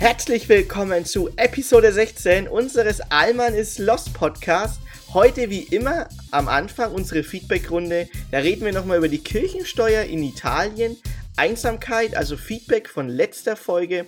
Herzlich 0.00 0.48
willkommen 0.48 1.04
zu 1.04 1.28
Episode 1.36 1.92
16 1.92 2.46
unseres 2.46 3.00
Allmann 3.10 3.54
ist 3.54 3.80
Lost 3.80 4.14
Podcast. 4.14 4.80
Heute 5.12 5.50
wie 5.50 5.62
immer 5.62 6.08
am 6.30 6.46
Anfang 6.46 6.92
unsere 6.92 7.24
Feedbackrunde. 7.24 8.08
Da 8.30 8.38
reden 8.38 8.64
wir 8.64 8.72
nochmal 8.72 8.98
über 8.98 9.08
die 9.08 9.18
Kirchensteuer 9.18 10.04
in 10.04 10.22
Italien, 10.22 10.96
Einsamkeit, 11.36 12.16
also 12.16 12.36
Feedback 12.36 12.88
von 12.88 13.08
letzter 13.08 13.56
Folge 13.56 14.06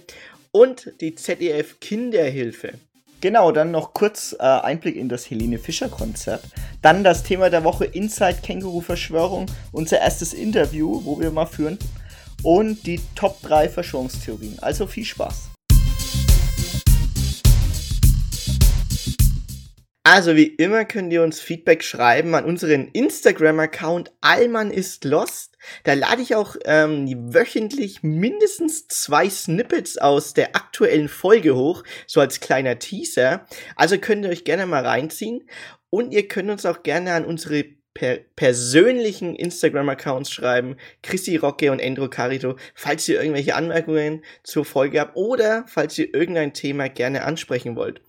und 0.52 0.92
die 1.00 1.16
ZDF 1.16 1.80
Kinderhilfe. 1.80 2.74
Genau, 3.20 3.50
dann 3.50 3.72
noch 3.72 3.92
kurz 3.92 4.36
äh, 4.38 4.44
Einblick 4.44 4.94
in 4.94 5.08
das 5.08 5.28
Helene 5.28 5.58
Fischer 5.58 5.88
Konzert. 5.88 6.44
Dann 6.82 7.02
das 7.02 7.24
Thema 7.24 7.50
der 7.50 7.64
Woche 7.64 7.84
Inside 7.84 8.38
Känguru 8.44 8.80
Verschwörung, 8.80 9.46
unser 9.72 9.98
erstes 9.98 10.34
Interview, 10.34 11.04
wo 11.04 11.18
wir 11.18 11.32
mal 11.32 11.46
führen. 11.46 11.80
Und 12.44 12.86
die 12.86 13.00
Top 13.16 13.42
3 13.42 13.68
Verschwörungstheorien. 13.68 14.60
Also 14.60 14.86
viel 14.86 15.04
Spaß. 15.04 15.49
Also 20.12 20.34
wie 20.34 20.46
immer 20.46 20.84
könnt 20.86 21.12
ihr 21.12 21.22
uns 21.22 21.38
Feedback 21.38 21.84
schreiben 21.84 22.34
an 22.34 22.44
unseren 22.44 22.88
Instagram-Account 22.88 24.10
Allmann 24.20 24.72
ist 24.72 25.04
Lost. 25.04 25.56
Da 25.84 25.94
lade 25.94 26.20
ich 26.20 26.34
auch 26.34 26.56
ähm, 26.64 27.32
wöchentlich 27.32 28.02
mindestens 28.02 28.88
zwei 28.88 29.30
Snippets 29.30 29.98
aus 29.98 30.34
der 30.34 30.56
aktuellen 30.56 31.08
Folge 31.08 31.54
hoch, 31.54 31.84
so 32.08 32.18
als 32.18 32.40
kleiner 32.40 32.80
Teaser. 32.80 33.46
Also 33.76 33.98
könnt 33.98 34.24
ihr 34.24 34.32
euch 34.32 34.42
gerne 34.42 34.66
mal 34.66 34.84
reinziehen. 34.84 35.48
Und 35.90 36.10
ihr 36.10 36.26
könnt 36.26 36.50
uns 36.50 36.66
auch 36.66 36.82
gerne 36.82 37.12
an 37.12 37.24
unsere 37.24 37.66
per 37.94 38.18
persönlichen 38.34 39.36
Instagram-Accounts 39.36 40.32
schreiben, 40.32 40.76
Chrissy 41.02 41.36
Rocke 41.36 41.70
und 41.70 41.80
Endro 41.80 42.08
Carito, 42.08 42.56
falls 42.74 43.08
ihr 43.08 43.20
irgendwelche 43.20 43.54
Anmerkungen 43.54 44.24
zur 44.42 44.64
Folge 44.64 45.00
habt 45.00 45.16
oder 45.16 45.64
falls 45.68 45.98
ihr 45.98 46.12
irgendein 46.14 46.52
Thema 46.52 46.88
gerne 46.88 47.24
ansprechen 47.24 47.76
wollt. 47.76 48.00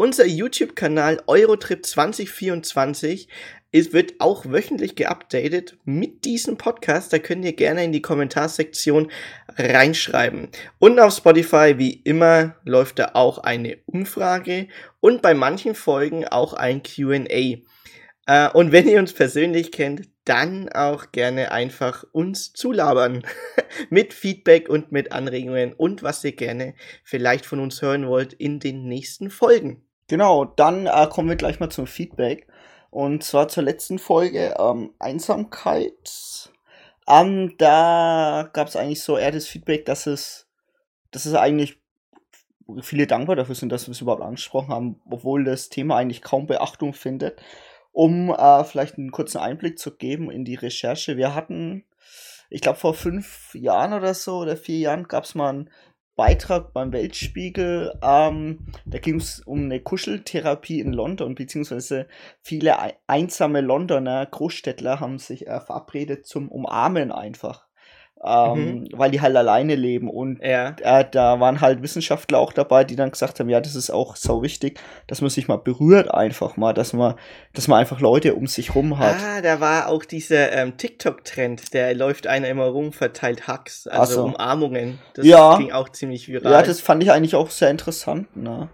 Unser 0.00 0.26
YouTube-Kanal 0.26 1.24
Eurotrip 1.26 1.84
2024 1.84 3.26
ist, 3.72 3.92
wird 3.92 4.20
auch 4.20 4.44
wöchentlich 4.46 4.94
geupdatet 4.94 5.76
mit 5.84 6.24
diesem 6.24 6.56
Podcast. 6.56 7.12
Da 7.12 7.18
könnt 7.18 7.44
ihr 7.44 7.54
gerne 7.54 7.82
in 7.82 7.90
die 7.90 8.00
Kommentarsektion 8.00 9.10
reinschreiben. 9.56 10.50
Und 10.78 11.00
auf 11.00 11.16
Spotify, 11.16 11.78
wie 11.78 11.94
immer, 11.94 12.54
läuft 12.64 13.00
da 13.00 13.10
auch 13.14 13.38
eine 13.38 13.78
Umfrage 13.86 14.68
und 15.00 15.20
bei 15.20 15.34
manchen 15.34 15.74
Folgen 15.74 16.24
auch 16.28 16.52
ein 16.52 16.84
QA. 16.84 17.56
Äh, 18.26 18.50
und 18.52 18.70
wenn 18.70 18.86
ihr 18.86 19.00
uns 19.00 19.12
persönlich 19.12 19.72
kennt, 19.72 20.08
dann 20.24 20.68
auch 20.68 21.10
gerne 21.10 21.50
einfach 21.50 22.04
uns 22.12 22.52
zulabern 22.52 23.24
mit 23.90 24.14
Feedback 24.14 24.68
und 24.68 24.92
mit 24.92 25.10
Anregungen 25.10 25.72
und 25.72 26.04
was 26.04 26.22
ihr 26.22 26.36
gerne 26.36 26.74
vielleicht 27.02 27.46
von 27.46 27.58
uns 27.58 27.82
hören 27.82 28.06
wollt 28.06 28.32
in 28.32 28.60
den 28.60 28.86
nächsten 28.86 29.30
Folgen. 29.30 29.87
Genau, 30.08 30.44
dann 30.44 30.86
äh, 30.86 31.06
kommen 31.08 31.28
wir 31.28 31.36
gleich 31.36 31.60
mal 31.60 31.70
zum 31.70 31.86
Feedback. 31.86 32.46
Und 32.90 33.22
zwar 33.22 33.48
zur 33.48 33.62
letzten 33.62 33.98
Folge, 33.98 34.54
ähm, 34.58 34.94
Einsamkeit. 34.98 36.50
Ähm, 37.06 37.54
da 37.58 38.48
gab 38.52 38.68
es 38.68 38.76
eigentlich 38.76 39.02
so 39.02 39.16
eher 39.18 39.30
das 39.32 39.46
Feedback, 39.46 39.84
dass 39.84 40.06
es, 40.06 40.48
dass 41.10 41.26
es 41.26 41.34
eigentlich 41.34 41.78
viele 42.80 43.06
dankbar 43.06 43.36
dafür 43.36 43.54
sind, 43.54 43.70
dass 43.70 43.86
wir 43.86 43.92
es 43.92 44.00
überhaupt 44.00 44.22
angesprochen 44.22 44.70
haben, 44.70 45.00
obwohl 45.08 45.44
das 45.44 45.68
Thema 45.68 45.96
eigentlich 45.96 46.22
kaum 46.22 46.46
Beachtung 46.46 46.92
findet 46.94 47.40
um 47.98 48.30
äh, 48.30 48.62
vielleicht 48.62 48.96
einen 48.96 49.10
kurzen 49.10 49.38
Einblick 49.38 49.76
zu 49.76 49.96
geben 49.96 50.30
in 50.30 50.44
die 50.44 50.54
Recherche. 50.54 51.16
Wir 51.16 51.34
hatten, 51.34 51.84
ich 52.48 52.60
glaube, 52.60 52.78
vor 52.78 52.94
fünf 52.94 53.52
Jahren 53.54 53.92
oder 53.92 54.14
so 54.14 54.38
oder 54.38 54.56
vier 54.56 54.78
Jahren 54.78 55.08
gab 55.08 55.24
es 55.24 55.34
mal 55.34 55.48
einen 55.48 55.70
Beitrag 56.18 56.72
beim 56.72 56.92
Weltspiegel. 56.92 57.96
Ähm, 58.02 58.66
da 58.84 58.98
ging 58.98 59.18
es 59.18 59.38
um 59.38 59.62
eine 59.62 59.78
Kuscheltherapie 59.78 60.80
in 60.80 60.92
London, 60.92 61.36
beziehungsweise 61.36 62.08
viele 62.42 62.76
einsame 63.06 63.60
Londoner 63.60 64.26
Großstädtler 64.26 64.98
haben 64.98 65.20
sich 65.20 65.46
äh, 65.46 65.60
verabredet 65.60 66.26
zum 66.26 66.48
Umarmen 66.48 67.12
einfach 67.12 67.67
ähm, 68.24 68.80
mhm. 68.80 68.88
weil 68.92 69.10
die 69.10 69.20
halt 69.20 69.36
alleine 69.36 69.74
leben. 69.74 70.10
Und 70.10 70.42
ja. 70.42 70.74
äh, 70.80 71.04
da 71.10 71.38
waren 71.40 71.60
halt 71.60 71.82
Wissenschaftler 71.82 72.38
auch 72.38 72.52
dabei, 72.52 72.84
die 72.84 72.96
dann 72.96 73.10
gesagt 73.10 73.38
haben, 73.38 73.48
ja, 73.48 73.60
das 73.60 73.74
ist 73.74 73.90
auch 73.90 74.16
so 74.16 74.42
wichtig, 74.42 74.80
dass 75.06 75.20
man 75.20 75.30
sich 75.30 75.48
mal 75.48 75.56
berührt 75.56 76.12
einfach 76.12 76.56
mal, 76.56 76.72
dass 76.72 76.92
man, 76.92 77.14
dass 77.54 77.68
man 77.68 77.78
einfach 77.78 78.00
Leute 78.00 78.34
um 78.34 78.46
sich 78.46 78.74
rum 78.74 78.98
hat. 78.98 79.16
Ah, 79.22 79.40
da 79.40 79.60
war 79.60 79.88
auch 79.88 80.04
dieser 80.04 80.52
ähm, 80.52 80.76
TikTok-Trend, 80.76 81.72
der 81.74 81.94
läuft 81.94 82.26
einer 82.26 82.48
immer 82.48 82.66
rum, 82.66 82.92
verteilt 82.92 83.46
Hacks, 83.46 83.86
also 83.86 84.14
so. 84.14 84.24
Umarmungen. 84.24 84.98
Das 85.14 85.24
ja. 85.24 85.56
ging 85.56 85.72
auch 85.72 85.88
ziemlich 85.88 86.28
viral. 86.28 86.52
Ja, 86.52 86.62
das 86.62 86.80
fand 86.80 87.02
ich 87.02 87.12
eigentlich 87.12 87.34
auch 87.34 87.50
sehr 87.50 87.70
interessant, 87.70 88.36
ne? 88.36 88.68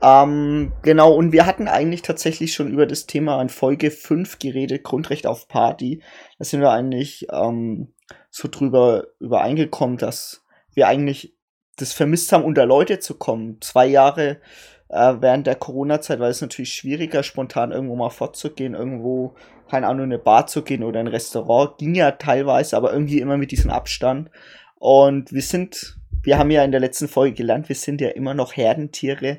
Ähm, 0.00 0.72
genau, 0.82 1.12
und 1.12 1.32
wir 1.32 1.44
hatten 1.44 1.66
eigentlich 1.66 2.02
tatsächlich 2.02 2.54
schon 2.54 2.70
über 2.70 2.86
das 2.86 3.06
Thema 3.06 3.42
in 3.42 3.48
Folge 3.48 3.90
5 3.90 4.38
geredet, 4.38 4.84
Grundrecht 4.84 5.26
auf 5.26 5.48
Party. 5.48 6.02
Da 6.38 6.44
sind 6.44 6.60
wir 6.60 6.70
eigentlich 6.70 7.26
ähm, 7.32 7.92
so 8.30 8.48
drüber 8.48 9.06
übereingekommen, 9.18 9.98
dass 9.98 10.44
wir 10.74 10.88
eigentlich 10.88 11.36
das 11.76 11.92
vermisst 11.92 12.32
haben, 12.32 12.44
unter 12.44 12.66
Leute 12.66 12.98
zu 12.98 13.14
kommen. 13.14 13.60
Zwei 13.60 13.86
Jahre 13.86 14.40
äh, 14.88 15.14
während 15.20 15.46
der 15.46 15.54
Corona-Zeit 15.54 16.18
war 16.18 16.28
es 16.28 16.40
natürlich 16.40 16.72
schwieriger, 16.72 17.22
spontan 17.22 17.72
irgendwo 17.72 17.96
mal 17.96 18.10
fortzugehen, 18.10 18.74
irgendwo, 18.74 19.34
keine 19.70 19.86
Ahnung, 19.86 20.04
in 20.04 20.12
eine 20.12 20.18
Bar 20.18 20.46
zu 20.46 20.62
gehen 20.62 20.82
oder 20.82 21.00
ein 21.00 21.06
Restaurant. 21.06 21.78
Ging 21.78 21.94
ja 21.94 22.12
teilweise, 22.12 22.76
aber 22.76 22.92
irgendwie 22.92 23.20
immer 23.20 23.36
mit 23.36 23.50
diesem 23.50 23.70
Abstand. 23.70 24.30
Und 24.76 25.32
wir 25.32 25.42
sind, 25.42 25.98
wir 26.22 26.38
haben 26.38 26.50
ja 26.50 26.64
in 26.64 26.70
der 26.70 26.80
letzten 26.80 27.08
Folge 27.08 27.34
gelernt, 27.34 27.68
wir 27.68 27.76
sind 27.76 28.00
ja 28.00 28.08
immer 28.08 28.34
noch 28.34 28.56
Herdentiere, 28.56 29.38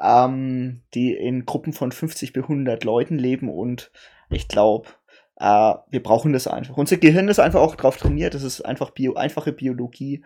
ähm, 0.00 0.82
die 0.94 1.14
in 1.14 1.46
Gruppen 1.46 1.72
von 1.72 1.92
50 1.92 2.32
bis 2.32 2.42
100 2.44 2.84
Leuten 2.84 3.18
leben 3.18 3.48
und 3.48 3.90
ich 4.28 4.48
glaube, 4.48 4.88
äh, 5.36 5.74
wir 5.90 6.02
brauchen 6.02 6.32
das 6.32 6.46
einfach. 6.46 6.76
Unser 6.76 6.96
Gehirn 6.96 7.28
ist 7.28 7.38
einfach 7.38 7.60
auch 7.60 7.76
drauf 7.76 7.96
trainiert. 7.96 8.34
Das 8.34 8.42
ist 8.42 8.62
einfach 8.62 8.90
Bio, 8.90 9.14
einfache 9.14 9.52
Biologie. 9.52 10.24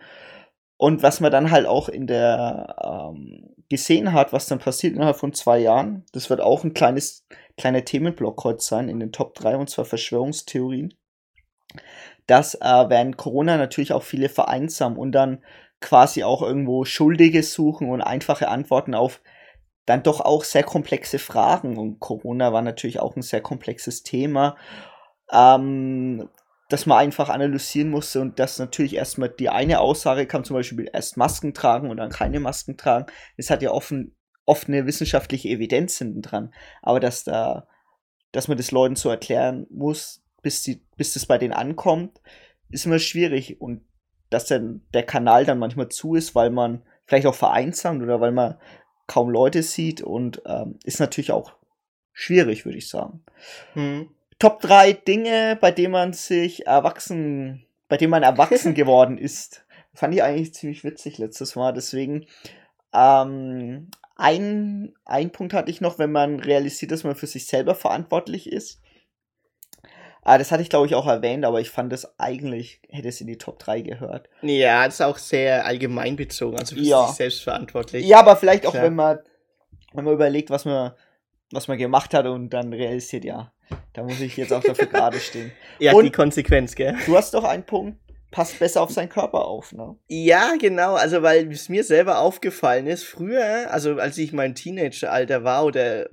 Und 0.77 1.03
was 1.03 1.19
man 1.19 1.31
dann 1.31 1.51
halt 1.51 1.67
auch 1.67 1.89
in 1.89 2.07
der 2.07 2.75
ähm, 3.13 3.53
gesehen 3.69 4.13
hat, 4.13 4.33
was 4.33 4.47
dann 4.47 4.59
passiert 4.59 4.95
innerhalb 4.95 5.17
von 5.17 5.33
zwei 5.33 5.59
Jahren, 5.59 6.05
das 6.11 6.29
wird 6.29 6.41
auch 6.41 6.63
ein 6.63 6.73
kleines, 6.73 7.27
kleiner 7.57 7.85
Themenblock 7.85 8.43
heute 8.43 8.63
sein 8.63 8.89
in 8.89 8.99
den 8.99 9.11
Top 9.11 9.35
3, 9.35 9.57
und 9.57 9.69
zwar 9.69 9.85
Verschwörungstheorien. 9.85 10.93
Dass 12.25 12.55
äh, 12.55 12.89
während 12.89 13.17
Corona 13.17 13.57
natürlich 13.57 13.93
auch 13.93 14.03
viele 14.03 14.29
vereinsamen 14.29 14.97
und 14.97 15.11
dann 15.11 15.43
quasi 15.81 16.23
auch 16.23 16.41
irgendwo 16.41 16.85
Schuldige 16.85 17.43
suchen 17.43 17.89
und 17.89 18.01
einfache 18.01 18.47
Antworten 18.47 18.95
auf 18.95 19.21
dann 19.85 20.03
doch 20.03 20.21
auch 20.21 20.43
sehr 20.43 20.63
komplexe 20.63 21.19
Fragen. 21.19 21.77
Und 21.77 21.99
Corona 21.99 22.53
war 22.53 22.61
natürlich 22.61 22.99
auch 22.99 23.15
ein 23.15 23.23
sehr 23.23 23.41
komplexes 23.41 24.03
Thema 24.03 24.55
ähm, 25.31 26.29
dass 26.69 26.85
man 26.85 26.99
einfach 26.99 27.29
analysieren 27.29 27.89
musste 27.89 28.21
und 28.21 28.39
dass 28.39 28.57
natürlich 28.57 28.95
erstmal 28.95 29.29
die 29.29 29.49
eine 29.49 29.81
Aussage 29.81 30.25
kam, 30.25 30.43
zum 30.43 30.55
Beispiel 30.55 30.89
erst 30.91 31.17
Masken 31.17 31.53
tragen 31.53 31.89
und 31.89 31.97
dann 31.97 32.09
keine 32.09 32.39
Masken 32.39 32.77
tragen. 32.77 33.07
Es 33.35 33.49
hat 33.49 33.61
ja 33.61 33.71
offen, 33.71 34.15
oft 34.45 34.67
eine 34.67 34.85
wissenschaftliche 34.85 35.49
Evidenz 35.49 35.97
hinten 35.97 36.21
dran. 36.21 36.53
Aber 36.81 37.01
dass 37.01 37.25
da, 37.25 37.67
dass 38.31 38.47
man 38.47 38.57
das 38.57 38.71
Leuten 38.71 38.95
so 38.95 39.09
erklären 39.09 39.67
muss, 39.69 40.23
bis, 40.41 40.63
die, 40.63 40.81
bis 40.95 41.13
das 41.13 41.25
bei 41.25 41.37
denen 41.37 41.53
ankommt, 41.53 42.21
ist 42.69 42.85
immer 42.85 42.99
schwierig. 42.99 43.59
Und 43.59 43.85
dass 44.29 44.45
dann 44.45 44.81
der 44.93 45.03
Kanal 45.03 45.45
dann 45.45 45.59
manchmal 45.59 45.89
zu 45.89 46.15
ist, 46.15 46.35
weil 46.35 46.51
man 46.51 46.83
vielleicht 47.05 47.27
auch 47.27 47.35
vereinsamt 47.35 48.01
oder 48.01 48.21
weil 48.21 48.31
man 48.31 48.57
kaum 49.07 49.29
Leute 49.29 49.61
sieht 49.61 50.01
und 50.01 50.41
ähm, 50.45 50.79
ist 50.85 51.01
natürlich 51.01 51.33
auch 51.33 51.51
schwierig, 52.13 52.63
würde 52.63 52.77
ich 52.77 52.87
sagen. 52.87 53.25
Hm. 53.73 54.09
Top 54.41 54.59
3 54.61 54.93
Dinge, 54.93 55.55
bei 55.61 55.69
denen 55.69 55.91
man 55.91 56.13
sich 56.13 56.65
erwachsen, 56.65 57.63
bei 57.87 57.97
denen 57.97 58.09
man 58.09 58.23
erwachsen 58.23 58.73
geworden 58.73 59.19
ist. 59.19 59.63
Fand 59.93 60.15
ich 60.15 60.23
eigentlich 60.23 60.55
ziemlich 60.55 60.83
witzig 60.83 61.19
letztes 61.19 61.55
Mal. 61.55 61.73
Deswegen, 61.73 62.25
ähm, 62.91 63.91
ein, 64.15 64.95
ein 65.05 65.31
Punkt 65.31 65.53
hatte 65.53 65.69
ich 65.69 65.79
noch, 65.79 65.99
wenn 65.99 66.11
man 66.11 66.39
realisiert, 66.39 66.91
dass 66.91 67.03
man 67.03 67.13
für 67.13 67.27
sich 67.27 67.45
selber 67.45 67.75
verantwortlich 67.75 68.51
ist. 68.51 68.81
Ah, 70.23 70.39
das 70.39 70.51
hatte 70.51 70.63
ich, 70.63 70.69
glaube 70.69 70.87
ich, 70.87 70.95
auch 70.95 71.05
erwähnt, 71.05 71.45
aber 71.45 71.61
ich 71.61 71.69
fand 71.69 71.93
es 71.93 72.19
eigentlich, 72.19 72.81
hätte 72.89 73.09
es 73.09 73.21
in 73.21 73.27
die 73.27 73.37
Top 73.37 73.59
3 73.59 73.81
gehört. 73.81 74.27
Ja, 74.41 74.85
das 74.85 74.95
ist 74.95 75.01
auch 75.01 75.19
sehr 75.19 75.67
allgemein 75.67 76.15
bezogen, 76.15 76.57
also 76.57 76.75
für 76.75 76.81
ja. 76.81 77.05
sich 77.05 77.17
selbst 77.17 77.43
verantwortlich. 77.43 78.07
Ja, 78.07 78.19
aber 78.21 78.35
vielleicht 78.35 78.65
auch, 78.65 78.73
wenn 78.73 78.95
man, 78.95 79.19
wenn 79.93 80.03
man 80.03 80.15
überlegt, 80.15 80.49
was 80.49 80.65
man, 80.65 80.93
was 81.51 81.67
man 81.67 81.77
gemacht 81.77 82.15
hat 82.15 82.25
und 82.25 82.49
dann 82.49 82.73
realisiert, 82.73 83.23
ja, 83.23 83.51
da 83.93 84.03
muss 84.03 84.19
ich 84.21 84.37
jetzt 84.37 84.53
auch 84.53 84.63
dafür 84.63 84.87
gerade 84.87 85.19
stehen. 85.19 85.51
Ja, 85.79 85.93
Und 85.93 86.03
die 86.03 86.11
Konsequenz, 86.11 86.75
gell? 86.75 86.95
Du 87.07 87.17
hast 87.17 87.33
doch 87.33 87.43
einen 87.43 87.65
Punkt, 87.65 87.97
passt 88.29 88.59
besser 88.59 88.83
auf 88.83 88.91
seinen 88.91 89.09
Körper 89.09 89.45
auf, 89.45 89.71
ne? 89.73 89.95
Ja, 90.07 90.53
genau. 90.59 90.93
Also, 90.93 91.23
weil 91.23 91.51
es 91.51 91.69
mir 91.69 91.83
selber 91.83 92.19
aufgefallen 92.19 92.85
ist, 92.85 93.03
früher, 93.03 93.71
also 93.71 93.95
als 93.95 94.17
ich 94.19 94.31
mein 94.31 94.53
Teenageralter 94.53 95.43
war 95.43 95.65
oder 95.65 96.09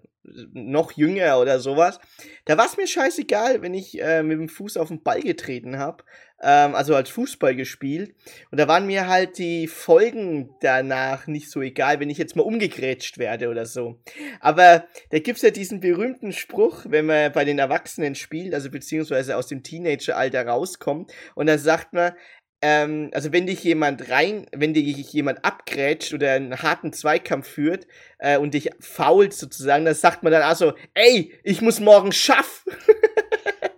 noch 0.53 0.93
jünger 0.93 1.39
oder 1.39 1.61
sowas, 1.61 2.01
da 2.45 2.57
war 2.57 2.67
es 2.67 2.77
mir 2.77 2.87
scheißegal, 2.87 3.63
wenn 3.63 3.75
ich 3.75 4.01
äh, 4.01 4.23
mit 4.23 4.39
dem 4.39 4.49
Fuß 4.49 4.77
auf 4.77 4.89
den 4.89 5.03
Ball 5.03 5.21
getreten 5.21 5.79
habe, 5.79 6.05
ähm, 6.43 6.75
also 6.75 6.95
als 6.95 7.11
Fußball 7.11 7.55
gespielt. 7.55 8.15
Und 8.51 8.59
da 8.59 8.69
waren 8.69 8.87
mir 8.87 9.09
halt 9.09 9.39
die 9.39 9.67
Folgen 9.67 10.51
danach 10.61 11.27
nicht 11.27 11.51
so 11.51 11.61
egal, 11.61 12.01
wenn 12.01 12.11
ich 12.11 12.19
jetzt 12.19 12.37
mal 12.37 12.43
umgegrätscht 12.43 13.19
werde 13.19 13.49
oder 13.49 13.67
so. 13.67 14.01
Aber 14.41 14.85
da 15.11 15.19
gibt's 15.19 15.43
ja 15.43 15.51
diesen 15.51 15.81
berühmten 15.81 16.33
Spruch, 16.33 16.85
wenn 16.89 17.07
man 17.07 17.33
bei 17.33 17.45
den 17.45 17.59
Erwachsenen 17.59 18.15
spielt, 18.15 18.55
also 18.55 18.71
beziehungsweise 18.71 19.37
aus 19.37 19.49
dem 19.49 19.63
Teenageralter 19.63 20.47
rauskommt, 20.47 21.13
und 21.35 21.47
dann 21.47 21.59
sagt 21.59 21.93
man, 21.93 22.13
ähm, 22.61 23.11
also 23.13 23.33
wenn 23.33 23.47
dich 23.47 23.63
jemand 23.63 24.11
rein, 24.11 24.47
wenn 24.53 24.75
dich 24.75 25.13
jemand 25.13 25.45
abgrätscht 25.45 26.13
oder 26.13 26.33
einen 26.33 26.61
harten 26.61 26.93
Zweikampf 26.93 27.47
führt 27.47 27.87
äh, 28.19 28.37
und 28.37 28.55
dich 28.55 28.71
fault 28.81 29.33
sozusagen, 29.33 29.85
dann 29.85 29.95
sagt 29.95 30.25
man 30.25 30.33
dann 30.33 30.43
also, 30.43 30.73
ey, 30.95 31.33
ich 31.45 31.63
muss 31.63 31.79
morgen 31.79 32.11
schaffen. 32.11 32.73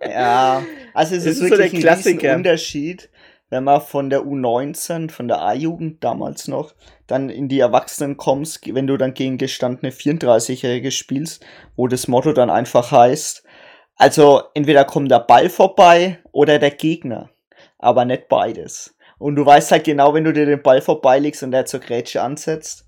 ja, 0.01 0.63
also 0.93 1.15
es 1.15 1.25
ist, 1.25 1.41
ist 1.41 1.49
wirklich 1.49 1.71
so 1.71 1.79
der 1.79 2.31
ein 2.31 2.37
Unterschied, 2.37 3.09
wenn 3.49 3.63
man 3.63 3.81
von 3.81 4.09
der 4.09 4.21
U19, 4.21 5.11
von 5.11 5.27
der 5.27 5.41
A-Jugend 5.41 6.03
damals 6.03 6.47
noch, 6.47 6.73
dann 7.07 7.29
in 7.29 7.49
die 7.49 7.59
Erwachsenen 7.59 8.17
kommst, 8.17 8.73
wenn 8.73 8.87
du 8.87 8.97
dann 8.97 9.13
gegen 9.13 9.37
gestandene 9.37 9.91
34-Jährige 9.91 10.91
spielst, 10.91 11.45
wo 11.75 11.87
das 11.87 12.07
Motto 12.07 12.31
dann 12.33 12.49
einfach 12.49 12.91
heißt, 12.91 13.43
also 13.95 14.43
entweder 14.53 14.85
kommt 14.85 15.11
der 15.11 15.19
Ball 15.19 15.49
vorbei 15.49 16.19
oder 16.31 16.59
der 16.59 16.71
Gegner 16.71 17.29
aber 17.81 18.05
nicht 18.05 18.29
beides. 18.29 18.95
Und 19.17 19.35
du 19.35 19.45
weißt 19.45 19.71
halt 19.71 19.83
genau, 19.83 20.13
wenn 20.13 20.23
du 20.23 20.31
dir 20.31 20.45
den 20.45 20.61
Ball 20.61 20.81
vorbeilegst 20.81 21.43
und 21.43 21.51
der 21.51 21.65
zur 21.65 21.79
Grätsche 21.79 22.21
ansetzt, 22.21 22.85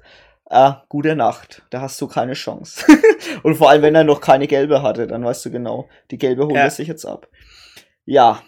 äh, 0.50 0.72
gute 0.90 1.16
Nacht, 1.16 1.64
da 1.72 1.82
hast 1.82 2.00
du 2.00 2.08
keine 2.08 2.34
Chance. 2.34 2.86
und 3.44 3.56
vor 3.56 3.70
allem, 3.70 3.82
wenn 3.82 3.96
er 3.96 4.04
noch 4.04 4.22
keine 4.22 4.48
gelbe 4.48 4.82
hatte, 4.82 5.08
dann 5.08 5.26
weißt 5.26 5.46
du 5.46 5.52
genau, 5.52 5.90
die 6.12 6.18
gelbe 6.18 6.46
holt 6.46 6.56
ja. 6.56 6.62
er 6.62 6.72
sich 6.72 6.88
jetzt 6.88 7.06
ab. 7.06 7.28
Ja. 8.06 8.42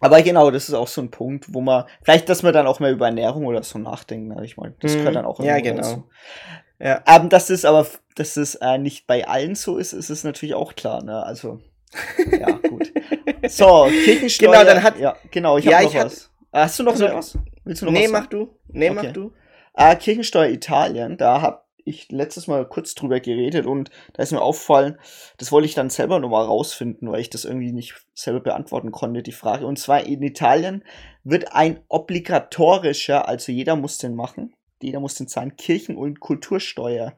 Aber 0.00 0.20
genau, 0.22 0.50
das 0.50 0.68
ist 0.68 0.74
auch 0.74 0.88
so 0.88 1.00
ein 1.00 1.10
Punkt, 1.10 1.46
wo 1.54 1.60
man, 1.60 1.84
vielleicht, 2.02 2.28
dass 2.28 2.42
man 2.42 2.52
dann 2.52 2.66
auch 2.66 2.80
mehr 2.80 2.92
über 2.92 3.06
Ernährung 3.06 3.46
oder 3.46 3.62
so 3.62 3.78
nachdenken, 3.78 4.28
ne? 4.28 4.44
ich 4.44 4.56
meine, 4.56 4.74
das 4.80 4.92
mhm. 4.92 4.98
gehört 4.98 5.16
dann 5.16 5.24
auch 5.24 5.40
Ja, 5.40 5.58
genau. 5.60 5.82
Dazu. 5.82 6.08
Ja. 6.78 7.02
Ähm, 7.06 7.30
dass 7.30 7.46
das 7.46 7.64
aber, 7.64 7.86
dass 8.14 8.34
das 8.34 8.56
äh, 8.56 8.76
nicht 8.78 9.06
bei 9.06 9.26
allen 9.26 9.54
so 9.54 9.78
ist, 9.78 9.94
ist 9.94 10.10
es 10.10 10.24
natürlich 10.24 10.54
auch 10.54 10.74
klar, 10.74 11.02
ne? 11.02 11.22
Also, 11.22 11.60
ja, 12.38 12.50
gut. 12.50 12.92
So, 13.48 13.88
Kirchensteuer. 14.04 14.52
Genau, 14.52 14.64
dann 14.64 14.82
hat. 14.82 14.98
Ja, 14.98 15.16
genau, 15.30 15.56
ich 15.56 15.64
ja, 15.64 15.78
habe 15.78 15.84
noch 15.86 15.94
was. 15.94 16.24
Hat, 16.24 16.30
Hast 16.52 16.78
du 16.78 16.82
noch 16.82 16.92
also, 16.92 17.06
was? 17.06 17.38
Willst 17.64 17.82
du 17.82 17.86
noch 17.86 17.92
nee, 17.92 18.04
was? 18.04 18.06
Nee, 18.06 18.12
mach 18.12 18.26
du. 18.26 18.58
Nee, 18.68 18.90
okay. 18.90 19.00
mach 19.02 19.12
du. 19.12 19.32
Äh, 19.74 19.96
Kirchensteuer 19.96 20.50
Italien, 20.50 21.16
da 21.16 21.40
habe 21.40 21.62
ich 21.86 22.10
letztes 22.10 22.46
Mal 22.46 22.66
kurz 22.68 22.94
drüber 22.94 23.20
geredet 23.20 23.66
und 23.66 23.90
da 24.12 24.22
ist 24.22 24.32
mir 24.32 24.42
auffallen, 24.42 24.98
das 25.38 25.52
wollte 25.52 25.66
ich 25.66 25.74
dann 25.74 25.88
selber 25.88 26.18
nochmal 26.18 26.44
rausfinden, 26.44 27.10
weil 27.10 27.20
ich 27.20 27.30
das 27.30 27.44
irgendwie 27.44 27.72
nicht 27.72 27.94
selber 28.14 28.40
beantworten 28.40 28.90
konnte, 28.92 29.22
die 29.22 29.32
Frage. 29.32 29.66
Und 29.66 29.78
zwar 29.78 30.04
in 30.04 30.22
Italien 30.22 30.84
wird 31.24 31.52
ein 31.52 31.80
obligatorischer, 31.88 33.28
also 33.28 33.52
jeder 33.52 33.76
muss 33.76 33.98
den 33.98 34.14
machen, 34.14 34.54
jeder 34.82 35.00
muss 35.00 35.14
den 35.14 35.28
zahlen, 35.28 35.56
Kirchen- 35.56 35.96
und 35.96 36.20
Kultursteuer 36.20 37.14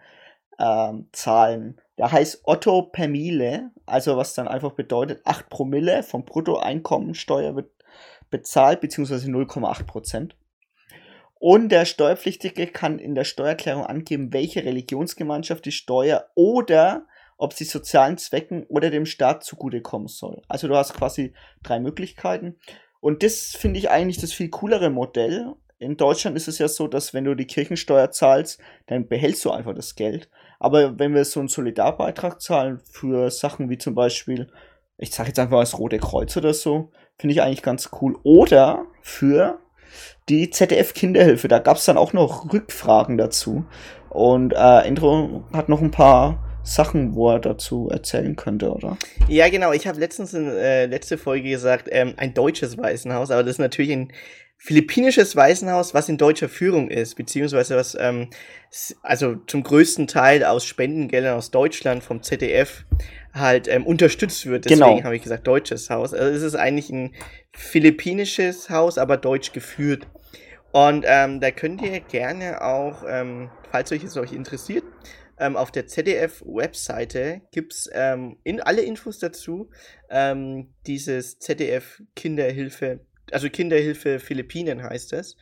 ähm, 0.59 1.09
zahlen. 1.13 1.81
Der 1.97 2.13
heißt 2.13 2.43
Otto 2.45 2.83
per 2.83 3.09
Mille, 3.09 3.71
also 3.87 4.17
was 4.17 4.35
dann 4.35 4.49
einfach 4.49 4.73
bedeutet, 4.73 5.23
8 5.25 5.49
Promille 5.49 6.03
vom 6.03 6.25
Bruttoeinkommensteuer 6.25 7.57
wird 7.57 7.71
bezahlt, 8.31 8.81
beziehungsweise 8.81 9.29
0,8 9.29 9.85
Prozent. 9.85 10.37
Und 11.39 11.71
der 11.71 11.85
Steuerpflichtige 11.85 12.67
kann 12.67 12.99
in 12.99 13.15
der 13.15 13.25
Steuererklärung 13.25 13.87
angeben, 13.87 14.33
welche 14.33 14.65
Religionsgemeinschaft 14.65 15.65
die 15.65 15.73
Steuer 15.73 16.27
oder 16.35 17.07
ob 17.37 17.53
sie 17.53 17.65
sozialen 17.65 18.19
Zwecken 18.19 18.65
oder 18.65 18.91
dem 18.91 19.07
Staat 19.07 19.45
zugutekommen 19.45 20.09
soll. 20.09 20.43
Also 20.49 20.67
du 20.67 20.77
hast 20.77 20.95
quasi 20.95 21.33
drei 21.63 21.79
Möglichkeiten. 21.79 22.57
Und 23.01 23.23
das 23.23 23.57
finde 23.57 23.79
ich 23.79 23.91
eigentlich 23.91 24.19
das 24.19 24.33
viel 24.33 24.49
coolere 24.49 24.91
Modell. 24.91 25.55
In 25.79 25.97
Deutschland 25.97 26.37
ist 26.37 26.49
es 26.49 26.59
ja 26.59 26.67
so, 26.67 26.89
dass 26.89 27.15
wenn 27.15 27.25
du 27.25 27.37
die 27.37 27.47
Kirchensteuer 27.47 28.11
zahlst, 28.11 28.61
dann 28.87 29.07
behältst 29.07 29.45
du 29.45 29.53
einfach 29.53 29.75
das 29.75 29.95
Geld. 29.95 30.29
Aber 30.59 30.99
wenn 30.99 31.15
wir 31.15 31.25
so 31.25 31.39
einen 31.39 31.49
Solidarbeitrag 31.49 32.43
zahlen 32.43 32.81
für 32.91 33.31
Sachen 33.31 33.71
wie 33.71 33.79
zum 33.79 33.95
Beispiel, 33.95 34.51
ich 34.97 35.13
sage 35.13 35.29
jetzt 35.29 35.39
einfach 35.39 35.61
das 35.61 35.79
Rote 35.79 35.99
Kreuz 35.99 36.37
oder 36.37 36.53
so, 36.53 36.91
finde 37.17 37.35
ich 37.35 37.43
eigentlich 37.43 37.63
ganz 37.63 37.91
cool. 38.01 38.19
Oder 38.25 38.87
für 39.03 39.61
die 40.29 40.51
ZDF-Kinderhilfe, 40.51 41.49
da 41.49 41.59
gab 41.59 41.77
es 41.77 41.85
dann 41.85 41.97
auch 41.97 42.13
noch 42.13 42.53
Rückfragen 42.53 43.17
dazu. 43.19 43.65
Und 44.11 44.53
äh, 44.53 44.81
Endro 44.87 45.45
hat 45.53 45.69
noch 45.69 45.81
ein 45.81 45.91
paar 45.91 46.45
Sachen, 46.63 47.15
wo 47.15 47.31
er 47.31 47.39
dazu 47.39 47.89
erzählen 47.91 48.37
könnte, 48.37 48.71
oder? 48.71 48.97
Ja, 49.29 49.49
genau. 49.49 49.73
Ich 49.73 49.87
habe 49.87 49.99
letztens 49.99 50.35
in 50.35 50.49
äh, 50.49 50.87
letzte 50.87 51.17
Folge 51.17 51.49
gesagt, 51.49 51.89
ähm, 51.91 52.15
ein 52.17 52.35
deutsches 52.35 52.77
Waisenhaus, 52.77 53.31
aber 53.31 53.43
das 53.43 53.53
ist 53.53 53.59
natürlich 53.59 53.93
ein 53.93 54.13
philippinisches 54.59 55.37
Waisenhaus, 55.37 55.95
was 55.95 56.09
in 56.09 56.19
deutscher 56.19 56.49
Führung 56.49 56.91
ist, 56.91 57.15
beziehungsweise 57.15 57.77
was 57.77 57.97
ähm, 57.99 58.29
also 59.03 59.37
zum 59.47 59.63
größten 59.63 60.09
Teil 60.09 60.45
aus 60.45 60.65
Spendengeldern 60.65 61.37
aus 61.37 61.51
Deutschland 61.53 62.03
vom 62.03 62.23
ZDF 62.23 62.85
halt 63.33 63.69
ähm, 63.69 63.87
unterstützt 63.87 64.47
wird. 64.47 64.65
Deswegen 64.65 64.81
genau. 64.81 65.05
habe 65.05 65.17
ich 65.17 65.23
gesagt 65.23 65.47
deutsches 65.47 65.91
Haus. 65.91 66.15
Also 66.15 66.35
es 66.35 66.43
ist 66.43 66.55
eigentlich 66.55 66.91
ein 66.91 67.15
philippinisches 67.53 68.71
Haus, 68.71 68.99
aber 68.99 69.17
deutsch 69.17 69.53
geführt. 69.53 70.07
Und 70.73 71.05
ähm, 71.09 71.41
da 71.41 71.51
könnt 71.51 71.83
ihr 71.83 72.01
gerne 72.01 72.63
auch, 72.63 73.05
ähm, 73.09 73.51
falls 73.71 73.91
euch 73.93 74.05
es 74.05 74.17
euch 74.17 74.33
interessiert, 74.33 74.85
ähm, 75.39 75.57
auf 75.57 75.71
der 75.71 75.87
ZDF-Webseite 75.87 77.43
gibt's 77.53 77.89
ähm, 77.93 78.39
in 78.45 78.61
alle 78.61 78.83
Infos 78.83 79.19
dazu. 79.19 79.71
Ähm, 80.11 80.75
dieses 80.87 81.39
ZDF 81.39 82.03
Kinderhilfe 82.17 83.01
also 83.33 83.49
Kinderhilfe 83.51 84.21
Philippinen 84.21 84.83
heißt 84.83 85.13
es. 85.13 85.37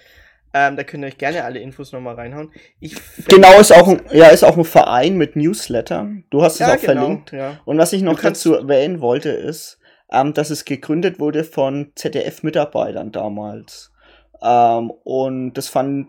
Ähm, 0.59 0.75
da 0.75 0.85
könnt 0.85 1.05
ihr 1.05 1.09
euch 1.09 1.19
gerne 1.19 1.45
alle 1.45 1.59
Infos 1.59 1.93
nochmal 1.93 2.15
reinhauen. 2.15 2.51
Ich 2.81 2.97
genau, 3.29 3.61
ist 3.61 3.75
auch, 3.75 3.89
ein, 3.89 4.01
ja, 4.11 4.29
ist 4.29 4.43
auch 4.43 4.57
ein 4.57 4.65
Verein 4.65 5.19
mit 5.19 5.37
Newsletter. 5.37 6.09
Du 6.31 6.43
hast 6.43 6.63
es 6.63 6.67
auch 6.67 6.81
genau, 6.81 7.03
verlinkt. 7.03 7.33
Ja. 7.33 7.61
Und 7.67 7.77
was 7.77 7.93
ich 7.93 8.01
noch 8.01 8.19
dazu 8.19 8.55
erwähnen 8.55 9.03
wollte, 9.03 9.29
ist, 9.29 9.79
ähm, 10.11 10.33
dass 10.33 10.49
es 10.49 10.65
gegründet 10.65 11.21
wurde 11.21 11.45
von 11.45 11.93
ZDF-Mitarbeitern 11.95 13.13
damals. 13.13 13.93
Ähm, 14.41 14.91
und 15.05 15.53
das 15.53 15.69
fand 15.69 16.09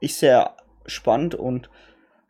ich 0.00 0.16
sehr 0.16 0.56
spannend. 0.86 1.36
Und 1.36 1.70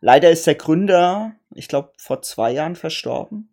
leider 0.02 0.30
ist 0.30 0.46
der 0.46 0.56
Gründer, 0.56 1.36
ich 1.54 1.68
glaube, 1.68 1.92
vor 1.96 2.20
zwei 2.20 2.50
Jahren 2.50 2.76
verstorben. 2.76 3.48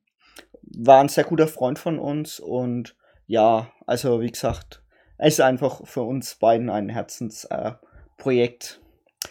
War 0.62 1.00
ein 1.00 1.08
sehr 1.08 1.24
guter 1.24 1.48
Freund 1.48 1.80
von 1.80 2.00
uns. 2.00 2.42
Und 2.42 2.98
ja, 3.28 3.72
also 3.86 4.20
wie 4.20 4.32
gesagt, 4.32 4.84
es 5.18 5.36
ist 5.36 5.42
einfach 5.42 5.88
für 5.88 6.02
uns 6.02 6.36
beiden 6.36 6.70
ein 6.70 6.90
Herzensprojekt. 6.90 7.78
Äh, 7.78 7.93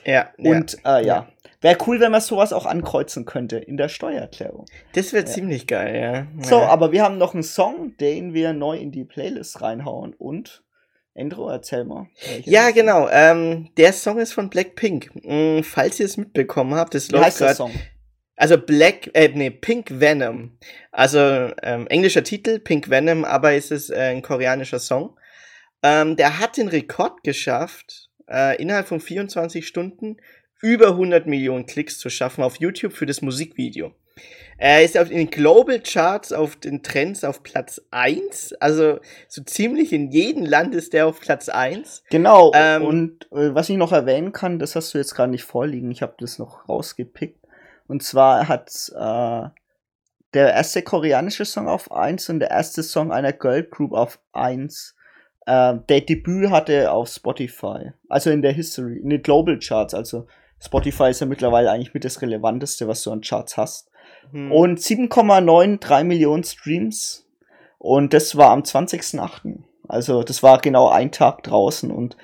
ja. 0.05 0.31
Und 0.39 0.77
ja, 0.85 0.99
äh, 0.99 1.07
ja. 1.07 1.07
ja. 1.07 1.29
wäre 1.61 1.79
cool, 1.87 2.01
wenn 2.01 2.13
man 2.13 2.21
sowas 2.21 2.53
auch 2.53 2.67
ankreuzen 2.67 3.25
könnte 3.25 3.59
in 3.59 3.77
der 3.77 3.89
Steuererklärung. 3.89 4.67
Das 4.95 5.13
wäre 5.13 5.25
ja. 5.25 5.31
ziemlich 5.31 5.67
geil, 5.67 6.01
ja. 6.01 6.45
So, 6.45 6.61
aber 6.61 6.93
wir 6.93 7.03
haben 7.03 7.19
noch 7.19 7.35
einen 7.35 7.43
Song, 7.43 7.97
den 7.99 8.35
wir 8.35 8.53
neu 8.53 8.77
in 8.77 8.91
die 8.91 9.05
Playlist 9.05 9.61
reinhauen 9.61 10.15
und 10.15 10.63
Endro, 11.15 11.51
erzähl 11.51 11.85
mal. 11.85 12.07
Ja, 12.45 12.71
genau. 12.71 13.07
Ähm, 13.11 13.69
der 13.77 13.93
Song 13.93 14.19
ist 14.19 14.33
von 14.33 14.49
Blackpink. 14.49 15.11
Hm, 15.23 15.63
falls 15.63 16.01
ihr 16.01 16.07
es 16.07 16.17
mitbekommen 16.17 16.75
habt, 16.75 16.95
das 16.95 17.11
Wie 17.11 17.17
läuft 17.17 17.39
gerade. 17.39 17.71
Also 18.35 18.57
Black, 18.59 19.11
äh, 19.13 19.29
nee, 19.29 19.51
Pink 19.51 20.01
Venom. 20.01 20.59
Also 20.91 21.19
ähm, 21.63 21.87
englischer 21.89 22.25
Titel, 22.25 22.59
Pink 22.59 22.89
Venom, 22.89 23.25
aber 23.25 23.53
es 23.53 23.71
ist 23.71 23.91
äh, 23.91 24.11
ein 24.11 24.23
koreanischer 24.23 24.79
Song. 24.79 25.19
Ähm, 25.83 26.17
der 26.17 26.39
hat 26.39 26.57
den 26.57 26.69
Rekord 26.69 27.23
geschafft, 27.25 28.09
äh, 28.33 28.61
innerhalb 28.61 28.89
von 28.89 29.01
24 29.01 29.67
Stunden 29.67 30.17
über 30.63 30.89
100 30.89 31.27
Millionen 31.27 31.67
Klicks 31.67 31.99
zu 31.99 32.09
schaffen 32.09 32.43
auf 32.43 32.57
YouTube 32.57 32.93
für 32.93 33.07
das 33.07 33.21
Musikvideo. 33.21 33.93
Er 34.59 34.85
ist 34.85 34.97
auf 34.97 35.09
den 35.09 35.29
Global 35.29 35.81
Charts 35.81 36.33
auf 36.33 36.57
den 36.57 36.83
Trends 36.83 37.25
auf 37.25 37.43
Platz 37.43 37.81
1. 37.91 38.55
Also 38.61 39.01
so 39.27 39.43
ziemlich 39.43 39.93
in 39.93 40.11
jedem 40.13 40.45
Land 40.45 40.75
ist 40.75 40.93
der 40.93 41.07
auf 41.07 41.21
Platz 41.21 41.49
1. 41.49 42.05
Genau. 42.11 42.53
Ähm, 42.55 42.85
und 42.85 43.25
äh, 43.33 43.55
was 43.55 43.69
ich 43.69 43.77
noch 43.77 43.93
erwähnen 43.93 44.33
kann, 44.33 44.59
das 44.59 44.77
hast 44.77 44.95
du 44.95 44.99
jetzt 44.99 45.15
gerade 45.15 45.33
nicht 45.33 45.45
vorliegen. 45.45 45.91
Ich 45.91 46.03
habe 46.03 46.15
das 46.19 46.39
noch 46.39 46.69
rausgepickt. 46.69 47.45
Und 47.89 48.03
zwar 48.05 48.47
hat 48.47 48.71
äh, 48.95 49.49
der 50.35 50.55
erste 50.55 50.83
koreanische 50.83 51.45
Song 51.45 51.67
auf 51.67 51.91
1 51.91 52.29
und 52.29 52.41
der 52.41 52.51
erste 52.51 52.83
Song 52.83 53.11
einer 53.11 53.33
Girl 53.33 53.65
Group 53.65 53.93
auf 53.93 54.21
1 54.33 54.95
äh, 55.47 55.75
der 55.89 56.01
Debüt 56.01 56.51
hatte 56.51 56.93
auf 56.93 57.09
Spotify. 57.09 57.93
Also 58.09 58.31
in 58.31 58.43
der 58.43 58.53
History, 58.53 58.99
in 58.99 59.11
den 59.11 59.23
Global 59.23 59.59
Charts. 59.59 59.95
Also 59.95 60.27
Spotify 60.61 61.11
ist 61.11 61.21
ja 61.21 61.27
mittlerweile 61.27 61.71
eigentlich 61.71 61.95
mit 61.95 62.05
das 62.05 62.23
Relevanteste, 62.23 62.87
was 62.89 63.03
du 63.03 63.11
an 63.11 63.21
Charts 63.21 63.57
hast. 63.57 63.91
Hm. 64.31 64.53
Und 64.53 64.79
7,93 64.79 66.05
Millionen 66.05 66.45
Streams. 66.45 67.27
Und 67.79 68.15
das 68.15 68.37
war 68.37 68.51
am 68.51 68.61
20.08. 68.61 69.59
Also 69.89 70.23
das 70.23 70.43
war 70.43 70.59
genau 70.59 70.89
ein 70.89 71.11
Tag 71.11 71.43
draußen 71.43 71.91
und 71.91 72.17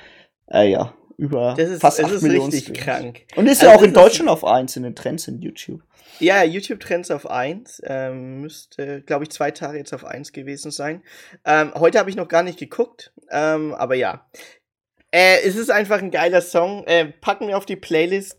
äh, 0.46 0.70
ja, 0.70 0.94
über 1.18 1.54
das 1.56 1.68
ist, 1.68 1.80
fast 1.80 1.98
das 1.98 2.06
8 2.06 2.14
ist 2.14 2.22
Millionen 2.22 2.50
richtig 2.50 2.76
Streams. 2.76 2.84
krank. 2.84 3.24
Und 3.36 3.46
ist 3.48 3.60
also 3.60 3.72
ja 3.72 3.76
auch 3.76 3.82
in 3.82 3.92
Deutschland 3.92 4.30
auf 4.30 4.44
1 4.44 4.76
in 4.76 4.84
den 4.84 4.94
Trends 4.94 5.28
in 5.28 5.40
YouTube. 5.40 5.82
Ja, 6.20 6.42
YouTube-Trends 6.42 7.10
auf 7.10 7.28
1. 7.28 7.82
Ähm, 7.84 8.40
müsste, 8.40 9.02
glaube 9.02 9.24
ich, 9.24 9.30
zwei 9.30 9.50
Tage 9.50 9.78
jetzt 9.78 9.92
auf 9.92 10.04
1 10.04 10.32
gewesen 10.32 10.70
sein. 10.70 11.02
Ähm, 11.44 11.72
heute 11.74 11.98
habe 11.98 12.08
ich 12.08 12.16
noch 12.16 12.28
gar 12.28 12.42
nicht 12.42 12.58
geguckt, 12.58 13.12
ähm, 13.30 13.74
aber 13.74 13.94
ja. 13.94 14.26
Äh, 15.10 15.40
es 15.44 15.56
ist 15.56 15.70
einfach 15.70 15.98
ein 15.98 16.10
geiler 16.10 16.40
Song. 16.40 16.84
Äh, 16.86 17.06
packen 17.06 17.48
wir 17.48 17.56
auf 17.56 17.66
die 17.66 17.76
Playlist. 17.76 18.36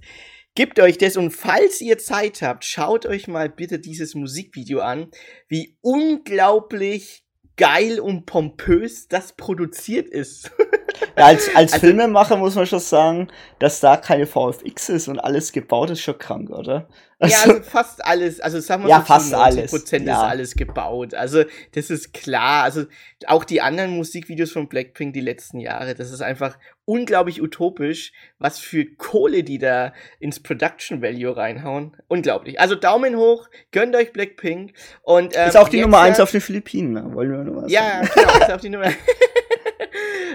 Gebt 0.55 0.79
euch 0.79 0.98
das 0.98 1.15
und 1.15 1.31
falls 1.31 1.79
ihr 1.79 1.98
Zeit 1.98 2.41
habt, 2.41 2.65
schaut 2.65 3.05
euch 3.05 3.27
mal 3.27 3.50
bitte 3.50 3.79
dieses 3.79 4.15
Musikvideo 4.15 4.79
an, 4.79 5.09
wie 5.48 5.77
unglaublich 5.81 7.24
geil 7.55 8.00
und 8.00 8.25
pompös 8.25 9.07
das 9.07 9.33
produziert 9.33 10.07
ist. 10.09 10.51
Ja, 11.17 11.25
als, 11.25 11.48
als 11.55 11.74
also, 11.74 11.86
Filmemacher 11.86 12.38
muss 12.38 12.55
man 12.55 12.65
schon 12.65 12.79
sagen, 12.79 13.27
dass 13.60 13.79
da 13.79 13.98
keine 13.98 14.25
VFX 14.25 14.89
ist 14.89 15.08
und 15.08 15.19
alles 15.19 15.51
gebaut 15.51 15.89
ist 15.89 16.01
schon 16.01 16.17
krank, 16.17 16.50
oder? 16.50 16.88
Also, 17.22 17.36
ja, 17.36 17.41
also 17.41 17.62
fast 17.63 18.05
alles, 18.05 18.39
also 18.39 18.62
sagen 18.62 18.84
wir 18.84 18.89
ja, 18.89 19.00
so 19.00 19.05
fast 19.05 19.31
90 19.34 19.69
Prozent 19.69 20.08
ja. 20.08 20.13
ist 20.13 20.29
alles 20.29 20.55
gebaut. 20.55 21.13
Also 21.13 21.43
das 21.74 21.89
ist 21.89 22.13
klar. 22.13 22.63
Also 22.63 22.86
auch 23.27 23.43
die 23.43 23.60
anderen 23.60 23.91
Musikvideos 23.91 24.51
von 24.51 24.69
Blackpink 24.69 25.13
die 25.13 25.19
letzten 25.19 25.60
Jahre, 25.60 25.96
das 25.96 26.12
ist 26.12 26.22
einfach 26.22 26.58
unglaublich 26.86 27.41
utopisch, 27.41 28.13
was 28.39 28.58
für 28.58 28.86
Kohle 28.86 29.43
die 29.43 29.58
da 29.58 29.91
ins 30.19 30.41
Production 30.41 31.01
Value 31.01 31.36
reinhauen. 31.36 31.98
Unglaublich. 32.08 32.58
Also 32.62 32.75
Daumen 32.75 33.17
hoch, 33.17 33.50
gönnt 33.74 33.98
euch 33.98 34.13
Blackpink 34.13 34.72
und 35.01 35.36
ähm, 35.36 35.50
ist 35.50 35.58
auch 35.58 35.67
die 35.67 35.81
Nummer 35.81 36.00
eins 36.00 36.22
auf 36.22 36.31
den 36.31 36.41
Philippinen, 36.41 36.93
ne? 36.93 37.13
wollen 37.13 37.31
wir 37.31 37.43
nur 37.43 37.55
mal 37.55 37.69
sagen. 37.69 37.74
Ja, 37.74 38.00
genau, 38.00 38.46
ist 38.46 38.51
auch 38.51 38.62
die 38.62 38.69
Nummer. 38.69 38.88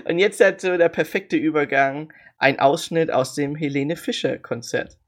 und 0.06 0.18
jetzt 0.18 0.42
hat 0.44 0.60
so 0.60 0.76
der 0.76 0.88
perfekte 0.88 1.36
Übergang 1.36 2.12
ein 2.38 2.58
Ausschnitt 2.60 3.10
aus 3.12 3.34
dem 3.34 3.56
Helene 3.56 3.96
Fischer 3.96 4.38
Konzert. 4.38 4.98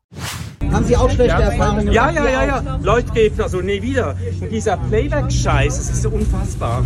Haben 0.72 0.84
Sie 0.84 0.96
auch 0.96 1.10
schlechte 1.10 1.38
ja, 1.38 1.40
Erfahrungen 1.40 1.92
Ja, 1.92 2.10
ja, 2.10 2.28
ja, 2.28 2.44
ja. 2.44 2.78
Leute 2.82 3.12
geben 3.12 3.40
also 3.40 3.60
nie 3.60 3.80
wieder. 3.82 4.16
Und 4.40 4.50
dieser 4.50 4.76
Playback-Scheiß, 4.76 5.76
das 5.76 5.90
ist 5.90 6.02
so 6.02 6.10
unfassbar. 6.10 6.84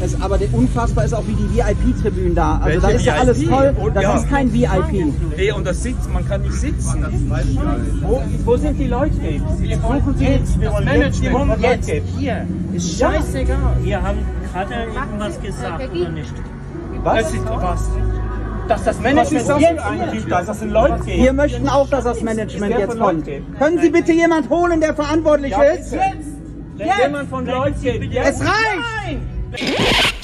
Es, 0.00 0.20
aber 0.20 0.38
der 0.38 0.52
unfassbar 0.52 1.04
ist 1.04 1.12
auch 1.12 1.26
wie 1.26 1.34
die 1.34 1.56
VIP-Tribünen 1.56 2.34
da. 2.34 2.58
Also 2.58 2.64
Welche 2.64 2.80
da 2.80 2.90
ist 2.90 3.04
ja 3.04 3.14
alles 3.14 3.42
voll. 3.44 3.76
Und, 3.78 3.94
das 3.94 4.02
ja. 4.02 4.16
ist 4.16 4.28
kein 4.28 4.52
VIP. 4.52 5.14
Nee, 5.36 5.52
und 5.52 5.66
das 5.66 5.82
sitzt, 5.82 6.10
man 6.12 6.26
kann 6.26 6.42
nicht 6.42 6.54
sitzen. 6.54 7.04
Wo, 8.02 8.22
wo 8.44 8.56
sind 8.56 8.78
die 8.78 8.86
Leute? 8.86 9.14
Die 9.20 9.74
suchen 9.74 10.14
Sie 10.16 10.24
jetzt. 10.24 10.58
Das 10.60 10.84
Management 10.84 11.62
jetzt. 11.62 11.90
Hier. 12.18 12.46
Ist 12.72 12.98
scheißegal. 12.98 13.76
Wir 13.82 14.02
haben 14.02 14.18
gerade 14.52 14.74
irgendwas 14.94 15.40
gesagt, 15.40 15.90
oder 15.90 16.08
nicht? 16.10 16.34
Was? 17.02 17.32
Was? 17.34 17.90
dass 18.68 18.84
das 18.84 19.00
Management 19.00 19.46
so 19.46 19.54
eingibt, 19.54 20.30
dass 20.30 20.48
es 20.48 20.62
Leute 20.62 21.04
geht. 21.04 21.22
Wir 21.22 21.32
möchten 21.32 21.68
auch, 21.68 21.88
dass 21.88 22.04
das 22.04 22.20
Management 22.20 22.78
jetzt 22.78 22.98
kommt. 22.98 23.26
Können 23.58 23.78
Sie 23.80 23.90
bitte 23.90 24.12
jemand 24.12 24.50
holen, 24.50 24.80
der 24.80 24.94
verantwortlich 24.94 25.52
ja, 25.52 25.62
ist? 25.62 25.92
Jetzt! 25.92 26.26
Jetzt! 26.76 26.98
Jemand 27.02 27.30
von 27.30 27.46
Leuten 27.46 27.80
geht. 27.80 28.14
Es 28.14 28.40
reicht! 28.40 30.14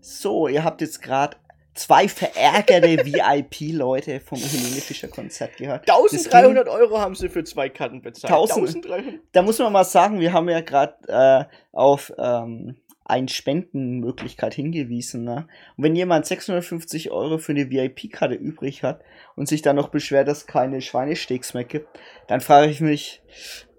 So, 0.00 0.48
ihr 0.48 0.62
habt 0.64 0.80
jetzt 0.80 1.02
gerade 1.02 1.36
zwei 1.74 2.08
verärgerte 2.08 3.04
VIP-Leute 3.04 4.20
vom 4.20 4.38
Helene 4.38 4.80
Fischer 4.80 5.08
Konzert 5.08 5.56
gehört. 5.56 5.90
1300 5.90 6.68
Euro 6.68 6.98
haben 7.00 7.14
sie 7.14 7.28
für 7.28 7.44
zwei 7.44 7.68
Karten 7.68 8.00
bezahlt. 8.00 8.32
1300. 8.32 9.20
Da 9.32 9.42
muss 9.42 9.58
man 9.58 9.72
mal 9.72 9.84
sagen, 9.84 10.20
wir 10.20 10.32
haben 10.32 10.48
ja 10.48 10.60
gerade 10.60 10.94
äh, 11.08 11.44
auf 11.72 12.12
ähm, 12.16 12.76
eine 13.04 13.28
Spendenmöglichkeit 13.28 14.54
hingewiesen. 14.54 15.24
Ne? 15.24 15.46
Und 15.76 15.84
wenn 15.84 15.96
jemand 15.96 16.26
650 16.26 17.10
Euro 17.10 17.38
für 17.38 17.52
eine 17.52 17.70
VIP-Karte 17.70 18.34
übrig 18.34 18.82
hat 18.82 19.02
und 19.36 19.48
sich 19.48 19.62
dann 19.62 19.76
noch 19.76 19.88
beschwert, 19.88 20.28
dass 20.28 20.38
es 20.38 20.46
keine 20.46 20.80
Schweinesteaks 20.80 21.54
mehr 21.54 21.64
gibt, 21.64 21.88
dann 22.26 22.40
frage 22.40 22.70
ich 22.70 22.80
mich, 22.80 23.22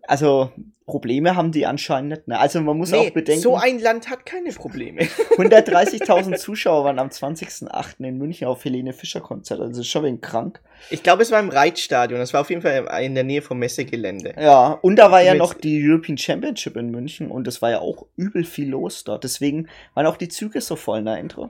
also 0.07 0.51
Probleme 0.85 1.35
haben 1.35 1.51
die 1.51 1.65
anscheinend 1.65 2.09
nicht. 2.11 2.27
Ne? 2.27 2.39
Also 2.39 2.61
man 2.61 2.77
muss 2.77 2.91
nee, 2.91 2.97
auch 2.97 3.09
bedenken. 3.09 3.41
So 3.41 3.55
ein 3.55 3.79
Land 3.79 4.09
hat 4.09 4.25
keine 4.25 4.51
Probleme. 4.51 5.01
130.000 5.37 6.35
Zuschauer 6.35 6.83
waren 6.83 6.99
am 6.99 7.07
20.08. 7.07 8.05
in 8.05 8.17
München 8.19 8.47
auf 8.47 8.63
Helene 8.63 8.93
Fischer 8.93 9.21
Konzert. 9.21 9.61
Also 9.61 9.81
ist 9.81 9.87
schon 9.87 10.03
wegen 10.03 10.21
krank. 10.21 10.61
Ich 10.91 11.01
glaube, 11.01 11.23
es 11.23 11.31
war 11.31 11.39
im 11.39 11.49
Reitstadion. 11.49 12.19
Das 12.19 12.33
war 12.33 12.41
auf 12.41 12.51
jeden 12.51 12.61
Fall 12.61 12.87
in 13.01 13.15
der 13.15 13.23
Nähe 13.23 13.41
vom 13.41 13.57
Messegelände. 13.57 14.35
Ja, 14.39 14.77
und 14.81 14.97
da 14.97 15.11
war 15.11 15.21
ja 15.21 15.33
noch 15.33 15.55
die 15.55 15.83
European 15.83 16.17
Championship 16.17 16.75
in 16.77 16.91
München 16.91 17.31
und 17.31 17.47
es 17.47 17.63
war 17.63 17.71
ja 17.71 17.79
auch 17.79 18.05
übel 18.15 18.43
viel 18.43 18.69
los 18.69 19.03
dort. 19.03 19.23
Deswegen 19.23 19.67
waren 19.95 20.05
auch 20.05 20.17
die 20.17 20.29
Züge 20.29 20.61
so 20.61 20.75
voll 20.75 20.99
in 20.99 21.05
der 21.05 21.17
Intro. 21.17 21.49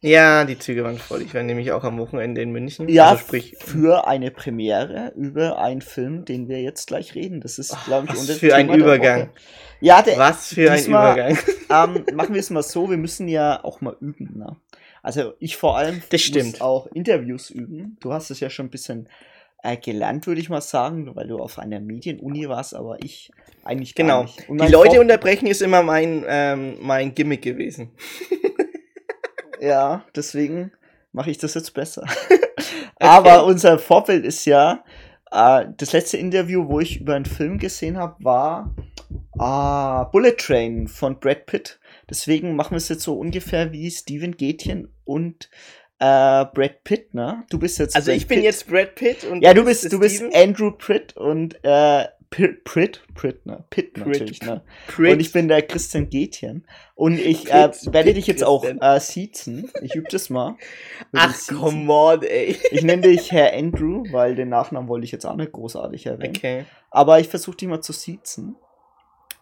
Ja, 0.00 0.44
die 0.44 0.58
Züge 0.58 0.84
waren 0.84 0.98
voll. 0.98 1.22
Ich 1.22 1.34
war 1.34 1.42
nämlich 1.42 1.72
auch 1.72 1.84
am 1.84 1.98
Wochenende 1.98 2.40
in 2.42 2.50
München. 2.50 2.88
Ja, 2.88 3.10
also 3.10 3.22
sprich, 3.22 3.56
für 3.58 4.06
eine 4.06 4.30
Premiere 4.30 5.12
über 5.16 5.58
einen 5.58 5.82
Film, 5.82 6.24
den 6.24 6.48
wir 6.48 6.60
jetzt 6.60 6.86
gleich 6.86 7.14
reden. 7.14 7.40
Das 7.40 7.58
ist, 7.58 7.76
glaube 7.84 8.08
ich, 8.10 8.18
unser 8.18 8.34
für 8.34 8.54
ein 8.54 8.72
Übergang. 8.72 9.30
Ja, 9.80 10.02
der, 10.02 10.18
was 10.18 10.48
für 10.48 10.70
diesmal, 10.70 11.20
ein 11.20 11.36
Übergang. 11.36 11.38
Ähm, 12.08 12.16
machen 12.16 12.34
wir 12.34 12.40
es 12.40 12.50
mal 12.50 12.62
so, 12.62 12.90
wir 12.90 12.98
müssen 12.98 13.28
ja 13.28 13.64
auch 13.64 13.80
mal 13.80 13.96
üben. 14.00 14.38
Ne? 14.38 14.56
Also 15.02 15.32
ich 15.38 15.56
vor 15.56 15.78
allem 15.78 16.02
das 16.10 16.30
muss 16.30 16.60
auch 16.60 16.86
Interviews 16.88 17.50
üben. 17.50 17.96
Du 18.00 18.12
hast 18.12 18.30
es 18.30 18.40
ja 18.40 18.50
schon 18.50 18.66
ein 18.66 18.70
bisschen 18.70 19.08
äh, 19.62 19.76
gelernt, 19.76 20.26
würde 20.26 20.40
ich 20.40 20.50
mal 20.50 20.60
sagen, 20.60 21.14
weil 21.14 21.28
du 21.28 21.38
auf 21.38 21.58
einer 21.58 21.80
Medienuni 21.80 22.48
warst, 22.48 22.74
aber 22.74 22.98
ich 23.02 23.32
eigentlich 23.64 23.94
gar 23.94 24.06
genau. 24.06 24.22
nicht. 24.24 24.46
Genau. 24.46 24.64
Die 24.64 24.72
Leute 24.72 25.00
unterbrechen 25.00 25.46
ist 25.46 25.62
immer 25.62 25.82
mein, 25.82 26.24
ähm, 26.26 26.76
mein 26.80 27.14
Gimmick 27.14 27.42
gewesen. 27.42 27.90
Ja, 29.62 30.04
deswegen 30.16 30.72
mache 31.12 31.30
ich 31.30 31.38
das 31.38 31.54
jetzt 31.54 31.72
besser. 31.72 32.04
Aber 32.98 33.46
unser 33.46 33.78
Vorbild 33.78 34.24
ist 34.24 34.44
ja, 34.44 34.82
äh, 35.30 35.66
das 35.76 35.92
letzte 35.92 36.16
Interview, 36.16 36.68
wo 36.68 36.80
ich 36.80 37.00
über 37.00 37.14
einen 37.14 37.26
Film 37.26 37.58
gesehen 37.58 37.96
habe, 37.96 38.16
war 38.24 38.74
äh, 39.38 40.10
Bullet 40.10 40.36
Train 40.36 40.88
von 40.88 41.20
Brad 41.20 41.46
Pitt. 41.46 41.78
Deswegen 42.10 42.56
machen 42.56 42.72
wir 42.72 42.78
es 42.78 42.88
jetzt 42.88 43.04
so 43.04 43.14
ungefähr 43.14 43.70
wie 43.70 43.88
Steven 43.88 44.36
Gätchen 44.36 44.92
und 45.04 45.48
äh, 46.00 46.44
Brad 46.44 46.82
Pitt, 46.82 47.14
ne? 47.14 47.44
Du 47.48 47.60
bist 47.60 47.78
jetzt. 47.78 47.94
Also 47.94 48.10
Brad 48.10 48.16
ich 48.16 48.26
bin 48.26 48.38
Pitt. 48.38 48.44
jetzt 48.44 48.66
Brad 48.66 48.96
Pitt 48.96 49.22
und 49.24 49.42
ja, 49.42 49.54
du 49.54 49.64
bist 49.64 49.92
du 49.92 50.00
bist 50.00 50.24
Andrew 50.34 50.72
Pitt 50.72 51.16
und 51.16 51.56
äh, 51.62 52.06
Pitt, 52.32 52.64
Pitt, 53.14 53.44
ne? 53.44 53.64
Pitt 53.68 53.98
natürlich, 53.98 54.42
ne? 54.42 54.62
Pitt. 54.88 55.12
Und 55.12 55.20
ich 55.20 55.32
bin 55.32 55.48
der 55.48 55.60
Christian 55.60 56.08
Gätchen. 56.08 56.66
Und 56.94 57.18
ich 57.18 57.50
äh, 57.52 57.70
werde 57.70 58.04
Pitt 58.04 58.16
dich 58.16 58.26
jetzt 58.26 58.42
auch 58.42 58.64
äh, 58.64 59.00
siezen. 59.00 59.70
Ich 59.82 59.94
übe 59.94 60.08
das 60.10 60.30
mal. 60.30 60.56
Ach, 61.12 61.34
come 61.46 61.92
on, 61.92 62.22
ey. 62.22 62.56
Ich 62.70 62.82
nenne 62.82 63.02
dich 63.02 63.30
Herr 63.32 63.52
Andrew, 63.52 64.04
weil 64.10 64.34
den 64.34 64.48
Nachnamen 64.48 64.88
wollte 64.88 65.04
ich 65.04 65.12
jetzt 65.12 65.26
auch 65.26 65.36
nicht 65.36 65.52
großartig 65.52 66.06
erwähnen. 66.06 66.34
Okay. 66.34 66.64
Aber 66.90 67.20
ich 67.20 67.28
versuche 67.28 67.58
dich 67.58 67.68
mal 67.68 67.82
zu 67.82 67.92
siezen. 67.92 68.56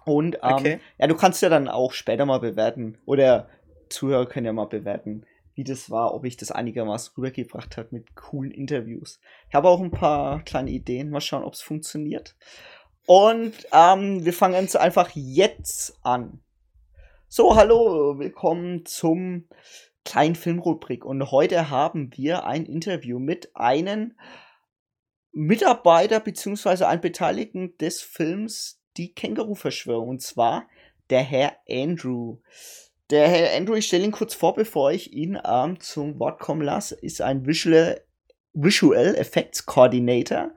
Und 0.04 0.36
ähm, 0.42 0.52
okay. 0.52 0.80
ja, 0.98 1.06
du 1.06 1.14
kannst 1.14 1.42
ja 1.42 1.48
dann 1.48 1.68
auch 1.68 1.92
später 1.92 2.26
mal 2.26 2.40
bewerten. 2.40 2.98
Oder 3.06 3.48
Zuhörer 3.88 4.26
können 4.26 4.46
ja 4.46 4.52
mal 4.52 4.66
bewerten, 4.66 5.26
wie 5.54 5.64
das 5.64 5.90
war, 5.90 6.14
ob 6.14 6.24
ich 6.24 6.36
das 6.36 6.50
einigermaßen 6.50 7.12
rübergebracht 7.16 7.76
habe 7.76 7.88
mit 7.92 8.16
coolen 8.16 8.50
Interviews. 8.50 9.20
Ich 9.48 9.54
habe 9.54 9.68
auch 9.68 9.80
ein 9.80 9.90
paar 9.90 10.42
kleine 10.42 10.70
Ideen. 10.70 11.10
Mal 11.10 11.20
schauen, 11.20 11.44
ob 11.44 11.54
es 11.54 11.62
funktioniert. 11.62 12.34
Und 13.12 13.54
ähm, 13.72 14.24
wir 14.24 14.32
fangen 14.32 14.54
jetzt 14.54 14.76
einfach 14.76 15.10
jetzt 15.14 15.98
an. 16.04 16.38
So, 17.26 17.56
hallo, 17.56 18.20
willkommen 18.20 18.86
zum 18.86 19.48
kleinen 20.04 20.36
Filmrubrik. 20.36 21.04
Und 21.04 21.32
heute 21.32 21.70
haben 21.70 22.12
wir 22.14 22.44
ein 22.44 22.66
Interview 22.66 23.18
mit 23.18 23.50
einem 23.56 24.16
Mitarbeiter 25.32 26.20
bzw. 26.20 26.84
einem 26.84 27.00
Beteiligten 27.00 27.76
des 27.78 28.00
Films 28.00 28.80
Die 28.96 29.12
Känguru-Verschwörung. 29.12 30.08
Und 30.08 30.22
zwar 30.22 30.68
der 31.10 31.22
Herr 31.24 31.56
Andrew. 31.68 32.36
Der 33.10 33.26
Herr 33.26 33.56
Andrew, 33.56 33.74
ich 33.74 33.88
stelle 33.88 34.04
ihn 34.04 34.12
kurz 34.12 34.34
vor, 34.34 34.54
bevor 34.54 34.92
ich 34.92 35.12
ihn 35.12 35.36
ähm, 35.44 35.80
zum 35.80 36.20
Wort 36.20 36.38
kommen 36.38 36.62
lasse, 36.62 36.94
ist 36.94 37.20
ein 37.22 37.44
Visual, 37.44 38.04
Visual 38.52 39.16
Effects 39.16 39.66
Coordinator 39.66 40.52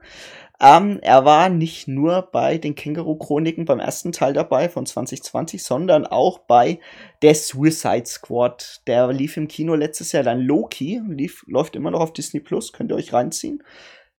ähm, 0.64 0.98
er 1.02 1.26
war 1.26 1.50
nicht 1.50 1.88
nur 1.88 2.22
bei 2.32 2.56
den 2.56 2.74
Känguru-Chroniken 2.74 3.66
beim 3.66 3.80
ersten 3.80 4.12
Teil 4.12 4.32
dabei 4.32 4.70
von 4.70 4.86
2020, 4.86 5.62
sondern 5.62 6.06
auch 6.06 6.38
bei 6.38 6.80
der 7.20 7.34
Suicide 7.34 8.06
Squad. 8.06 8.80
Der 8.86 9.12
lief 9.12 9.36
im 9.36 9.46
Kino 9.46 9.74
letztes 9.74 10.12
Jahr 10.12 10.22
dann 10.22 10.40
Loki, 10.40 11.02
lief, 11.06 11.44
läuft 11.46 11.76
immer 11.76 11.90
noch 11.90 12.00
auf 12.00 12.14
Disney 12.14 12.40
Plus, 12.40 12.72
könnt 12.72 12.90
ihr 12.92 12.96
euch 12.96 13.12
reinziehen. 13.12 13.62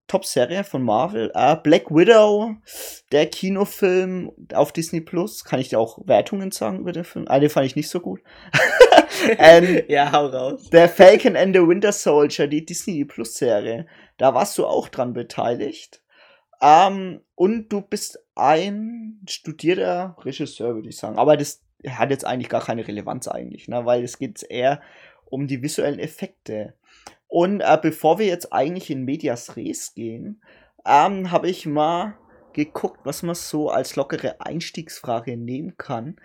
Top-Serie 0.08 0.64
von 0.64 0.84
Marvel. 0.84 1.32
Äh, 1.34 1.56
Black 1.56 1.90
Widow, 1.90 2.56
der 3.12 3.26
Kinofilm 3.26 4.32
auf 4.54 4.72
Disney 4.72 5.02
Plus. 5.02 5.46
Kann 5.46 5.60
ich 5.60 5.70
dir 5.70 5.80
auch 5.80 5.98
Wertungen 6.06 6.52
sagen 6.52 6.78
über 6.80 6.92
den 6.92 7.06
Film? 7.06 7.26
Ah, 7.28 7.40
den 7.40 7.50
fand 7.50 7.66
ich 7.66 7.76
nicht 7.76 7.90
so 7.90 8.00
gut. 8.00 8.22
ähm, 9.40 9.82
ja, 9.88 10.12
hau 10.12 10.28
raus. 10.28 10.70
Der 10.70 10.90
Falcon 10.90 11.36
and 11.36 11.56
the 11.56 11.68
Winter 11.68 11.92
Soldier, 11.92 12.46
die 12.46 12.64
Disney 12.64 13.04
Plus-Serie. 13.04 13.88
Da 14.18 14.36
warst 14.36 14.60
du 14.60 14.68
auch 14.68 14.90
dran 14.90 15.14
beteiligt. 15.14 16.04
Ähm, 16.62 17.22
und 17.36 17.70
du 17.70 17.82
bist 17.82 18.20
ein 18.36 19.22
studierter 19.28 20.16
Regisseur, 20.20 20.76
würde 20.76 20.90
ich 20.90 20.98
sagen. 20.98 21.18
Aber 21.18 21.38
das 21.38 21.62
hat 21.88 22.10
jetzt 22.10 22.26
eigentlich 22.26 22.50
gar 22.50 22.64
keine 22.64 22.88
Relevanz 22.88 23.28
eigentlich, 23.28 23.68
ne? 23.68 23.86
weil 23.86 24.04
es 24.04 24.18
geht 24.18 24.44
eher 24.44 24.82
um 25.26 25.48
die 25.48 25.62
visuellen 25.62 26.00
Effekte. 26.00 26.74
Und 27.28 27.62
äh, 27.62 27.78
bevor 27.82 28.20
wir 28.20 28.26
jetzt 28.26 28.54
eigentlich 28.54 28.90
in 28.90 29.04
Medias 29.04 29.56
Res 29.56 29.94
gehen, 29.94 30.42
ähm, 30.86 31.32
habe 31.32 31.50
ich 31.50 31.66
mal 31.66 32.16
geguckt, 32.54 33.02
was 33.04 33.24
man 33.24 33.36
so 33.36 33.70
als 33.70 33.96
lockere 33.96 34.40
Einstiegsfrage 34.40 35.36
nehmen 35.36 35.76
kann. 35.78 36.16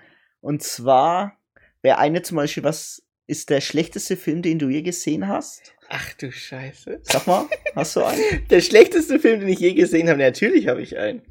Und 0.41 0.63
zwar 0.63 1.37
wäre 1.83 1.99
eine 1.99 2.23
zum 2.23 2.37
Beispiel, 2.37 2.63
was 2.63 3.03
ist 3.31 3.49
der 3.49 3.61
schlechteste 3.61 4.17
Film, 4.17 4.43
den 4.43 4.59
du 4.59 4.69
je 4.69 4.83
gesehen 4.83 5.29
hast? 5.29 5.73
Ach 5.89 6.13
du 6.15 6.33
Scheiße. 6.33 7.01
Sag 7.03 7.27
mal, 7.29 7.47
hast 7.77 7.95
du 7.95 8.05
einen? 8.05 8.21
Der 8.51 8.61
schlechteste 8.61 9.21
Film, 9.21 9.41
den 9.41 9.49
ich 9.49 9.61
je 9.61 9.73
gesehen 9.73 10.09
habe, 10.09 10.19
natürlich 10.19 10.67
habe 10.67 10.83
ich 10.83 10.99
einen. 10.99 11.23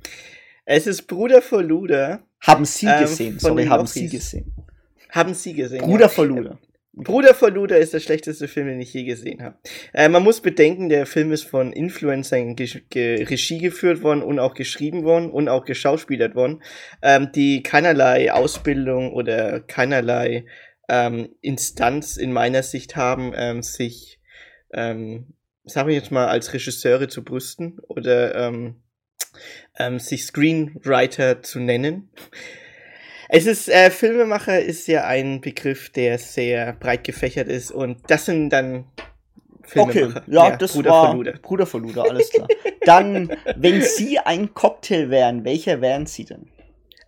Es 0.65 0.88
ist 0.88 1.03
Bruder 1.03 1.41
vor 1.41 1.62
Luder. 1.62 2.24
Haben 2.41 2.63
Sie 2.63 2.86
ähm, 2.86 3.01
gesehen? 3.01 3.39
Sorry, 3.39 3.65
haben 3.65 3.86
Sie 3.86 4.08
gesehen. 4.08 4.53
Haben 5.10 5.34
Sie 5.34 5.53
gesehen? 5.53 5.82
Bruder 5.82 6.03
ja. 6.03 6.08
vor 6.10 6.25
Luder. 6.25 6.58
Bruder 6.94 7.34
von 7.34 7.53
Luder 7.53 7.77
ist 7.77 7.94
der 7.94 8.00
schlechteste 8.00 8.48
Film, 8.48 8.68
den 8.68 8.82
ich 8.82 8.94
je 8.94 9.03
gesehen 9.03 9.41
habe. 9.41 9.56
Äh, 9.94 10.10
man 10.10 10.24
muss 10.24 10.41
bedenken, 10.41 10.89
der 10.89 11.06
Film 11.06 11.32
ist 11.32 11.44
von 11.44 11.72
Influencern 11.72 12.56
ge 12.56 12.68
ge 12.89 13.24
Regie 13.24 13.60
geführt 13.60 14.01
worden 14.03 14.22
und 14.22 14.39
auch 14.39 14.53
geschrieben 14.53 15.03
worden 15.03 15.29
und 15.29 15.48
auch 15.48 15.63
geschauspielert 15.63 16.36
worden, 16.36 16.62
ähm, 17.01 17.29
die 17.34 17.63
keinerlei 17.63 18.34
Ausbildung 18.34 19.13
oder 19.13 19.62
keinerlei 19.62 20.46
ähm, 20.89 21.29
Instanz 21.41 22.17
in 22.17 22.34
meiner 22.34 22.63
Sicht 22.63 22.96
haben, 22.96 23.31
ähm, 23.36 23.63
sich, 23.63 24.19
ähm, 24.74 25.34
sagen 25.63 25.88
wir 25.88 25.96
jetzt 25.96 26.12
mal, 26.12 26.27
als 26.27 26.53
Regisseure 26.53 27.08
zu 27.08 27.24
brüsten 27.24 27.79
oder 27.88 28.36
ähm, 28.36 28.81
ähm, 29.77 30.00
sich 30.00 30.25
Screenwriter 30.25 31.41
zu 31.43 31.60
nennen. 31.60 32.10
Es 33.29 33.46
ist, 33.46 33.69
äh, 33.69 33.91
Filmemacher 33.91 34.60
ist 34.60 34.88
ja 34.88 35.05
ein 35.05 35.39
Begriff, 35.39 35.91
der 35.91 36.17
sehr 36.17 36.74
breit 36.74 37.03
gefächert 37.03 37.48
ist 37.48 37.72
und 37.72 38.00
das 38.08 38.25
sind 38.25 38.50
dann 38.50 38.86
Filmemacher. 39.63 40.08
Okay, 40.08 40.22
ja, 40.27 40.50
ja 40.50 40.58
das 40.58 40.74
Bruder 40.74 40.89
war 40.89 41.13
Luder. 41.13 41.34
Bruder 41.34 41.65
von 41.67 41.84
Luder, 41.84 42.10
alles 42.10 42.31
klar. 42.31 42.48
dann, 42.81 43.31
wenn 43.55 43.84
Sie 43.84 44.17
ein 44.17 44.55
Cocktail 44.55 45.12
wären, 45.12 45.46
welcher 45.46 45.79
wären 45.81 46.08
Sie 46.08 46.25
denn? 46.25 46.50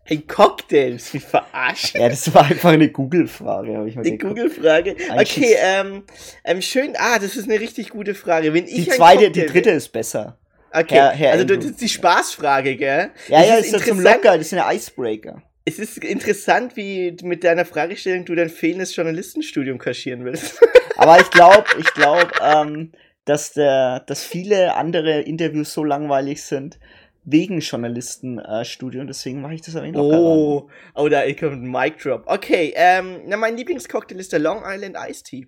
Ein 0.09 0.27
Cocktail? 0.27 0.97
Mich 1.13 1.23
verarscht. 1.23 1.95
Ja, 1.95 2.09
das 2.09 2.33
war 2.33 2.45
einfach 2.45 2.71
eine 2.71 2.89
Google-Frage, 2.89 3.77
habe 3.77 3.89
ich 3.89 3.95
mal 3.95 4.05
Eine 4.05 4.17
Google-Frage? 4.17 4.95
Okay, 5.17 5.55
ähm, 5.59 6.03
ähm, 6.43 6.61
schön. 6.61 6.93
Ah, 6.97 7.19
das 7.19 7.35
ist 7.35 7.49
eine 7.49 7.59
richtig 7.59 7.89
gute 7.89 8.13
Frage. 8.15 8.53
Wenn 8.53 8.65
ich 8.65 8.85
die 8.85 8.87
zweite, 8.87 9.31
die 9.31 9.45
dritte 9.45 9.71
ist 9.71 9.89
besser. 9.89 10.37
Okay, 10.73 10.95
Herr, 10.95 11.11
Herr 11.11 11.31
also 11.33 11.45
das 11.45 11.65
ist 11.65 11.81
die 11.81 11.89
Spaßfrage, 11.89 12.75
gell? 12.77 13.11
Ja, 13.27 13.39
das 13.39 13.47
ja, 13.47 13.55
ist, 13.55 13.73
ist 13.73 13.87
zum 13.87 13.99
Locker, 13.99 14.37
das 14.37 14.51
ist 14.51 14.53
eine 14.53 14.75
Icebreaker 14.75 15.43
es 15.65 15.79
ist 15.79 15.97
interessant, 16.03 16.75
wie 16.75 17.15
mit 17.23 17.43
deiner 17.43 17.65
Fragestellung 17.65 18.25
du 18.25 18.35
dein 18.35 18.49
fehlendes 18.49 18.95
Journalistenstudium 18.95 19.77
kaschieren 19.77 20.25
willst. 20.25 20.59
Aber 20.97 21.19
ich 21.19 21.29
glaube, 21.29 21.65
ich 21.79 21.93
glaube, 21.93 22.31
ähm, 22.41 22.91
dass 23.25 23.53
der, 23.53 24.01
dass 24.01 24.23
viele 24.23 24.75
andere 24.75 25.21
Interviews 25.21 25.73
so 25.73 25.83
langweilig 25.83 26.43
sind 26.43 26.79
wegen 27.23 27.59
Journalistenstudium. 27.59 29.03
Äh, 29.03 29.07
deswegen 29.07 29.41
mache 29.41 29.53
ich 29.53 29.61
das 29.61 29.75
aber 29.75 29.87
noch 29.87 30.01
Oh, 30.01 30.69
oh, 30.95 31.09
da 31.09 31.21
kommt 31.33 31.63
ein 31.63 31.71
Mic 31.71 31.97
Drop. 32.01 32.23
Okay, 32.25 32.73
ähm, 32.75 33.21
na 33.25 33.37
mein 33.37 33.57
Lieblingscocktail 33.57 34.19
ist 34.19 34.33
der 34.33 34.39
Long 34.39 34.63
Island 34.65 34.97
Iced 34.97 35.25
Tea. 35.25 35.47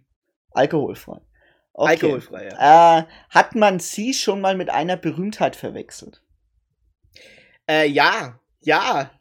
Alkoholfrei. 0.52 1.20
Okay. 1.74 1.92
Alkoholfrei. 1.92 2.50
Ja. 2.50 3.00
Äh, 3.00 3.04
hat 3.30 3.56
man 3.56 3.80
sie 3.80 4.14
schon 4.14 4.42
mal 4.42 4.56
mit 4.56 4.70
einer 4.70 4.98
Berühmtheit 4.98 5.56
verwechselt? 5.56 6.22
Äh, 7.68 7.88
ja, 7.88 8.40
ja. 8.62 9.12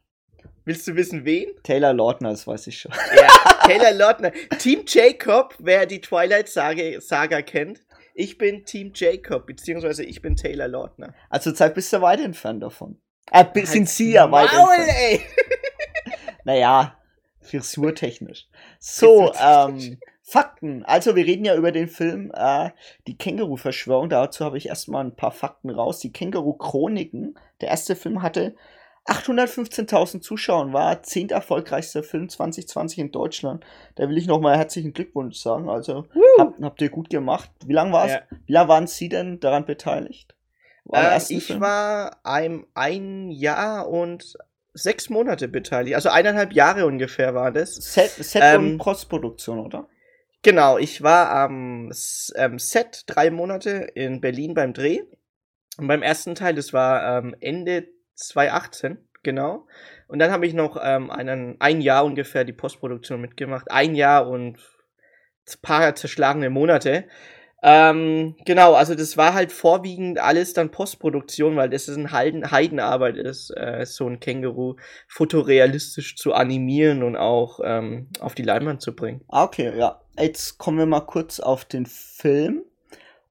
Willst 0.65 0.87
du 0.87 0.95
wissen, 0.95 1.25
wen? 1.25 1.49
Taylor 1.65 1.93
Lautner, 1.93 2.31
das 2.31 2.47
weiß 2.47 2.69
ich 2.69 2.79
schon. 2.79 2.93
Ja, 3.17 3.29
Taylor 3.67 3.93
Lautner. 3.93 4.31
Team 4.59 4.85
Jacob, 4.87 5.55
wer 5.59 5.87
die 5.87 6.01
Twilight 6.01 6.49
Saga, 6.49 7.01
Saga 7.01 7.43
kennt. 7.43 7.81
Ich 8.15 8.39
bin 8.39 8.65
Team 8.65 8.93
Jacob, 8.95 9.47
beziehungsweise 9.47 10.05
ich 10.05 10.23
bin 10.23 10.37
Taylor 10.37 10.69
Lautner. 10.69 11.15
Also 11.31 11.53
Zeit 11.53 11.75
bist 11.75 11.93
du 11.93 12.01
weit 12.01 12.21
entfernt 12.21 12.63
davon. 12.63 13.01
Ah, 13.31 13.45
halt 13.45 13.67
sind 13.67 13.89
sie 13.89 14.13
ja 14.13 14.31
weit 14.31 14.53
Maul, 14.53 14.75
entfernt. 14.75 14.99
ey! 14.99 15.21
naja, 16.45 16.99
frisurtechnisch. 17.41 18.49
So, 18.79 19.33
ähm, 19.41 19.99
Fakten. 20.23 20.85
Also, 20.85 21.15
wir 21.15 21.27
reden 21.27 21.45
ja 21.45 21.55
über 21.57 21.73
den 21.73 21.89
Film 21.89 22.33
äh, 22.35 22.71
Die 23.07 23.19
Känguru-Verschwörung. 23.19 24.09
Dazu 24.09 24.45
habe 24.45 24.57
ich 24.57 24.69
erstmal 24.69 25.05
ein 25.05 25.15
paar 25.15 25.33
Fakten 25.33 25.69
raus. 25.69 25.99
Die 25.99 26.13
Känguru-Chroniken. 26.13 27.39
Der 27.61 27.69
erste 27.69 27.97
Film 27.97 28.23
hatte 28.23 28.55
815.000 29.07 30.21
Zuschauer 30.21 30.73
war 30.73 31.03
zehnt 31.03 31.33
erfolgreichster 31.33 32.05
Film 32.05 32.29
2020 32.29 32.99
in 32.99 33.13
Deutschland. 33.13 33.65
Da 33.97 34.09
will 34.09 34.17
ich 34.17 34.27
nochmal 34.27 34.57
herzlichen 34.57 34.93
Glückwunsch 34.93 35.39
sagen. 35.39 35.69
Also 35.69 36.07
hab, 36.39 36.61
habt 36.61 36.81
ihr 36.81 36.91
gut 36.91 37.11
gemacht. 37.11 37.51
Wie 37.67 37.73
lange 37.73 37.93
war 37.93 38.07
es? 38.07 38.13
Ja. 38.13 38.23
Wie 38.47 38.53
lange 38.53 38.69
waren 38.69 38.87
Sie 38.87 39.09
denn 39.09 39.41
daran 39.41 39.65
beteiligt? 39.65 40.37
Äh, 40.93 41.19
ich 41.29 41.47
Film? 41.47 41.61
war 41.61 42.21
ein, 42.25 42.65
ein 42.75 43.31
Jahr 43.31 43.89
und 43.89 44.37
sechs 44.73 45.11
Monate 45.11 45.49
beteiligt. 45.49 45.97
Also 45.97 46.09
eineinhalb 46.09 46.53
Jahre 46.53 46.87
ungefähr 46.87 47.35
war 47.35 47.51
das. 47.51 47.75
Set, 47.75 48.11
Set 48.11 48.43
ähm, 48.45 48.73
und 48.73 48.79
Postproduktion, 48.79 49.59
oder? 49.59 49.89
Genau, 50.43 50.79
ich 50.79 51.03
war 51.03 51.31
am 51.31 51.93
ähm, 52.37 52.59
Set 52.59 53.05
drei 53.07 53.31
Monate 53.31 53.71
in 53.95 54.21
Berlin 54.21 54.55
beim 54.55 54.73
Dreh. 54.73 55.01
Und 55.79 55.87
beim 55.87 56.03
ersten 56.03 56.35
Teil, 56.35 56.55
das 56.55 56.73
war 56.73 57.19
ähm, 57.19 57.35
Ende 57.41 57.89
2018, 58.15 58.99
genau. 59.23 59.67
Und 60.09 60.19
dann 60.19 60.31
habe 60.31 60.47
ich 60.47 60.55
noch 60.55 60.79
ähm, 60.83 61.11
einen, 61.11 61.57
ein 61.61 61.81
Jahr 61.81 62.05
ungefähr 62.05 62.45
die 62.45 62.53
Postproduktion 62.53 63.21
mitgemacht. 63.21 63.71
Ein 63.71 63.95
Jahr 63.95 64.29
und 64.29 64.59
ein 65.49 65.63
paar 65.63 65.95
zerschlagene 65.95 66.51
Monate. 66.51 67.07
Ähm, 67.65 68.35
genau, 68.45 68.75
also 68.75 68.97
das 68.97 69.17
war 69.17 69.35
halt 69.35 69.53
vorwiegend 69.53 70.19
alles 70.19 70.53
dann 70.53 70.73
Postproduktion, 70.73 71.55
weil 71.55 71.71
das 71.71 71.87
ist 71.87 71.97
ein 71.97 72.11
Heiden 72.11 72.51
Heidenarbeit 72.51 73.17
ist, 73.17 73.51
äh, 73.57 73.87
so 73.87 74.09
ein 74.09 74.19
Känguru 74.19 74.75
fotorealistisch 75.07 76.17
zu 76.17 76.33
animieren 76.33 77.05
und 77.05 77.17
auch 77.17 77.61
ähm, 77.63 78.09
auf 78.19 78.35
die 78.35 78.43
Leinwand 78.43 78.83
zu 78.83 78.97
bringen. 78.97 79.23
Ah, 79.29 79.45
okay, 79.45 79.73
ja. 79.79 80.01
Jetzt 80.19 80.59
kommen 80.59 80.79
wir 80.79 80.87
mal 80.87 81.07
kurz 81.07 81.39
auf 81.39 81.65
den 81.65 81.87
Film 81.87 82.65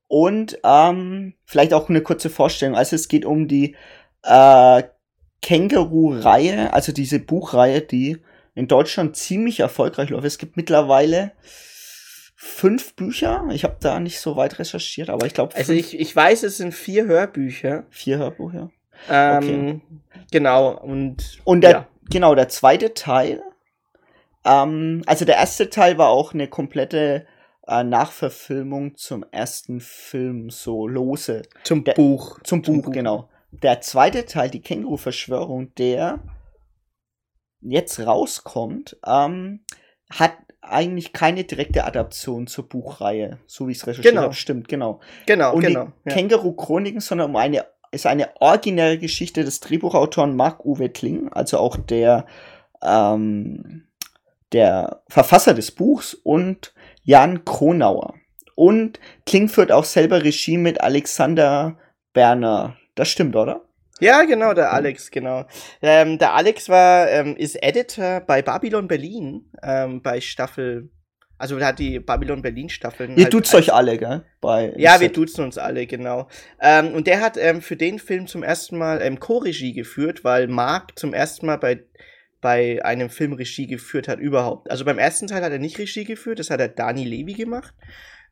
und 0.07 0.57
ähm, 0.63 1.33
vielleicht 1.45 1.73
auch 1.73 1.89
eine 1.89 2.01
kurze 2.01 2.29
Vorstellung. 2.29 2.75
Also 2.75 2.95
es 2.95 3.09
geht 3.09 3.25
um 3.25 3.49
die 3.49 3.75
äh, 4.23 4.83
Känguru-Reihe, 5.41 6.73
also 6.73 6.91
diese 6.91 7.19
Buchreihe, 7.19 7.81
die 7.81 8.21
in 8.53 8.67
Deutschland 8.67 9.15
ziemlich 9.15 9.59
erfolgreich 9.59 10.09
läuft. 10.09 10.25
Es 10.25 10.37
gibt 10.37 10.57
mittlerweile 10.57 11.31
fünf 12.35 12.95
Bücher. 12.95 13.47
Ich 13.51 13.63
habe 13.63 13.77
da 13.79 13.99
nicht 13.99 14.19
so 14.19 14.35
weit 14.35 14.59
recherchiert, 14.59 15.09
aber 15.09 15.25
ich 15.25 15.33
glaube. 15.33 15.55
Also 15.55 15.73
ich, 15.73 15.99
ich 15.99 16.15
weiß, 16.15 16.43
es 16.43 16.57
sind 16.57 16.73
vier 16.73 17.05
Hörbücher. 17.05 17.85
Vier 17.89 18.17
Hörbücher. 18.19 18.71
Ähm, 19.09 19.37
okay. 19.37 19.81
Genau, 20.31 20.77
und. 20.77 21.39
Und 21.43 21.61
der, 21.61 21.71
ja. 21.71 21.87
genau, 22.09 22.35
der 22.35 22.49
zweite 22.49 22.93
Teil. 22.93 23.41
Ähm, 24.45 25.01
also 25.05 25.25
der 25.25 25.35
erste 25.35 25.69
Teil 25.69 25.97
war 25.97 26.09
auch 26.09 26.33
eine 26.33 26.47
komplette 26.47 27.25
äh, 27.67 27.83
Nachverfilmung 27.83 28.95
zum 28.95 29.25
ersten 29.31 29.79
Film, 29.79 30.49
so 30.49 30.87
lose. 30.87 31.43
Zum 31.63 31.83
der, 31.83 31.93
Buch. 31.93 32.39
Zum, 32.43 32.63
zum 32.63 32.75
Buch, 32.75 32.85
Buch, 32.85 32.91
genau 32.91 33.30
der 33.51 33.81
zweite 33.81 34.25
Teil, 34.25 34.49
die 34.49 34.61
Känguru-Verschwörung, 34.61 35.73
der 35.75 36.19
jetzt 37.61 37.99
rauskommt, 37.99 38.97
ähm, 39.05 39.65
hat 40.09 40.33
eigentlich 40.61 41.13
keine 41.13 41.43
direkte 41.43 41.85
Adaption 41.85 42.47
zur 42.47 42.67
Buchreihe, 42.69 43.39
so 43.45 43.67
wie 43.67 43.71
ich 43.71 43.79
es 43.79 43.87
recherchiert 43.87 44.13
genau. 44.13 44.23
habe. 44.23 44.33
Stimmt, 44.33 44.67
genau. 44.67 44.99
Genau, 45.25 45.53
Und 45.53 45.61
genau. 45.61 45.91
Die 46.05 46.09
ja. 46.09 46.15
Känguru-Chroniken, 46.15 47.01
sondern 47.01 47.31
um 47.31 47.35
eine, 47.35 47.65
ist 47.91 48.05
eine 48.05 48.29
originäre 48.39 48.97
Geschichte 48.97 49.43
des 49.43 49.59
Drehbuchautoren 49.59 50.35
Marc-Uwe 50.35 50.89
Kling, 50.89 51.29
also 51.33 51.57
auch 51.57 51.77
der, 51.77 52.25
ähm, 52.83 53.87
der 54.53 55.01
Verfasser 55.09 55.53
des 55.53 55.71
Buchs 55.71 56.13
und 56.13 56.73
Jan 57.03 57.43
Kronauer. 57.43 58.15
Und 58.55 58.99
Kling 59.25 59.49
führt 59.49 59.71
auch 59.71 59.85
selber 59.85 60.23
Regie 60.23 60.57
mit 60.57 60.81
Alexander 60.81 61.77
Berner 62.13 62.77
das 63.01 63.09
stimmt, 63.09 63.35
oder? 63.35 63.65
Ja, 63.99 64.23
genau, 64.23 64.53
der 64.53 64.71
Alex, 64.71 65.11
genau. 65.11 65.45
Ähm, 65.81 66.17
der 66.17 66.33
Alex 66.33 66.69
war, 66.69 67.09
ähm, 67.09 67.35
ist 67.35 67.61
Editor 67.61 68.21
bei 68.21 68.41
Babylon 68.41 68.87
Berlin, 68.87 69.45
ähm, 69.61 70.01
bei 70.01 70.21
Staffel, 70.21 70.89
also 71.37 71.59
hat 71.59 71.79
die 71.79 71.99
Babylon 71.99 72.43
Berlin 72.43 72.69
Staffeln. 72.69 73.17
Ihr 73.17 73.23
halt, 73.23 73.33
duzt 73.33 73.55
euch 73.55 73.73
alle, 73.73 73.97
gell? 73.97 74.23
Bei 74.39 74.71
ja, 74.77 74.93
Set. 74.93 75.01
wir 75.01 75.11
duzen 75.11 75.43
uns 75.43 75.57
alle, 75.57 75.87
genau. 75.87 76.27
Ähm, 76.61 76.93
und 76.93 77.07
der 77.07 77.21
hat 77.21 77.37
ähm, 77.37 77.61
für 77.61 77.75
den 77.75 77.97
Film 77.97 78.27
zum 78.27 78.43
ersten 78.43 78.77
Mal 78.77 79.01
ähm, 79.01 79.19
Co-Regie 79.19 79.73
geführt, 79.73 80.23
weil 80.23 80.47
Mark 80.47 80.97
zum 80.99 81.13
ersten 81.13 81.47
Mal 81.47 81.57
bei 81.57 81.83
bei 82.39 82.83
einem 82.83 83.09
Film 83.09 83.33
Regie 83.33 83.67
geführt 83.67 84.07
hat 84.07 84.19
überhaupt. 84.19 84.69
Also 84.69 84.83
beim 84.83 84.97
ersten 84.97 85.27
Teil 85.27 85.43
hat 85.43 85.51
er 85.51 85.59
nicht 85.59 85.77
Regie 85.77 86.05
geführt, 86.05 86.39
das 86.39 86.49
hat 86.49 86.59
er 86.59 86.69
Dani 86.69 87.03
Levy 87.03 87.33
gemacht. 87.33 87.73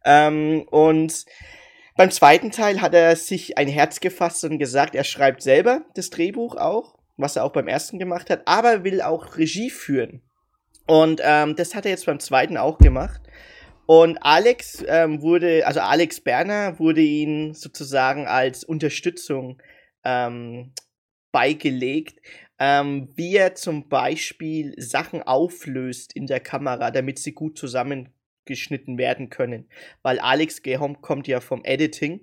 Ähm, 0.04 0.64
und 0.70 1.26
beim 2.00 2.12
zweiten 2.12 2.50
Teil 2.50 2.80
hat 2.80 2.94
er 2.94 3.14
sich 3.18 3.58
ein 3.58 3.68
Herz 3.68 4.00
gefasst 4.00 4.46
und 4.46 4.58
gesagt, 4.58 4.96
er 4.96 5.04
schreibt 5.04 5.42
selber 5.42 5.82
das 5.96 6.10
Drehbuch 6.10 6.56
auch, 6.56 6.96
was 7.18 7.36
er 7.36 7.44
auch 7.44 7.52
beim 7.52 7.68
ersten 7.68 8.00
gemacht 8.00 8.30
hat, 8.30 8.44
aber 8.46 8.86
will 8.86 9.02
auch 9.02 9.36
Regie 9.36 9.70
führen. 9.70 10.22
Und 10.88 11.20
ähm, 11.22 11.58
das 11.58 11.76
hat 11.76 11.84
er 11.84 11.92
jetzt 11.92 12.06
beim 12.06 12.22
zweiten 12.22 12.56
auch 12.56 12.78
gemacht. 12.78 13.20
Und 13.86 14.18
Alex 14.22 14.82
ähm, 14.88 15.22
wurde, 15.22 15.68
also 15.68 15.82
Alex 15.82 16.22
Berner 16.22 16.80
wurde 16.80 17.02
ihn 17.02 17.54
sozusagen 17.54 18.28
als 18.28 18.64
Unterstützung 18.64 19.62
ähm, 20.06 20.72
beigelegt, 21.34 22.22
ähm, 22.60 23.10
wie 23.16 23.36
er 23.36 23.56
zum 23.56 23.90
Beispiel 23.90 24.74
Sachen 24.78 25.22
auflöst 25.22 26.16
in 26.16 26.28
der 26.28 26.40
Kamera, 26.40 26.92
damit 26.92 27.20
sie 27.20 27.34
gut 27.34 27.58
zusammengeschnitten 28.50 28.98
werden 28.98 29.30
können. 29.30 29.68
Weil 30.02 30.20
Alex 30.20 30.62
Gehom 30.62 31.02
kommt 31.02 31.28
ja 31.28 31.40
vom 31.40 31.64
Editing, 31.64 32.22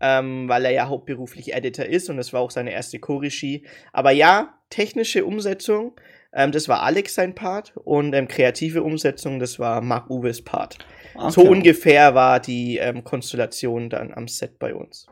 ähm, 0.00 0.48
weil 0.48 0.64
er 0.64 0.72
ja 0.72 0.88
hauptberuflich 0.88 1.54
Editor 1.54 1.86
ist 1.86 2.08
und 2.10 2.16
das 2.16 2.32
war 2.32 2.40
auch 2.40 2.50
seine 2.50 2.72
erste 2.72 2.98
Co-Regie. 2.98 3.66
Aber 3.92 4.10
ja, 4.10 4.54
technische 4.70 5.24
Umsetzung 5.24 5.98
ähm, 6.32 6.52
das 6.52 6.68
war 6.68 6.82
Alex 6.82 7.14
sein 7.14 7.34
Part 7.34 7.72
und 7.76 8.12
ähm, 8.12 8.28
kreative 8.28 8.82
Umsetzung, 8.82 9.38
das 9.38 9.58
war 9.58 9.80
Mark 9.80 10.10
Uwes 10.10 10.42
Part. 10.42 10.76
Okay. 11.14 11.30
So 11.30 11.42
ungefähr 11.42 12.14
war 12.14 12.40
die 12.40 12.76
ähm, 12.76 13.04
Konstellation 13.04 13.88
dann 13.88 14.12
am 14.12 14.28
Set 14.28 14.58
bei 14.58 14.74
uns. 14.74 15.06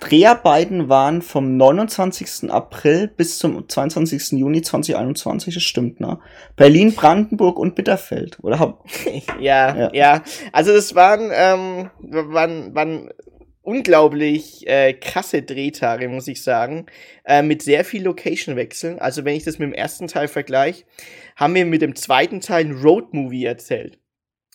Dreharbeiten 0.00 0.88
waren 0.88 1.22
vom 1.22 1.56
29. 1.56 2.50
April 2.50 3.08
bis 3.08 3.38
zum 3.38 3.68
22. 3.68 4.32
Juni 4.38 4.62
2021, 4.62 5.54
das 5.54 5.62
stimmt, 5.62 6.00
ne? 6.00 6.18
Berlin, 6.56 6.94
Brandenburg 6.94 7.58
und 7.58 7.74
Bitterfeld, 7.74 8.38
oder? 8.42 8.78
ja, 9.40 9.76
ja, 9.76 9.90
ja, 9.92 10.24
Also 10.52 10.72
das 10.72 10.94
waren, 10.94 11.30
ähm, 11.32 11.90
waren, 12.00 12.74
waren 12.74 13.10
unglaublich 13.62 14.66
äh, 14.66 14.92
krasse 14.92 15.42
Drehtage, 15.42 16.08
muss 16.08 16.28
ich 16.28 16.42
sagen, 16.42 16.86
äh, 17.24 17.42
mit 17.42 17.62
sehr 17.62 17.84
viel 17.84 18.04
Location-Wechseln. 18.04 18.98
Also 18.98 19.24
wenn 19.24 19.36
ich 19.36 19.44
das 19.44 19.58
mit 19.58 19.68
dem 19.68 19.74
ersten 19.74 20.06
Teil 20.06 20.28
vergleiche, 20.28 20.84
haben 21.36 21.54
wir 21.54 21.64
mit 21.64 21.82
dem 21.82 21.96
zweiten 21.96 22.40
Teil 22.40 22.66
ein 22.66 22.72
Road-Movie 22.72 23.44
erzählt. 23.44 23.98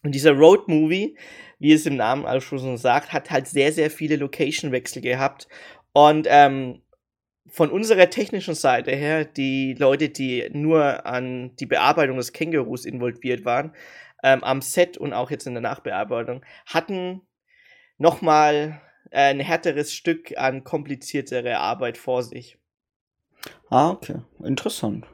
Und 0.04 0.14
dieser 0.16 0.32
Road-Movie, 0.32 1.18
wie 1.60 1.74
es 1.74 1.86
im 1.86 1.98
Namen 1.98 2.26
auch 2.26 2.42
schon 2.42 2.78
sagt, 2.78 3.14
hat 3.14 3.30
halt 3.30 3.48
sehr, 3.48 3.72
sehr 3.72 3.92
viele 3.92 4.16
Location-Wechsel 4.16 5.02
gehabt. 5.02 5.48
Und 5.94 6.28
ähm, 6.30 6.82
von 7.48 7.70
unserer 7.70 8.10
technischen 8.10 8.56
Seite 8.56 8.92
her, 8.92 9.26
die 9.26 9.74
Leute, 9.74 10.10
die 10.10 10.50
nur 10.52 11.06
an 11.06 11.56
die 11.58 11.66
Bearbeitung 11.66 12.18
des 12.18 12.32
Kängurus 12.32 12.86
involviert 12.86 13.44
waren, 13.44 13.74
ähm, 14.24 14.44
am 14.44 14.62
Set 14.62 14.98
und 14.98 15.14
auch 15.14 15.32
jetzt 15.32 15.48
in 15.48 15.54
der 15.54 15.62
Nachbearbeitung, 15.62 16.46
hatten 16.66 17.22
nochmal 17.98 18.82
ein 19.12 19.40
härteres 19.40 19.94
Stück 19.94 20.38
an 20.38 20.64
kompliziertere 20.64 21.58
Arbeit 21.58 21.98
vor 21.98 22.24
sich. 22.24 22.58
Ah, 23.70 23.90
okay. 23.90 24.18
Interessant. 24.44 25.06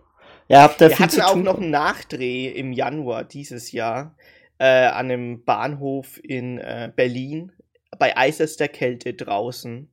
Ja, 0.47 0.63
habt 0.63 0.81
ihr 0.81 0.89
Wir 0.89 0.99
hatten 0.99 1.21
auch 1.21 1.36
noch 1.36 1.60
einen 1.60 1.71
Nachdreh 1.71 2.47
im 2.47 2.71
Januar 2.73 3.23
dieses 3.23 3.71
Jahr 3.71 4.15
äh, 4.60 4.65
an 4.65 5.12
einem 5.12 5.44
Bahnhof 5.44 6.20
in 6.24 6.58
äh, 6.60 6.91
Berlin 6.96 7.52
bei 7.98 8.15
eiserster 8.18 8.68
Kälte 8.68 9.13
draußen. 9.13 9.89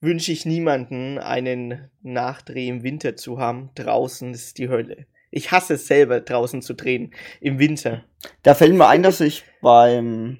Wünsche 0.00 0.32
ich 0.32 0.46
niemanden 0.46 1.18
einen 1.18 1.90
Nachdreh 2.02 2.68
im 2.68 2.82
Winter 2.82 3.16
zu 3.16 3.38
haben. 3.38 3.70
Draußen 3.74 4.32
ist 4.32 4.58
die 4.58 4.68
Hölle. 4.68 5.06
Ich 5.30 5.52
hasse 5.52 5.74
es 5.74 5.86
selber, 5.86 6.20
draußen 6.20 6.62
zu 6.62 6.74
drehen 6.74 7.12
im 7.40 7.58
Winter. 7.58 8.04
Da 8.42 8.54
fällt 8.54 8.74
mir 8.74 8.88
ein, 8.88 9.02
dass 9.02 9.20
ich 9.20 9.44
beim 9.60 10.38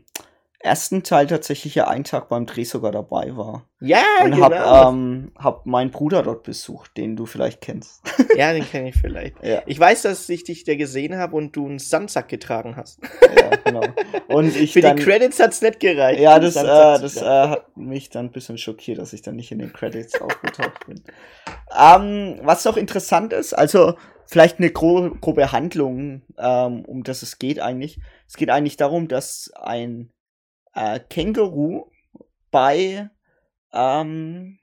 ersten 0.63 1.03
Teil 1.03 1.27
tatsächlich 1.27 1.75
ja 1.75 1.89
einen 1.89 2.05
Tag 2.05 2.29
beim 2.29 2.45
Dreh 2.45 2.65
sogar 2.65 2.93
dabei 2.93 3.35
war. 3.35 3.67
Ja, 3.81 4.05
und 4.23 4.33
genau. 4.33 4.51
hab, 4.51 4.93
ähm, 4.93 5.33
hab 5.37 5.65
meinen 5.65 5.91
Bruder 5.91 6.23
dort 6.23 6.43
besucht, 6.43 6.99
den 6.99 7.17
du 7.17 7.27
vielleicht 7.27 7.61
kennst. 7.61 8.03
Ja, 8.37 8.53
den 8.53 8.65
kenne 8.65 8.91
ich 8.91 8.95
vielleicht. 8.95 9.43
Ja. 9.43 9.63
Ich 9.67 9.79
weiß, 9.79 10.03
dass 10.03 10.29
ich 10.29 10.45
dich 10.45 10.65
da 10.65 10.77
gesehen 10.77 11.17
habe 11.17 11.37
und 11.37 11.57
du 11.57 11.67
einen 11.67 11.79
Sandsack 11.79 12.29
getragen 12.29 12.77
hast. 12.77 13.01
Ja, 13.23 13.51
genau. 13.65 13.83
Und 14.29 14.57
ich 14.61 14.73
Für 14.73 14.81
dann, 14.81 14.97
die 14.97 15.03
Credits 15.03 15.41
hat's 15.41 15.61
nicht 15.61 15.81
gereicht. 15.81 16.21
Ja, 16.21 16.39
das, 16.39 16.55
äh, 16.55 16.63
das 16.63 17.17
äh, 17.17 17.25
hat 17.25 17.77
mich 17.77 18.09
dann 18.09 18.27
ein 18.27 18.31
bisschen 18.31 18.57
schockiert, 18.57 18.99
dass 18.99 19.13
ich 19.13 19.23
dann 19.23 19.37
nicht 19.37 19.51
in 19.51 19.59
den 19.59 19.73
Credits 19.73 20.21
aufgetaucht 20.21 20.87
bin. 20.87 21.03
Ähm, 21.77 22.39
was 22.43 22.65
noch 22.65 22.77
interessant 22.77 23.33
ist, 23.33 23.53
also 23.53 23.95
vielleicht 24.27 24.59
eine 24.59 24.71
gro 24.71 25.11
grobe 25.21 25.51
Handlung, 25.51 26.23
ähm, 26.39 26.85
um 26.85 27.03
das 27.03 27.23
es 27.23 27.39
geht 27.39 27.59
eigentlich. 27.59 27.99
Es 28.29 28.37
geht 28.37 28.49
eigentlich 28.49 28.77
darum, 28.77 29.09
dass 29.09 29.51
ein 29.57 30.13
äh, 30.75 31.01
Känguru 31.01 31.91
bei, 32.51 33.11
ähm, 33.73 34.59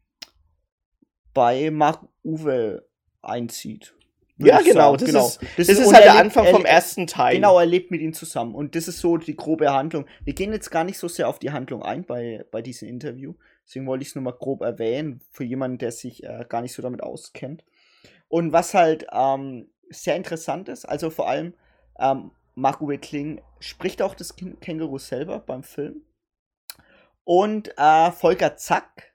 bei 1.34 1.72
Mark 1.72 2.08
Uwe 2.24 2.88
einzieht. 3.22 3.93
Ja, 4.39 4.62
genau. 4.62 4.96
Das 4.96 5.08
genau. 5.08 5.28
ist, 5.28 5.41
das, 5.58 5.67
das 5.67 5.80
ist 5.80 5.93
halt 5.93 6.06
der 6.06 6.15
Anfang 6.15 6.46
vom 6.48 6.65
ersten 6.65 7.08
Teil. 7.08 7.36
Genau, 7.36 7.60
er 7.60 7.65
lebt 7.65 7.89
mit 7.89 8.02
ihm 8.02 8.13
zusammen. 8.13 8.54
Und 8.54 8.76
das 8.76 8.88
ist 8.88 9.00
so 9.00 9.17
die 9.17 9.36
grobe 9.36 9.72
Handlung. 9.72 10.06
Wir 10.24 10.34
gehen 10.34 10.54
jetzt 10.54 10.70
gar 10.70 10.84
nicht 10.84 11.00
so 11.00 11.08
sehr 11.08 11.28
auf 11.28 11.39
die 11.39 11.52
Handlung 11.52 11.82
ein 11.82 12.06
bei, 12.06 12.46
bei 12.52 12.62
diesem 12.62 12.88
Interview. 12.88 13.34
Deswegen 13.65 13.88
wollte 13.88 14.04
ich 14.04 14.10
es 14.10 14.15
nur 14.15 14.24
mal 14.24 14.32
grob 14.38 14.62
erwähnen, 14.62 15.22
für 15.32 15.43
jemanden, 15.43 15.80
der 15.80 15.91
sich 15.91 16.24
äh, 16.24 16.46
gar 16.48 16.62
nicht 16.62 16.74
so 16.74 16.82
damit 16.82 17.02
auskennt. 17.02 17.65
Und 18.28 18.54
was 18.54 18.74
halt 18.74 19.08
ähm, 19.12 19.70
sehr 19.89 20.15
interessant 20.15 20.70
ist, 20.70 20.86
also 20.86 21.10
vor 21.10 21.28
allem 21.28 21.54
ähm, 22.00 22.32
Mark-Uwe 22.58 22.98
Kling 22.98 23.39
spricht 23.60 24.02
auch 24.02 24.15
das 24.15 24.36
Känguru 24.36 24.98
selber 24.98 25.39
beim 25.39 25.62
Film. 25.62 26.02
Und 27.24 27.72
äh, 27.78 28.12
Volker 28.12 28.58
Zack 28.58 29.13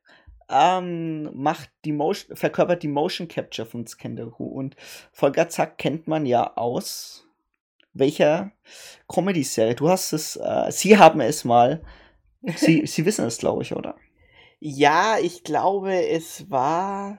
ähm, 0.48 1.28
macht 1.34 1.70
die 1.84 1.92
Motion, 1.92 2.36
verkörpert 2.36 2.84
die 2.84 2.88
Motion 2.88 3.26
Capture 3.26 3.66
von 3.66 3.84
Känguru. 3.84 4.44
Und 4.44 4.76
Volker 5.10 5.48
Zack 5.48 5.78
kennt 5.78 6.06
man 6.06 6.24
ja 6.24 6.56
aus 6.56 7.26
welcher 7.94 8.52
Comedy-Serie? 9.08 9.74
Du 9.74 9.88
hast 9.88 10.12
es, 10.12 10.36
äh, 10.36 10.70
Sie 10.70 10.96
haben 10.96 11.20
es 11.20 11.44
mal. 11.44 11.82
Sie, 12.56 12.86
Sie 12.86 13.04
wissen 13.04 13.26
es, 13.26 13.38
glaube 13.38 13.62
ich, 13.62 13.74
oder? 13.74 13.96
Ja, 14.60 15.16
ich 15.20 15.42
glaube, 15.42 16.06
es 16.06 16.48
war 16.48 17.18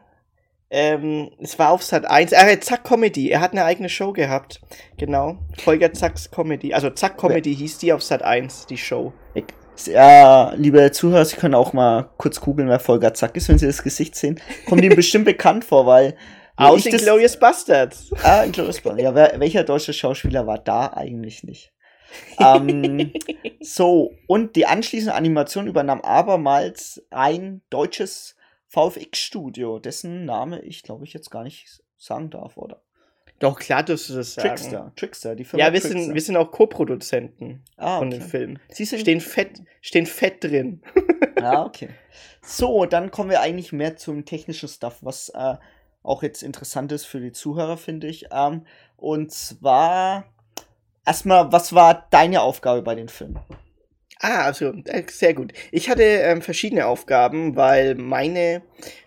ähm, 0.75 1.29
es 1.39 1.59
war 1.59 1.69
auf 1.69 1.83
Sat 1.83 2.09
1. 2.09 2.33
Ah, 2.33 2.59
Zack 2.59 2.83
Comedy. 2.83 3.29
Er 3.29 3.41
hat 3.41 3.51
eine 3.51 3.63
eigene 3.63 3.89
Show 3.89 4.11
gehabt. 4.11 4.59
Genau. 4.97 5.37
Holger 5.67 5.93
Zacks 5.93 6.31
Comedy. 6.31 6.73
Also 6.73 6.89
Zack 6.89 7.19
Comedy 7.19 7.51
ja. 7.51 7.59
hieß 7.59 7.77
die 7.77 7.93
auf 7.93 8.01
Sat 8.01 8.23
1, 8.23 8.65
die 8.65 8.77
Show. 8.77 9.13
Ja, 9.85 10.51
liebe 10.55 10.91
Zuhörer, 10.91 11.25
Sie 11.25 11.35
können 11.35 11.53
auch 11.53 11.73
mal 11.73 12.09
kurz 12.17 12.41
googeln, 12.41 12.69
wer 12.69 12.79
Volker 12.79 13.13
Zack 13.13 13.37
ist, 13.37 13.49
wenn 13.49 13.59
Sie 13.59 13.67
das 13.67 13.83
Gesicht 13.83 14.15
sehen. 14.15 14.39
Kommt 14.65 14.83
Ihnen 14.83 14.95
bestimmt 14.95 15.25
bekannt 15.25 15.63
vor, 15.63 15.85
weil. 15.85 16.15
Aus 16.55 16.83
den 16.83 16.97
Glorious 16.97 17.37
Bastards. 17.37 18.11
Ah, 18.23 18.45
Glorious 18.47 18.81
Bastards. 18.81 19.03
Ja, 19.03 19.13
wer, 19.13 19.39
welcher 19.39 19.63
deutsche 19.63 19.93
Schauspieler 19.93 20.47
war 20.47 20.57
da 20.57 20.87
eigentlich 20.87 21.43
nicht? 21.43 21.71
ähm, 22.39 23.13
so, 23.61 24.11
und 24.25 24.55
die 24.55 24.65
anschließende 24.65 25.13
Animation 25.13 25.67
übernahm 25.67 26.01
abermals 26.01 27.03
ein 27.11 27.61
deutsches 27.69 28.35
VFX-Studio, 28.73 29.79
dessen 29.79 30.25
Name 30.25 30.59
ich 30.61 30.83
glaube 30.83 31.05
ich 31.05 31.13
jetzt 31.13 31.29
gar 31.29 31.43
nicht 31.43 31.83
sagen 31.97 32.29
darf, 32.29 32.57
oder? 32.57 32.81
Doch, 33.39 33.59
klar 33.59 33.83
dass 33.83 34.07
du 34.07 34.13
das 34.13 34.33
sagen. 34.33 34.49
Trickster, 34.49 34.91
Trickster, 34.95 35.35
die 35.35 35.43
Firma 35.43 35.65
Ja, 35.65 35.73
wir, 35.73 35.79
Trickster. 35.81 35.99
Sind, 35.99 36.13
wir 36.13 36.21
sind 36.21 36.37
auch 36.37 36.51
Co-Produzenten 36.51 37.63
ah, 37.77 37.99
von 37.99 38.07
okay. 38.07 38.19
dem 38.19 38.27
Film. 38.27 38.59
Sie 38.69 38.85
stehen 38.85 39.21
fett, 39.21 39.61
stehen 39.81 40.05
fett 40.05 40.43
drin. 40.43 40.81
ah, 41.41 41.63
okay. 41.65 41.89
So, 42.41 42.85
dann 42.85 43.11
kommen 43.11 43.29
wir 43.29 43.41
eigentlich 43.41 43.71
mehr 43.71 43.95
zum 43.95 44.25
technischen 44.25 44.69
Stuff, 44.69 44.99
was 45.01 45.29
äh, 45.29 45.55
auch 46.03 46.23
jetzt 46.23 46.41
interessant 46.41 46.91
ist 46.91 47.05
für 47.05 47.19
die 47.19 47.31
Zuhörer, 47.31 47.77
finde 47.77 48.07
ich. 48.07 48.27
Ähm, 48.31 48.65
und 48.97 49.31
zwar 49.31 50.25
erstmal, 51.05 51.51
was 51.51 51.73
war 51.73 52.07
deine 52.09 52.41
Aufgabe 52.41 52.81
bei 52.81 52.95
den 52.95 53.09
Filmen? 53.09 53.39
Ah, 54.23 54.45
also 54.45 54.73
äh, 54.85 55.03
sehr 55.11 55.33
gut. 55.33 55.51
Ich 55.69 55.89
hatte 55.89 56.03
ähm, 56.03 56.41
verschiedene 56.41 56.85
Aufgaben, 56.85 57.57
weil 57.57 57.95
meine 57.95 58.61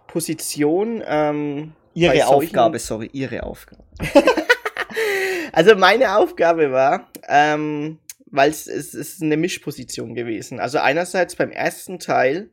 Position. 0.06 1.02
Ähm, 1.06 1.72
ihre 1.94 2.26
Aufgabe, 2.26 2.78
sorry, 2.78 3.08
ihre 3.14 3.44
Aufgabe. 3.44 3.82
also 5.52 5.74
meine 5.74 6.18
Aufgabe 6.18 6.70
war, 6.70 7.10
ähm, 7.28 7.98
weil 8.26 8.50
es, 8.50 8.66
es 8.66 8.92
ist 8.92 9.22
eine 9.22 9.38
Mischposition 9.38 10.14
gewesen. 10.14 10.60
Also 10.60 10.80
einerseits 10.80 11.34
beim 11.34 11.50
ersten 11.50 11.98
Teil 11.98 12.50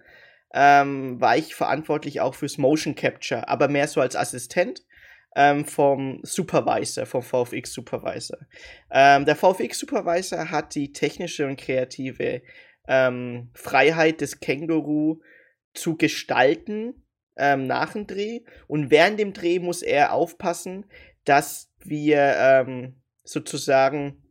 ähm, 0.54 1.20
war 1.20 1.36
ich 1.36 1.56
verantwortlich 1.56 2.22
auch 2.22 2.34
fürs 2.34 2.58
Motion 2.58 2.96
Capture, 2.96 3.50
aber 3.50 3.68
mehr 3.68 3.90
so 3.90 4.00
als 4.00 4.16
Assistent 4.16 4.84
ähm, 5.36 5.66
vom 5.66 6.20
Supervisor, 6.24 7.06
vom 7.06 7.22
VFX 7.22 7.74
Supervisor. 7.74 8.40
Ähm, 8.92 9.26
der 9.26 9.36
VFX 9.36 9.80
Supervisor 9.80 10.52
hat 10.52 10.76
die 10.76 10.94
technische 10.94 11.48
und 11.48 11.58
kreative 11.58 12.42
ähm, 12.88 13.50
Freiheit 13.54 14.22
des 14.22 14.40
Känguru 14.40 15.22
zu 15.74 15.98
gestalten 15.98 17.06
ähm, 17.36 17.66
nach 17.66 17.94
dem 17.94 18.06
Dreh 18.06 18.42
und 18.68 18.92
während 18.92 19.20
dem 19.20 19.34
Dreh 19.34 19.60
muss 19.60 19.82
er 19.82 20.14
aufpassen, 20.14 20.86
dass 21.26 21.72
wir 21.80 22.36
ähm, 22.38 23.02
sozusagen 23.24 24.24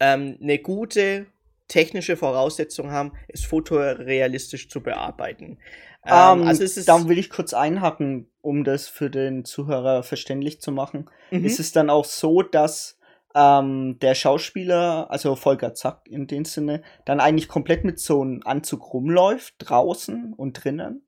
ähm, 0.00 0.38
eine 0.40 0.58
gute 0.58 1.26
technische 1.68 2.16
Voraussetzung 2.16 2.90
haben, 2.90 3.12
es 3.28 3.44
fotorealistisch 3.44 4.68
zu 4.68 4.82
bearbeiten. 4.82 5.58
Ähm, 6.04 6.42
um, 6.42 6.48
also 6.48 6.64
es 6.64 6.76
ist 6.76 6.88
dann 6.88 7.08
will 7.08 7.18
ich 7.18 7.30
kurz 7.30 7.52
einhaken, 7.52 8.30
um 8.40 8.64
das 8.64 8.88
für 8.88 9.10
den 9.10 9.44
Zuhörer 9.44 10.02
verständlich 10.02 10.60
zu 10.60 10.72
machen. 10.72 11.10
Mhm. 11.30 11.44
Ist 11.44 11.60
es 11.60 11.72
dann 11.72 11.90
auch 11.90 12.04
so, 12.04 12.42
dass 12.42 12.98
ähm, 13.34 13.98
der 14.00 14.14
Schauspieler, 14.14 15.10
also 15.10 15.36
Volker 15.36 15.74
Zack 15.74 16.02
in 16.06 16.26
dem 16.26 16.44
Sinne, 16.44 16.82
dann 17.04 17.20
eigentlich 17.20 17.48
komplett 17.48 17.84
mit 17.84 18.00
so 18.00 18.22
einem 18.22 18.40
Anzug 18.44 18.92
rumläuft, 18.92 19.54
draußen 19.58 20.32
und 20.34 20.64
drinnen. 20.64 21.06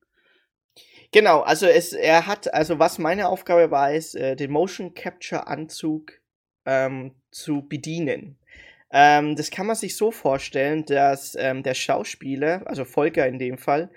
Genau, 1.11 1.41
also 1.41 1.67
es, 1.67 1.93
er 1.93 2.27
hat, 2.27 2.53
also 2.55 2.79
was 2.79 2.99
meine 2.99 3.29
Aufgabe 3.29 3.71
war, 3.71 3.93
ist, 3.93 4.15
äh, 4.15 4.35
den 4.35 4.51
Motion 4.51 4.95
Capture 4.95 5.47
Anzug 5.47 6.13
ähm, 6.65 7.15
zu 7.31 7.67
bedienen. 7.69 8.39
Ähm, 8.91 9.37
das 9.37 9.51
kann 9.51 9.67
man 9.67 9.77
sich 9.77 9.97
so 9.97 10.11
vorstellen, 10.11 10.85
dass 10.85 11.35
ähm, 11.39 11.63
der 11.63 11.75
Schauspieler, 11.75 12.63
also 12.67 12.85
Volker 12.85 13.27
in 13.27 13.39
dem 13.39 13.59
Fall, 13.59 13.91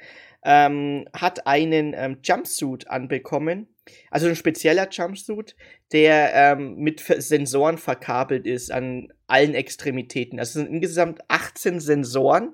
ähm, 0.45 1.05
hat 1.13 1.47
einen 1.47 1.93
ähm, 1.95 2.19
Jumpsuit 2.23 2.87
anbekommen. 2.87 3.67
Also 4.09 4.27
ein 4.27 4.35
spezieller 4.35 4.87
Jumpsuit, 4.89 5.55
der 5.91 6.33
ähm, 6.33 6.77
mit 6.77 7.01
Sensoren 7.01 7.77
verkabelt 7.77 8.47
ist 8.47 8.71
an 8.71 9.09
allen 9.27 9.53
Extremitäten. 9.53 10.39
Also 10.39 10.59
sind 10.59 10.71
insgesamt 10.71 11.19
18 11.27 11.79
Sensoren, 11.79 12.53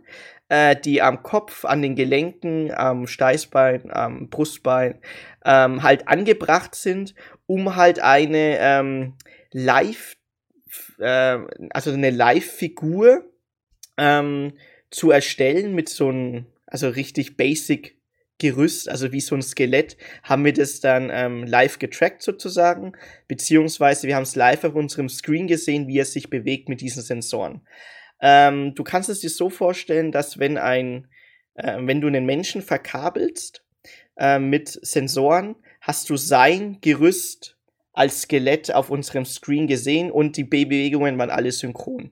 äh, 0.49 0.75
die 0.75 1.01
am 1.01 1.21
Kopf, 1.23 1.63
an 1.65 1.81
den 1.81 1.95
Gelenken, 1.95 2.73
am 2.73 3.07
Steißbein, 3.07 3.91
am 3.91 4.29
Brustbein 4.29 4.99
ähm, 5.45 5.83
halt 5.83 6.07
angebracht 6.07 6.75
sind, 6.75 7.13
um 7.45 7.75
halt 7.75 7.99
eine 7.99 8.57
ähm, 8.59 9.13
Live- 9.51 10.17
äh, 10.99 11.39
also 11.71 11.91
eine 11.91 12.09
Live-Figur 12.09 13.25
ähm, 13.97 14.53
zu 14.89 15.11
erstellen 15.11 15.73
mit 15.73 15.89
so 15.89 16.09
einem, 16.09 16.45
also 16.71 16.89
richtig 16.89 17.37
basic 17.37 17.97
Gerüst, 18.39 18.89
also 18.89 19.11
wie 19.11 19.21
so 19.21 19.35
ein 19.35 19.43
Skelett, 19.43 19.97
haben 20.23 20.43
wir 20.43 20.53
das 20.53 20.79
dann 20.79 21.11
ähm, 21.13 21.43
live 21.43 21.77
getrackt 21.77 22.23
sozusagen, 22.23 22.93
beziehungsweise 23.27 24.07
wir 24.07 24.15
haben 24.15 24.23
es 24.23 24.35
live 24.35 24.63
auf 24.63 24.73
unserem 24.73 25.09
Screen 25.09 25.45
gesehen, 25.45 25.87
wie 25.87 25.99
er 25.99 26.05
sich 26.05 26.31
bewegt 26.31 26.67
mit 26.67 26.81
diesen 26.81 27.03
Sensoren. 27.03 27.61
Ähm, 28.19 28.73
du 28.73 28.83
kannst 28.83 29.09
es 29.09 29.19
dir 29.19 29.29
so 29.29 29.51
vorstellen, 29.51 30.11
dass 30.11 30.39
wenn 30.39 30.57
ein, 30.57 31.07
äh, 31.53 31.77
wenn 31.81 32.01
du 32.01 32.07
einen 32.07 32.25
Menschen 32.25 32.63
verkabelst 32.63 33.63
äh, 34.17 34.39
mit 34.39 34.69
Sensoren, 34.69 35.55
hast 35.79 36.09
du 36.09 36.17
sein 36.17 36.79
Gerüst 36.81 37.59
als 37.93 38.23
Skelett 38.23 38.73
auf 38.73 38.89
unserem 38.89 39.25
Screen 39.25 39.67
gesehen 39.67 40.09
und 40.09 40.35
die 40.35 40.45
Bewegungen 40.45 41.19
waren 41.19 41.29
alle 41.29 41.51
synchron. 41.51 42.09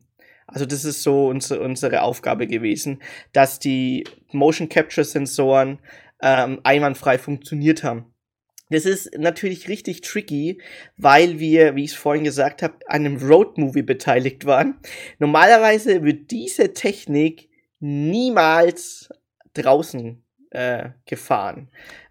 Also 0.51 0.65
das 0.65 0.85
ist 0.85 1.03
so 1.03 1.27
unsere, 1.27 1.61
unsere 1.61 2.01
Aufgabe 2.01 2.47
gewesen, 2.47 3.01
dass 3.33 3.59
die 3.59 4.05
Motion 4.31 4.69
Capture 4.69 5.05
Sensoren 5.05 5.79
ähm, 6.21 6.59
einwandfrei 6.63 7.17
funktioniert 7.17 7.83
haben. 7.83 8.13
Das 8.71 8.85
ist 8.85 9.17
natürlich 9.17 9.67
richtig 9.67 10.01
tricky, 10.01 10.61
weil 10.95 11.39
wir, 11.39 11.75
wie 11.75 11.85
ich 11.85 11.91
es 11.91 11.97
vorhin 11.97 12.23
gesagt 12.23 12.61
habe, 12.61 12.75
an 12.87 13.05
einem 13.05 13.17
Roadmovie 13.17 13.81
beteiligt 13.81 14.45
waren. 14.45 14.79
Normalerweise 15.17 16.03
wird 16.03 16.29
diese 16.29 16.73
Technik 16.73 17.49
niemals 17.79 19.09
draußen 19.55 20.23
äh, 20.51 20.89
gefahren. 21.05 21.69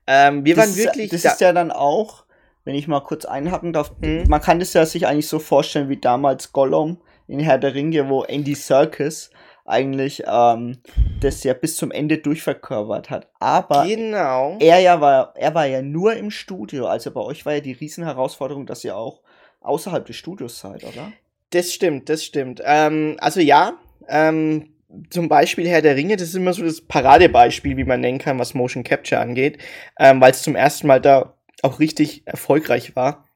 Ähm, 0.09 0.45
wir 0.45 0.57
das 0.57 0.69
waren 0.69 0.77
wirklich. 0.77 1.11
Das 1.11 1.23
da 1.23 1.33
ist 1.33 1.41
ja 1.41 1.53
dann 1.53 1.71
auch 1.71 2.27
wenn 2.69 2.75
ich 2.75 2.87
mal 2.87 3.01
kurz 3.01 3.25
einhaken 3.25 3.73
darf, 3.73 3.95
mhm. 4.03 4.25
man 4.29 4.43
kann 4.43 4.59
das 4.59 4.75
ja 4.75 4.85
sich 4.85 5.07
eigentlich 5.07 5.27
so 5.27 5.39
vorstellen 5.39 5.89
wie 5.89 5.97
damals 5.97 6.53
Gollum 6.53 7.01
in 7.29 7.39
Herr 7.39 7.59
der 7.59 7.75
Ringe, 7.75 8.09
wo 8.09 8.25
Andy 8.25 8.55
Serkis 8.55 9.31
eigentlich 9.65 10.23
ähm, 10.27 10.79
das 11.21 11.45
ja 11.45 11.53
bis 11.53 11.77
zum 11.77 11.91
Ende 11.91 12.19
durchverkörpert 12.19 13.11
hat. 13.11 13.29
Aber 13.39 13.87
genau. 13.87 14.57
er 14.61 14.79
ja 14.81 15.01
war, 15.01 15.35
er 15.37 15.55
war 15.55 15.67
ja 15.67 15.83
nur 15.83 16.15
im 16.15 16.31
Studio. 16.31 16.87
Also 16.87 17.11
bei 17.11 17.21
euch 17.21 17.45
war 17.45 17.55
ja 17.55 17.61
die 17.61 17.73
Riesenherausforderung, 17.73 18.67
dass 18.67 18.83
ihr 18.83 18.97
auch 18.97 19.21
außerhalb 19.61 20.07
des 20.07 20.17
Studios 20.17 20.59
seid, 20.59 20.85
oder? 20.85 21.13
Das 21.51 21.73
stimmt, 21.73 22.09
das 22.09 22.25
stimmt. 22.25 22.63
Ähm, 22.65 23.17
also 23.21 23.41
ja, 23.41 23.75
ähm, 24.09 24.71
zum 25.11 25.29
Beispiel 25.29 25.69
Herr 25.69 25.83
der 25.83 25.97
Ringe, 25.97 26.17
das 26.17 26.29
ist 26.29 26.35
immer 26.35 26.55
so 26.55 26.63
das 26.63 26.81
Paradebeispiel, 26.81 27.77
wie 27.77 27.85
man 27.85 28.01
nennen 28.01 28.19
kann, 28.19 28.39
was 28.39 28.55
Motion 28.55 28.85
Capture 28.85 29.21
angeht, 29.21 29.59
ähm, 29.99 30.21
weil 30.21 30.31
es 30.31 30.43
zum 30.43 30.57
ersten 30.57 30.87
Mal 30.87 31.01
da 31.01 31.35
auch 31.63 31.79
richtig 31.79 32.23
erfolgreich 32.27 32.97
war. 32.97 33.28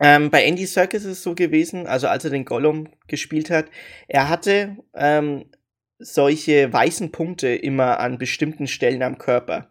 Ähm, 0.00 0.30
bei 0.30 0.44
Andy 0.44 0.66
Serkis 0.66 1.04
ist 1.04 1.18
es 1.18 1.22
so 1.22 1.34
gewesen, 1.34 1.86
also 1.86 2.08
als 2.08 2.24
er 2.24 2.30
den 2.30 2.44
Gollum 2.44 2.88
gespielt 3.06 3.50
hat, 3.50 3.66
er 4.08 4.28
hatte 4.28 4.76
ähm, 4.94 5.44
solche 5.98 6.72
weißen 6.72 7.12
Punkte 7.12 7.48
immer 7.48 8.00
an 8.00 8.18
bestimmten 8.18 8.66
Stellen 8.66 9.02
am 9.02 9.18
Körper. 9.18 9.70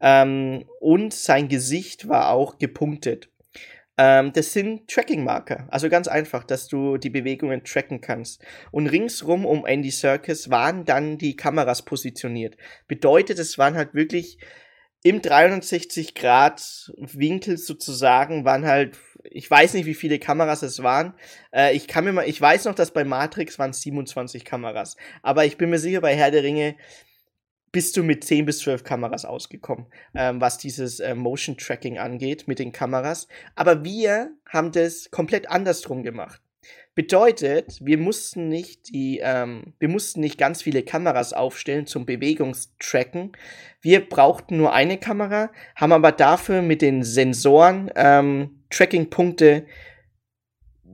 Ähm, 0.00 0.64
und 0.80 1.14
sein 1.14 1.48
Gesicht 1.48 2.08
war 2.08 2.30
auch 2.30 2.58
gepunktet. 2.58 3.30
Ähm, 3.96 4.32
das 4.32 4.52
sind 4.52 4.88
Tracking-Marker, 4.88 5.66
also 5.70 5.88
ganz 5.88 6.08
einfach, 6.08 6.44
dass 6.44 6.68
du 6.68 6.96
die 6.96 7.10
Bewegungen 7.10 7.64
tracken 7.64 8.00
kannst. 8.00 8.42
Und 8.70 8.86
ringsrum 8.86 9.44
um 9.44 9.66
Andy 9.66 9.90
Serkis 9.90 10.50
waren 10.50 10.84
dann 10.84 11.18
die 11.18 11.36
Kameras 11.36 11.82
positioniert. 11.82 12.56
Bedeutet, 12.88 13.38
es 13.38 13.58
waren 13.58 13.76
halt 13.76 13.94
wirklich 13.94 14.38
im 15.02 15.22
360 15.22 16.14
Grad 16.14 16.92
Winkel 16.96 17.56
sozusagen 17.56 18.44
waren 18.44 18.66
halt, 18.66 18.98
ich 19.24 19.50
weiß 19.50 19.74
nicht, 19.74 19.86
wie 19.86 19.94
viele 19.94 20.18
Kameras 20.18 20.62
es 20.62 20.82
waren. 20.82 21.14
Äh, 21.52 21.74
ich 21.74 21.88
kann 21.88 22.04
mir 22.04 22.12
mal, 22.12 22.28
ich 22.28 22.40
weiß 22.40 22.64
noch, 22.64 22.74
dass 22.74 22.92
bei 22.92 23.04
Matrix 23.04 23.58
waren 23.58 23.72
27 23.72 24.44
Kameras. 24.44 24.96
Aber 25.22 25.44
ich 25.44 25.56
bin 25.56 25.70
mir 25.70 25.78
sicher, 25.78 26.00
bei 26.00 26.14
Herr 26.14 26.30
der 26.30 26.42
Ringe 26.42 26.76
bist 27.72 27.96
du 27.96 28.02
mit 28.02 28.24
10 28.24 28.46
bis 28.46 28.60
12 28.60 28.84
Kameras 28.84 29.24
ausgekommen, 29.24 29.86
ähm, 30.14 30.40
was 30.40 30.58
dieses 30.58 31.00
äh, 31.00 31.14
Motion 31.14 31.56
Tracking 31.56 31.98
angeht 31.98 32.48
mit 32.48 32.58
den 32.58 32.72
Kameras. 32.72 33.28
Aber 33.54 33.84
wir 33.84 34.32
haben 34.48 34.72
das 34.72 35.10
komplett 35.10 35.48
andersrum 35.48 36.02
gemacht. 36.02 36.42
Bedeutet, 37.00 37.78
wir 37.80 37.96
mussten 37.96 38.50
nicht 38.50 38.90
die, 38.90 39.20
ähm, 39.24 39.72
wir 39.78 39.88
mussten 39.88 40.20
nicht 40.20 40.36
ganz 40.36 40.60
viele 40.60 40.82
Kameras 40.82 41.32
aufstellen 41.32 41.86
zum 41.86 42.04
Bewegungstracken. 42.04 43.32
Wir 43.80 44.06
brauchten 44.06 44.58
nur 44.58 44.74
eine 44.74 44.98
Kamera, 44.98 45.50
haben 45.76 45.92
aber 45.92 46.12
dafür 46.12 46.60
mit 46.60 46.82
den 46.82 47.02
Sensoren 47.02 47.90
ähm, 47.96 48.64
Tracking-Punkte 48.68 49.64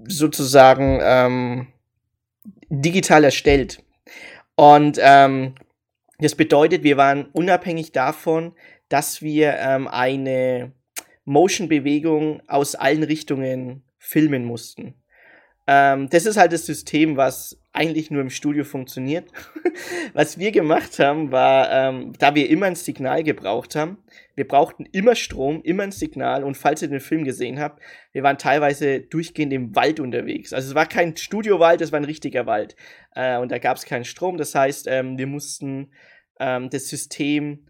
sozusagen 0.06 1.00
ähm, 1.02 1.66
digital 2.68 3.24
erstellt. 3.24 3.82
Und 4.54 5.00
ähm, 5.02 5.56
das 6.20 6.36
bedeutet, 6.36 6.84
wir 6.84 6.96
waren 6.96 7.24
unabhängig 7.32 7.90
davon, 7.90 8.54
dass 8.88 9.22
wir 9.22 9.56
ähm, 9.58 9.88
eine 9.88 10.70
Motion-Bewegung 11.24 12.42
aus 12.46 12.76
allen 12.76 13.02
Richtungen 13.02 13.82
filmen 13.98 14.44
mussten. 14.44 14.94
Ähm, 15.68 16.08
das 16.10 16.26
ist 16.26 16.36
halt 16.36 16.52
das 16.52 16.64
System, 16.64 17.16
was 17.16 17.60
eigentlich 17.72 18.10
nur 18.10 18.22
im 18.22 18.30
Studio 18.30 18.64
funktioniert. 18.64 19.30
was 20.12 20.38
wir 20.38 20.52
gemacht 20.52 20.98
haben, 20.98 21.32
war, 21.32 21.70
ähm, 21.70 22.12
da 22.18 22.34
wir 22.34 22.48
immer 22.48 22.66
ein 22.66 22.76
Signal 22.76 23.24
gebraucht 23.24 23.74
haben, 23.74 23.98
wir 24.36 24.46
brauchten 24.46 24.86
immer 24.86 25.16
Strom, 25.16 25.62
immer 25.62 25.82
ein 25.82 25.92
Signal 25.92 26.44
und 26.44 26.56
falls 26.56 26.82
ihr 26.82 26.88
den 26.88 27.00
Film 27.00 27.24
gesehen 27.24 27.58
habt, 27.58 27.82
wir 28.12 28.22
waren 28.22 28.38
teilweise 28.38 29.00
durchgehend 29.00 29.52
im 29.52 29.74
Wald 29.74 29.98
unterwegs. 29.98 30.52
Also 30.52 30.68
es 30.68 30.74
war 30.74 30.86
kein 30.86 31.16
Studiowald, 31.16 31.80
es 31.80 31.90
war 31.90 31.98
ein 31.98 32.04
richtiger 32.04 32.46
Wald. 32.46 32.76
Äh, 33.14 33.38
und 33.38 33.50
da 33.50 33.58
gab 33.58 33.76
es 33.76 33.84
keinen 33.84 34.04
Strom, 34.04 34.36
das 34.36 34.54
heißt, 34.54 34.86
ähm, 34.88 35.18
wir 35.18 35.26
mussten 35.26 35.90
ähm, 36.38 36.70
das 36.70 36.88
System 36.88 37.66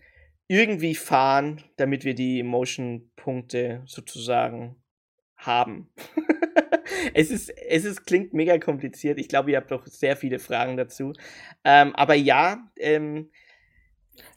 irgendwie 0.48 0.94
fahren, 0.94 1.62
damit 1.76 2.04
wir 2.04 2.14
die 2.14 2.42
Motion-Punkte 2.42 3.82
sozusagen 3.86 4.76
haben. 5.36 5.88
es 7.14 7.30
ist, 7.30 7.50
es 7.50 7.84
ist, 7.84 8.06
klingt 8.06 8.32
mega 8.32 8.58
kompliziert. 8.58 9.18
Ich 9.18 9.28
glaube, 9.28 9.50
ihr 9.50 9.56
habt 9.56 9.70
doch 9.70 9.86
sehr 9.86 10.16
viele 10.16 10.38
Fragen 10.38 10.76
dazu. 10.76 11.12
Ähm, 11.64 11.94
aber 11.94 12.14
ja, 12.14 12.58
ähm, 12.76 13.30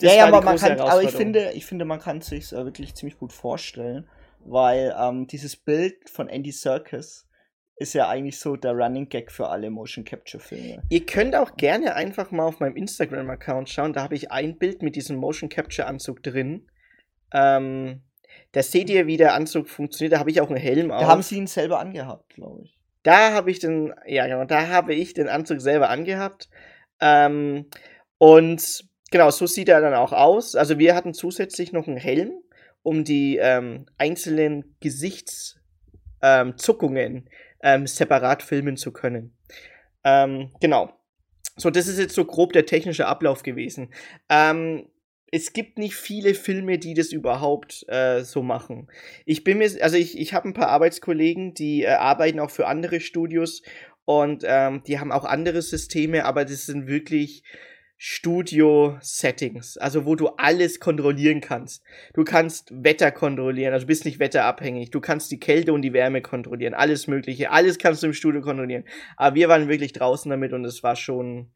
ja, 0.01 0.13
ja, 0.13 0.27
aber, 0.27 0.41
man 0.41 0.57
kann, 0.57 0.79
aber 0.79 1.03
ich 1.03 1.11
finde, 1.11 1.51
ich 1.53 1.65
finde, 1.65 1.85
man 1.85 1.99
kann 1.99 2.21
sich 2.21 2.51
äh, 2.51 2.65
wirklich 2.65 2.95
ziemlich 2.95 3.17
gut 3.17 3.33
vorstellen, 3.33 4.09
weil 4.39 4.93
ähm, 4.99 5.27
dieses 5.27 5.55
Bild 5.55 6.09
von 6.09 6.27
Andy 6.27 6.51
Serkis 6.51 7.27
ist 7.79 7.93
ja 7.93 8.09
eigentlich 8.09 8.39
so 8.39 8.57
der 8.57 8.73
Running 8.73 9.07
Gag 9.07 9.31
für 9.31 9.47
alle 9.47 9.69
Motion 9.69 10.03
Capture 10.03 10.43
Filme. 10.43 10.83
Ihr 10.89 11.05
könnt 11.05 11.33
auch 11.35 11.55
gerne 11.55 11.95
einfach 11.95 12.29
mal 12.31 12.43
auf 12.43 12.59
meinem 12.59 12.75
Instagram 12.75 13.29
Account 13.29 13.69
schauen. 13.69 13.93
Da 13.93 14.03
habe 14.03 14.15
ich 14.15 14.31
ein 14.31 14.57
Bild 14.57 14.81
mit 14.81 14.97
diesem 14.97 15.15
Motion 15.15 15.49
Capture 15.49 15.87
Anzug 15.87 16.21
drin. 16.21 16.67
Ähm, 17.33 18.01
da 18.51 18.63
seht 18.63 18.89
ihr, 18.89 19.07
wie 19.07 19.17
der 19.17 19.33
Anzug 19.33 19.69
funktioniert. 19.69 20.13
Da 20.13 20.19
habe 20.19 20.31
ich 20.31 20.41
auch 20.41 20.49
einen 20.49 20.57
Helm 20.57 20.91
auf. 20.91 21.01
Da 21.01 21.07
haben 21.07 21.21
sie 21.21 21.37
ihn 21.37 21.47
selber 21.47 21.79
angehabt, 21.79 22.33
glaube 22.33 22.63
ich. 22.63 22.77
Da 23.03 23.33
habe 23.33 23.51
ich 23.51 23.59
den, 23.59 23.93
ja 24.05 24.27
genau, 24.27 24.43
da 24.45 24.67
habe 24.67 24.93
ich 24.93 25.13
den 25.13 25.29
Anzug 25.29 25.61
selber 25.61 25.89
angehabt. 25.89 26.49
Ähm, 26.99 27.67
und 28.17 28.83
genau, 29.11 29.31
so 29.31 29.45
sieht 29.45 29.69
er 29.69 29.79
dann 29.81 29.93
auch 29.93 30.11
aus. 30.11 30.55
Also 30.55 30.79
wir 30.79 30.95
hatten 30.95 31.13
zusätzlich 31.13 31.71
noch 31.71 31.87
einen 31.87 31.97
Helm, 31.97 32.31
um 32.83 33.03
die 33.03 33.37
ähm, 33.37 33.85
einzelnen 33.97 34.75
Gesichtszuckungen 34.79 37.15
ähm, 37.15 37.25
ähm, 37.61 37.87
separat 37.87 38.43
filmen 38.43 38.77
zu 38.77 38.91
können. 38.91 39.35
Ähm, 40.03 40.51
genau. 40.59 40.93
So, 41.55 41.69
das 41.69 41.87
ist 41.87 41.99
jetzt 41.99 42.15
so 42.15 42.25
grob 42.25 42.53
der 42.53 42.65
technische 42.65 43.07
Ablauf 43.07 43.43
gewesen. 43.43 43.93
Ähm, 44.29 44.87
es 45.31 45.53
gibt 45.53 45.77
nicht 45.77 45.95
viele 45.95 46.33
Filme, 46.33 46.77
die 46.77 46.93
das 46.93 47.11
überhaupt 47.11 47.85
äh, 47.87 48.23
so 48.23 48.41
machen. 48.41 48.87
Ich 49.25 49.43
bin 49.43 49.59
mir, 49.59 49.69
also 49.81 49.97
ich, 49.97 50.17
ich 50.17 50.33
habe 50.33 50.47
ein 50.47 50.53
paar 50.53 50.69
Arbeitskollegen, 50.69 51.53
die 51.53 51.83
äh, 51.83 51.89
arbeiten 51.89 52.39
auch 52.39 52.51
für 52.51 52.67
andere 52.67 52.99
Studios 52.99 53.61
Und 54.09 54.43
ähm, 54.43 54.81
die 54.87 54.97
haben 54.97 55.11
auch 55.11 55.23
andere 55.23 55.61
Systeme, 55.61 56.25
aber 56.25 56.43
das 56.43 56.65
sind 56.65 56.87
wirklich 56.87 57.43
Studio-Settings, 57.97 59.77
also 59.77 60.05
wo 60.05 60.15
du 60.15 60.29
alles 60.29 60.79
kontrollieren 60.79 61.41
kannst. 61.41 61.83
Du 62.15 62.23
kannst 62.23 62.71
Wetter 62.71 63.11
kontrollieren, 63.11 63.71
also 63.71 63.83
du 63.83 63.87
bist 63.87 64.05
nicht 64.05 64.17
wetterabhängig. 64.17 64.89
Du 64.89 64.99
kannst 64.99 65.29
die 65.31 65.39
Kälte 65.39 65.73
und 65.73 65.83
die 65.83 65.93
Wärme 65.93 66.23
kontrollieren, 66.23 66.73
alles 66.73 67.05
Mögliche. 67.05 67.51
Alles 67.51 67.77
kannst 67.77 68.01
du 68.01 68.07
im 68.07 68.13
Studio 68.13 68.41
kontrollieren. 68.41 68.83
Aber 69.15 69.35
wir 69.35 69.47
waren 69.47 69.67
wirklich 69.67 69.93
draußen 69.93 70.31
damit 70.31 70.53
und 70.53 70.65
es 70.65 70.81
war 70.81 70.95
schon, 70.95 71.51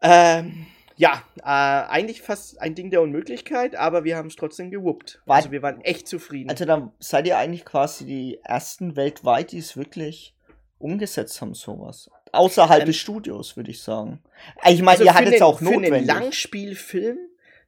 ähm, 0.00 0.64
ja, 0.96 1.22
äh, 1.38 1.42
eigentlich 1.42 2.22
fast 2.22 2.60
ein 2.60 2.74
Ding 2.74 2.90
der 2.90 3.02
Unmöglichkeit, 3.02 3.74
aber 3.76 4.04
wir 4.04 4.16
haben 4.16 4.28
es 4.28 4.36
trotzdem 4.36 4.70
gewuppt. 4.70 5.20
Also 5.26 5.50
wir 5.50 5.62
waren 5.62 5.80
echt 5.80 6.06
zufrieden. 6.06 6.50
Also 6.50 6.64
dann 6.64 6.92
seid 7.00 7.26
ihr 7.26 7.36
eigentlich 7.38 7.64
quasi 7.64 8.04
die 8.04 8.40
ersten 8.44 8.96
weltweit, 8.96 9.52
die 9.52 9.58
es 9.58 9.76
wirklich 9.76 10.34
umgesetzt 10.78 11.40
haben, 11.40 11.54
sowas. 11.54 12.10
Außerhalb 12.32 12.82
ähm, 12.82 12.86
des 12.86 12.96
Studios, 12.96 13.56
würde 13.56 13.70
ich 13.70 13.82
sagen. 13.82 14.20
Ich 14.68 14.82
meine, 14.82 14.90
also 14.98 15.04
ihr 15.04 15.14
hattet 15.14 15.34
es 15.34 15.42
auch 15.42 15.60
notwendig. 15.60 15.88
Für 15.88 15.94
einen 15.96 16.06
Langspielfilm 16.06 17.18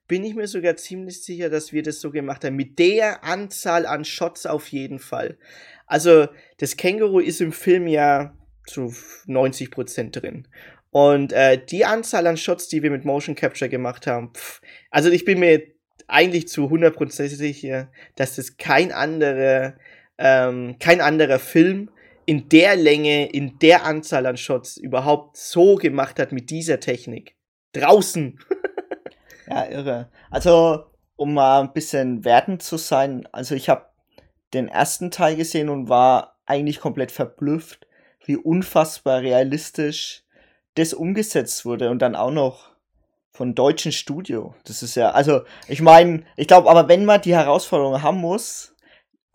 bin 0.08 0.24
ich 0.24 0.34
mir 0.34 0.46
sogar 0.46 0.76
ziemlich 0.76 1.22
sicher, 1.22 1.50
dass 1.50 1.72
wir 1.72 1.82
das 1.82 2.00
so 2.00 2.10
gemacht 2.10 2.44
haben. 2.44 2.56
Mit 2.56 2.78
der 2.78 3.24
Anzahl 3.24 3.86
an 3.86 4.04
Shots 4.04 4.46
auf 4.46 4.68
jeden 4.68 4.98
Fall. 4.98 5.38
Also, 5.86 6.28
das 6.58 6.76
Känguru 6.76 7.20
ist 7.20 7.40
im 7.40 7.52
Film 7.52 7.86
ja 7.86 8.34
zu 8.66 8.92
90 9.26 9.70
Prozent 9.70 10.16
drin. 10.20 10.48
Und 10.90 11.33
äh, 11.33 11.62
die 11.62 11.85
Anzahl 11.85 12.27
an 12.27 12.37
Shots, 12.37 12.68
die 12.68 12.83
wir 12.83 12.90
mit 12.90 13.05
Motion 13.05 13.35
Capture 13.35 13.68
gemacht 13.68 14.07
haben, 14.07 14.33
pff, 14.33 14.61
also 14.90 15.11
ich 15.11 15.25
bin 15.25 15.40
mir 15.40 15.62
eigentlich 16.09 16.49
zu 16.49 16.66
100% 16.66 17.29
sicher, 17.29 17.90
dass 18.14 18.37
das 18.37 18.57
kein 18.57 18.92
anderer, 18.92 19.75
ähm, 20.18 20.77
kein 20.79 21.01
anderer 21.01 21.38
Film 21.38 21.90
in 22.25 22.49
der 22.49 22.77
Länge, 22.77 23.31
in 23.31 23.59
der 23.59 23.85
Anzahl 23.85 24.27
an 24.27 24.37
Shots 24.37 24.77
überhaupt 24.77 25.37
so 25.37 25.77
gemacht 25.77 26.18
hat 26.18 26.33
mit 26.33 26.51
dieser 26.51 26.81
Technik. 26.81 27.37
Draußen. 27.72 28.38
ja, 29.49 29.66
irre. 29.66 30.11
Also, 30.31 30.85
um 31.16 31.35
mal 31.35 31.61
ein 31.61 31.72
bisschen 31.72 32.25
wertend 32.25 32.62
zu 32.62 32.77
sein, 32.77 33.29
also 33.33 33.55
ich 33.55 33.68
habe 33.68 33.87
den 34.55 34.68
ersten 34.68 35.11
Teil 35.11 35.37
gesehen 35.37 35.68
und 35.68 35.88
war 35.88 36.40
eigentlich 36.46 36.81
komplett 36.81 37.12
verblüfft, 37.12 37.87
wie 38.25 38.37
unfassbar 38.37 39.20
realistisch 39.20 40.25
das 40.76 40.94
umgesetzt 40.94 41.64
wurde 41.64 41.90
und 41.90 42.00
dann 42.00 42.14
auch 42.14 42.30
noch 42.30 42.70
von 43.32 43.54
deutschen 43.54 43.92
Studio. 43.92 44.54
Das 44.64 44.82
ist 44.82 44.94
ja, 44.94 45.10
also 45.10 45.42
ich 45.68 45.82
meine, 45.82 46.24
ich 46.36 46.46
glaube, 46.46 46.70
aber 46.70 46.88
wenn 46.88 47.04
man 47.04 47.20
die 47.20 47.34
Herausforderung 47.34 48.02
haben 48.02 48.18
muss 48.18 48.74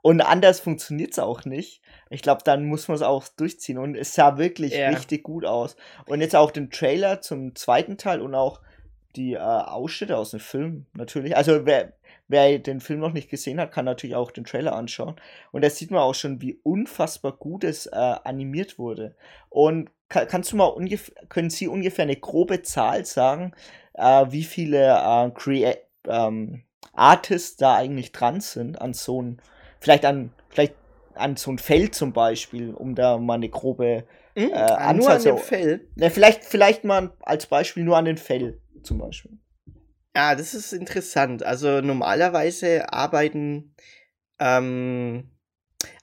und 0.01 0.21
anders 0.21 0.59
funktioniert 0.59 1.11
es 1.11 1.19
auch 1.19 1.45
nicht, 1.45 1.81
ich 2.09 2.21
glaube, 2.21 2.41
dann 2.43 2.65
muss 2.65 2.87
man 2.87 2.95
es 2.95 3.03
auch 3.03 3.27
durchziehen 3.27 3.77
und 3.77 3.95
es 3.95 4.13
sah 4.13 4.37
wirklich 4.37 4.73
ja. 4.73 4.89
richtig 4.89 5.23
gut 5.23 5.45
aus. 5.45 5.75
Und 6.07 6.21
jetzt 6.21 6.35
auch 6.35 6.51
den 6.51 6.71
Trailer 6.71 7.21
zum 7.21 7.55
zweiten 7.55 7.97
Teil 7.97 8.21
und 8.21 8.35
auch 8.35 8.61
die 9.15 9.33
äh, 9.33 9.37
Ausschnitte 9.39 10.17
aus 10.17 10.31
dem 10.31 10.39
Film 10.39 10.87
natürlich. 10.93 11.37
Also 11.37 11.65
wer, 11.65 11.93
wer 12.27 12.59
den 12.59 12.81
Film 12.81 12.99
noch 12.99 13.13
nicht 13.13 13.29
gesehen 13.29 13.59
hat, 13.59 13.71
kann 13.71 13.85
natürlich 13.85 14.15
auch 14.15 14.31
den 14.31 14.45
Trailer 14.45 14.75
anschauen. 14.75 15.15
Und 15.51 15.63
da 15.63 15.69
sieht 15.69 15.91
man 15.91 16.01
auch 16.01 16.15
schon, 16.15 16.41
wie 16.41 16.59
unfassbar 16.63 17.33
gut 17.33 17.63
es 17.63 17.85
äh, 17.85 17.95
animiert 17.95 18.79
wurde. 18.79 19.15
Und 19.49 19.89
kann, 20.11 20.27
kannst 20.27 20.51
du 20.51 20.57
mal 20.57 20.65
ungefähr, 20.65 21.15
können 21.29 21.49
Sie 21.49 21.67
ungefähr 21.67 22.03
eine 22.03 22.17
grobe 22.17 22.61
Zahl 22.61 23.05
sagen, 23.05 23.53
äh, 23.93 24.25
wie 24.29 24.43
viele 24.43 24.89
äh, 24.89 25.31
Crea 25.31 25.75
ähm, 26.07 26.63
Artists 26.93 27.57
da 27.57 27.75
eigentlich 27.75 28.11
dran 28.11 28.41
sind 28.41 28.79
an 28.79 28.93
so 28.93 29.21
ein, 29.21 29.41
vielleicht 29.79 30.05
an, 30.05 30.31
vielleicht 30.49 30.75
an 31.15 31.37
so 31.37 31.51
ein 31.51 31.57
Feld 31.57 31.95
zum 31.95 32.13
Beispiel, 32.13 32.73
um 32.73 32.93
da 32.93 33.17
mal 33.17 33.35
eine 33.35 33.49
grobe 33.49 34.05
mhm, 34.35 34.49
äh, 34.49 34.53
Anzahl 34.53 34.95
Nur 34.95 35.09
an 35.09 35.23
dem 35.23 35.37
Fell? 35.37 35.87
Ne, 35.95 36.11
vielleicht, 36.11 36.43
vielleicht 36.43 36.83
mal 36.83 37.13
als 37.21 37.47
Beispiel 37.47 37.83
nur 37.83 37.97
an 37.97 38.05
den 38.05 38.17
Fell 38.17 38.59
zum 38.83 38.97
Beispiel. 38.97 39.37
Ja, 40.15 40.35
das 40.35 40.53
ist 40.53 40.73
interessant. 40.73 41.43
Also 41.43 41.79
normalerweise 41.79 42.91
arbeiten 42.91 43.73
ähm, 44.39 45.31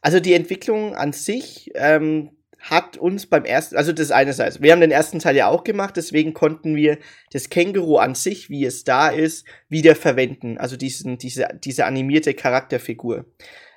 also 0.01 0.21
die 0.21 0.35
Entwicklung 0.35 0.95
an 0.95 1.13
sich 1.13 1.71
ähm, 1.75 2.38
hat 2.59 2.97
uns 2.97 3.27
beim 3.27 3.45
ersten, 3.45 3.77
also 3.77 3.93
das 3.93 4.11
einerseits, 4.11 4.61
wir 4.61 4.73
haben 4.73 4.81
den 4.81 4.91
ersten 4.91 5.21
Teil 5.21 5.37
ja 5.37 5.49
auch 5.49 5.65
gemacht, 5.65 5.97
deswegen 5.97 6.35
konnten 6.35 6.75
wir 6.75 6.99
das 7.33 7.51
Känguru 7.51 7.99
an 7.99 8.15
sich, 8.15 8.51
wie 8.51 8.65
es 8.65 8.85
da 8.85 9.09
ist, 9.09 9.47
wieder 9.69 9.95
verwenden. 9.95 10.59
Also 10.59 10.77
diesen, 10.77 11.19
diese, 11.19 11.49
diese 11.63 11.87
animierte 11.87 12.35
Charakterfigur. 12.35 13.27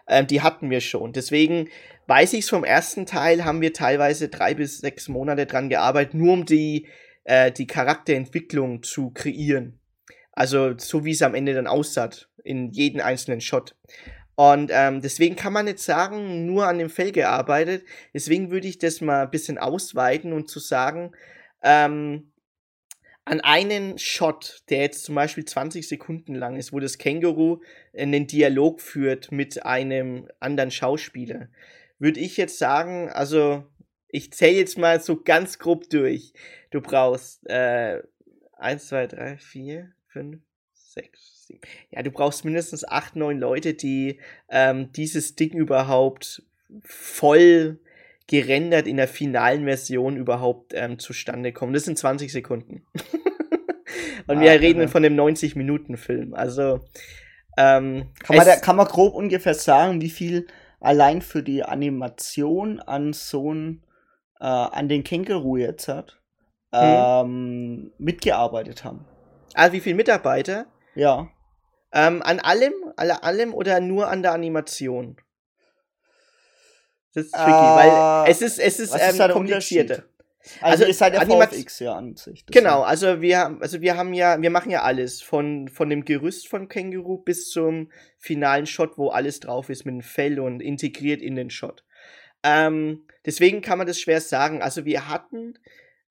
Ähm, 0.08 0.28
die 0.28 0.42
hatten 0.42 0.70
wir 0.70 0.82
schon. 0.82 1.14
Deswegen 1.14 1.70
weiß 2.08 2.34
ich 2.34 2.42
es 2.42 2.50
vom 2.50 2.64
ersten 2.64 3.06
Teil, 3.06 3.46
haben 3.46 3.62
wir 3.62 3.74
teilweise 3.74 4.30
drei 4.30 4.54
bis 4.54 4.80
sechs 4.80 5.08
Monate 5.08 5.46
dran 5.46 5.70
gearbeitet, 5.70 6.16
nur 6.16 6.34
um 6.34 6.46
die, 6.46 6.88
äh, 7.24 7.52
die 7.52 7.68
Charakterentwicklung 7.68 8.84
zu 8.84 9.12
kreieren. 9.12 9.80
Also 10.32 10.78
so 10.78 11.06
wie 11.06 11.12
es 11.12 11.22
am 11.22 11.36
Ende 11.36 11.54
dann 11.54 11.68
aussah, 11.68 12.10
in 12.44 12.72
jeden 12.72 13.02
einzelnen 13.02 13.42
Shot. 13.42 13.76
Und 14.42 14.72
ähm, 14.74 15.02
deswegen 15.02 15.36
kann 15.36 15.54
man 15.54 15.66
nicht 15.66 15.78
sagen, 15.78 16.48
nur 16.48 16.66
an 16.66 16.80
dem 16.80 16.90
Fell 16.90 17.12
gearbeitet. 17.12 17.86
Deswegen 18.12 18.50
würde 18.50 18.68
ich 18.68 18.80
das 18.80 19.00
mal 19.00 19.26
ein 19.26 19.30
bisschen 19.30 19.60
ausweiten 19.60 20.34
und 20.34 20.50
zu 20.50 20.58
sagen, 20.58 21.12
ähm, 21.62 22.32
an 23.24 23.42
einen 23.42 24.00
Shot, 24.00 24.64
der 24.72 24.80
jetzt 24.80 25.04
zum 25.04 25.14
Beispiel 25.14 25.46
20 25.46 25.88
Sekunden 25.88 26.34
lang 26.34 26.56
ist, 26.56 26.74
wo 26.74 26.80
das 26.80 26.98
Känguru 26.98 27.62
einen 27.96 28.26
Dialog 28.26 28.82
führt 28.82 29.32
mit 29.32 29.64
einem 29.64 30.28
anderen 30.40 30.72
Schauspieler, 30.72 31.50
würde 32.00 32.20
ich 32.20 32.36
jetzt 32.36 32.58
sagen, 32.58 33.12
also 33.12 33.66
ich 34.08 34.34
zähle 34.34 34.58
jetzt 34.58 34.76
mal 34.76 35.00
so 35.02 35.22
ganz 35.22 35.60
grob 35.60 35.88
durch. 35.92 36.34
Du 36.72 36.82
brauchst 36.82 37.48
äh, 37.48 38.02
1, 38.58 38.88
2, 38.88 39.06
3, 39.06 39.38
4, 39.38 39.92
5, 40.08 40.42
6, 40.74 41.41
ja, 41.90 42.04
du 42.04 42.12
brauchst 42.12 42.46
mindestens 42.46 42.88
acht, 42.88 43.16
neun 43.16 43.40
Leute, 43.40 43.74
die 43.74 44.20
ähm, 44.50 44.92
dieses 44.92 45.36
Ding 45.36 45.52
überhaupt 45.54 46.44
voll 46.84 47.80
gerendert 48.28 48.88
in 48.88 48.98
der 48.98 49.08
finalen 49.08 49.66
Version 49.66 50.16
überhaupt 50.16 50.74
ähm, 50.74 51.00
zustande 51.00 51.52
kommen. 51.52 51.74
Das 51.74 51.84
sind 51.84 51.98
20 51.98 52.32
Sekunden. 52.32 52.86
Und 54.28 54.38
ah, 54.38 54.42
wir 54.42 54.52
reden 54.52 54.82
ja. 54.82 54.88
von 54.88 55.04
dem 55.04 55.16
90-Minuten-Film. 55.16 56.34
Also 56.34 56.80
ähm, 57.58 58.10
kann, 58.20 58.38
man 58.38 58.46
da, 58.46 58.56
kann 58.56 58.76
man 58.76 58.88
grob 58.88 59.16
ungefähr 59.16 59.54
sagen, 59.54 60.00
wie 60.02 60.10
viel 60.10 60.48
allein 60.80 61.22
für 61.22 61.44
die 61.44 61.64
Animation 61.64 62.80
an 62.80 63.14
so 63.14 63.54
ein, 63.54 63.84
äh, 64.40 64.46
an 64.46 64.88
den 64.88 65.04
Känguru 65.04 65.58
jetzt 65.58 65.88
hat, 65.88 66.22
hm. 66.74 66.82
ähm, 66.82 67.92
mitgearbeitet 67.98 68.84
haben. 68.84 69.06
Also 69.54 69.74
wie 69.74 69.82
viele 69.82 69.96
Mitarbeiter? 69.96 70.66
Ja. 70.96 71.30
Ähm, 71.94 72.22
an 72.22 72.40
allem, 72.40 72.74
alle, 72.96 73.24
allem 73.24 73.54
oder 73.54 73.80
nur 73.80 74.10
an 74.10 74.22
der 74.22 74.34
Animation? 74.34 75.18
Das 77.14 77.26
ist 77.26 77.34
tricky, 77.34 77.52
uh, 77.52 77.76
weil 77.76 78.32
es 78.32 78.42
ist, 78.42 78.60
es 78.60 78.80
ist, 78.80 78.94
ähm, 78.94 79.20
ist 79.20 79.32
komplizierter. 79.32 80.04
Also, 80.62 80.84
also 80.84 80.86
ihr 80.86 80.94
seid 80.94 81.14
ja 81.14 81.26
VFX 81.26 81.80
ja 81.80 81.96
an 81.96 82.16
sich. 82.16 82.46
Genau, 82.48 82.82
also 82.82 83.22
wir, 83.22 83.58
also 83.60 83.82
wir 83.82 83.96
haben 83.96 84.14
ja, 84.14 84.42
wir 84.42 84.50
machen 84.50 84.72
ja 84.72 84.82
alles 84.82 85.22
von, 85.22 85.68
von 85.68 85.90
dem 85.90 86.04
Gerüst 86.04 86.48
von 86.48 86.68
Känguru 86.68 87.18
bis 87.18 87.50
zum 87.50 87.92
finalen 88.18 88.66
Shot, 88.66 88.98
wo 88.98 89.10
alles 89.10 89.40
drauf 89.40 89.70
ist 89.70 89.86
mit 89.86 89.94
dem 89.94 90.02
Fell 90.02 90.40
und 90.40 90.62
integriert 90.62 91.22
in 91.22 91.36
den 91.36 91.50
Shot. 91.50 91.84
Ähm, 92.44 93.06
deswegen 93.26 93.62
kann 93.62 93.78
man 93.78 93.88
das 93.88 94.00
schwer 94.00 94.22
sagen. 94.22 94.62
Also 94.62 94.86
wir 94.86 95.08
hatten 95.08 95.60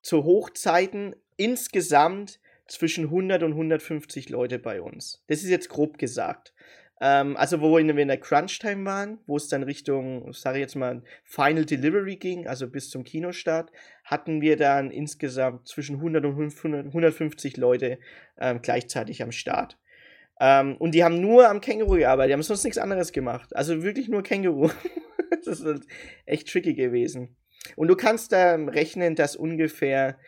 zu 0.03 0.25
Hochzeiten 0.25 1.17
insgesamt 1.37 2.40
zwischen 2.71 3.05
100 3.07 3.43
und 3.43 3.53
150 3.53 4.29
Leute 4.29 4.59
bei 4.59 4.81
uns. 4.81 5.25
Das 5.27 5.43
ist 5.43 5.51
jetzt 5.51 5.69
grob 5.69 5.99
gesagt. 5.99 6.55
Ähm, 7.01 7.37
also 7.37 7.61
wo 7.61 7.73
wir 7.73 7.81
in 7.81 8.09
der 8.09 8.21
Crunch-Time 8.21 8.85
waren, 8.85 9.19
wo 9.27 9.37
es 9.37 9.49
dann 9.49 9.63
Richtung, 9.63 10.33
sage 10.33 10.59
ich 10.59 10.63
jetzt 10.63 10.77
mal, 10.77 11.03
Final 11.25 11.65
Delivery 11.65 12.17
ging, 12.17 12.47
also 12.47 12.69
bis 12.69 12.91
zum 12.91 13.05
Kinostart, 13.05 13.73
hatten 14.05 14.41
wir 14.41 14.57
dann 14.57 14.91
insgesamt 14.91 15.67
zwischen 15.67 15.97
100 15.97 16.25
und 16.25 16.37
500, 16.37 16.87
150 16.87 17.57
Leute 17.57 17.99
ähm, 18.39 18.61
gleichzeitig 18.63 19.23
am 19.23 19.33
Start. 19.33 19.79
Ähm, 20.41 20.77
und 20.77 20.95
die 20.95 21.03
haben 21.03 21.21
nur 21.21 21.49
am 21.49 21.61
Känguru 21.61 21.97
gearbeitet, 21.97 22.31
die 22.31 22.35
haben 22.35 22.43
sonst 22.43 22.65
nichts 22.65 22.79
anderes 22.79 23.13
gemacht. 23.13 23.57
Also 23.57 23.83
wirklich 23.83 24.09
nur 24.09 24.23
Känguru. 24.23 24.71
das 25.45 25.61
ist 25.61 25.87
echt 26.27 26.49
tricky 26.49 26.75
gewesen. 26.75 27.37
Und 27.77 27.89
du 27.89 27.97
kannst 27.97 28.33
da 28.33 28.55
rechnen, 28.55 29.15
dass 29.15 29.37
ungefähr 29.37 30.19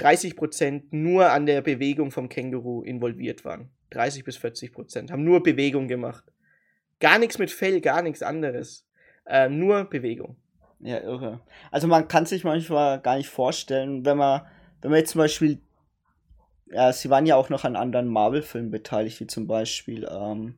30 0.00 0.36
Prozent 0.36 0.92
nur 0.92 1.30
an 1.30 1.46
der 1.46 1.60
Bewegung 1.60 2.10
vom 2.10 2.28
Känguru 2.28 2.82
involviert 2.82 3.44
waren. 3.44 3.70
30 3.90 4.24
bis 4.24 4.36
40 4.36 4.72
Prozent 4.72 5.12
haben 5.12 5.24
nur 5.24 5.42
Bewegung 5.42 5.88
gemacht. 5.88 6.24
Gar 7.00 7.18
nichts 7.18 7.38
mit 7.38 7.50
Fell, 7.50 7.80
gar 7.80 8.02
nichts 8.02 8.22
anderes. 8.22 8.86
Äh, 9.26 9.48
nur 9.48 9.84
Bewegung. 9.84 10.36
Ja, 10.80 10.98
irre. 11.00 11.40
Also 11.70 11.86
man 11.86 12.08
kann 12.08 12.24
sich 12.24 12.44
manchmal 12.44 13.00
gar 13.00 13.16
nicht 13.16 13.28
vorstellen, 13.28 14.04
wenn 14.06 14.16
man, 14.16 14.42
wenn 14.80 14.90
man 14.90 15.00
jetzt 15.00 15.10
zum 15.10 15.18
Beispiel, 15.18 15.58
ja, 16.66 16.92
sie 16.92 17.10
waren 17.10 17.26
ja 17.26 17.36
auch 17.36 17.50
noch 17.50 17.64
an 17.64 17.76
anderen 17.76 18.08
Marvel-Filmen 18.08 18.70
beteiligt, 18.70 19.20
wie 19.20 19.26
zum 19.26 19.46
Beispiel 19.46 20.08
ähm, 20.10 20.54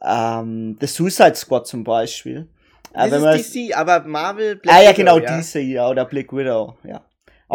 ähm, 0.00 0.78
The 0.80 0.86
Suicide 0.86 1.34
Squad 1.34 1.66
zum 1.66 1.84
Beispiel. 1.84 2.48
Äh, 2.94 3.10
das 3.10 3.40
ist 3.40 3.54
DC, 3.54 3.76
aber 3.76 4.00
Marvel, 4.04 4.56
Black 4.56 4.74
Ah 4.74 4.82
ja, 4.82 4.92
genau, 4.92 5.18
ja. 5.18 5.38
DC, 5.38 5.56
ja, 5.56 5.88
oder 5.88 6.06
Black 6.06 6.32
Widow, 6.32 6.78
ja. 6.84 7.04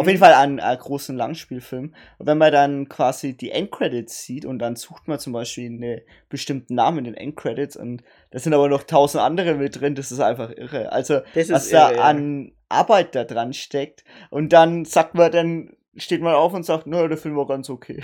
Auf 0.00 0.06
jeden 0.06 0.18
Fall 0.18 0.34
einen 0.34 0.58
äh, 0.58 0.76
großen 0.76 1.16
Langspielfilm. 1.16 1.94
Und 2.18 2.26
wenn 2.26 2.38
man 2.38 2.52
dann 2.52 2.88
quasi 2.88 3.36
die 3.36 3.50
Endcredits 3.50 4.24
sieht 4.24 4.44
und 4.44 4.58
dann 4.58 4.76
sucht 4.76 5.08
man 5.08 5.18
zum 5.18 5.32
Beispiel 5.32 5.66
einen 5.66 6.00
bestimmten 6.28 6.74
Namen 6.74 6.98
in 6.98 7.04
den 7.04 7.14
Endcredits 7.14 7.76
und 7.76 8.02
da 8.30 8.38
sind 8.38 8.54
aber 8.54 8.68
noch 8.68 8.82
tausend 8.82 9.22
andere 9.22 9.54
mit 9.54 9.80
drin, 9.80 9.94
das 9.94 10.10
ist 10.10 10.20
einfach 10.20 10.50
irre. 10.50 10.92
Also, 10.92 11.20
was 11.34 11.70
irre, 11.70 11.94
da 11.94 12.02
an 12.02 12.52
Arbeit 12.68 13.14
da 13.14 13.24
dran 13.24 13.52
steckt 13.52 14.04
und 14.30 14.52
dann 14.52 14.84
sagt 14.84 15.14
man, 15.14 15.30
dann 15.32 15.76
steht 15.96 16.22
man 16.22 16.34
auf 16.34 16.54
und 16.54 16.64
sagt, 16.64 16.86
naja, 16.86 17.08
der 17.08 17.18
Film 17.18 17.36
war 17.36 17.46
ganz 17.46 17.68
okay. 17.68 18.02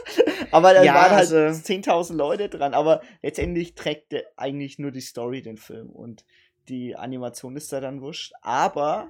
aber 0.50 0.74
da 0.74 0.82
ja, 0.82 0.94
waren 0.94 1.10
halt 1.10 1.32
also 1.32 1.36
10.000 1.36 2.14
Leute 2.14 2.48
dran, 2.48 2.74
aber 2.74 3.02
letztendlich 3.22 3.74
trägt 3.74 4.14
eigentlich 4.36 4.78
nur 4.78 4.90
die 4.90 5.00
Story 5.00 5.42
den 5.42 5.58
Film 5.58 5.90
und 5.90 6.24
die 6.68 6.96
Animation 6.96 7.56
ist 7.56 7.72
da 7.72 7.80
dann 7.80 8.00
wurscht. 8.00 8.32
Aber 8.42 9.08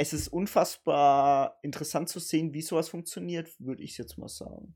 es 0.00 0.14
ist 0.14 0.28
unfassbar 0.28 1.58
interessant 1.62 2.08
zu 2.08 2.20
sehen, 2.20 2.54
wie 2.54 2.62
sowas 2.62 2.88
funktioniert, 2.88 3.48
würde 3.58 3.82
ich 3.82 3.98
jetzt 3.98 4.16
mal 4.16 4.28
sagen. 4.28 4.74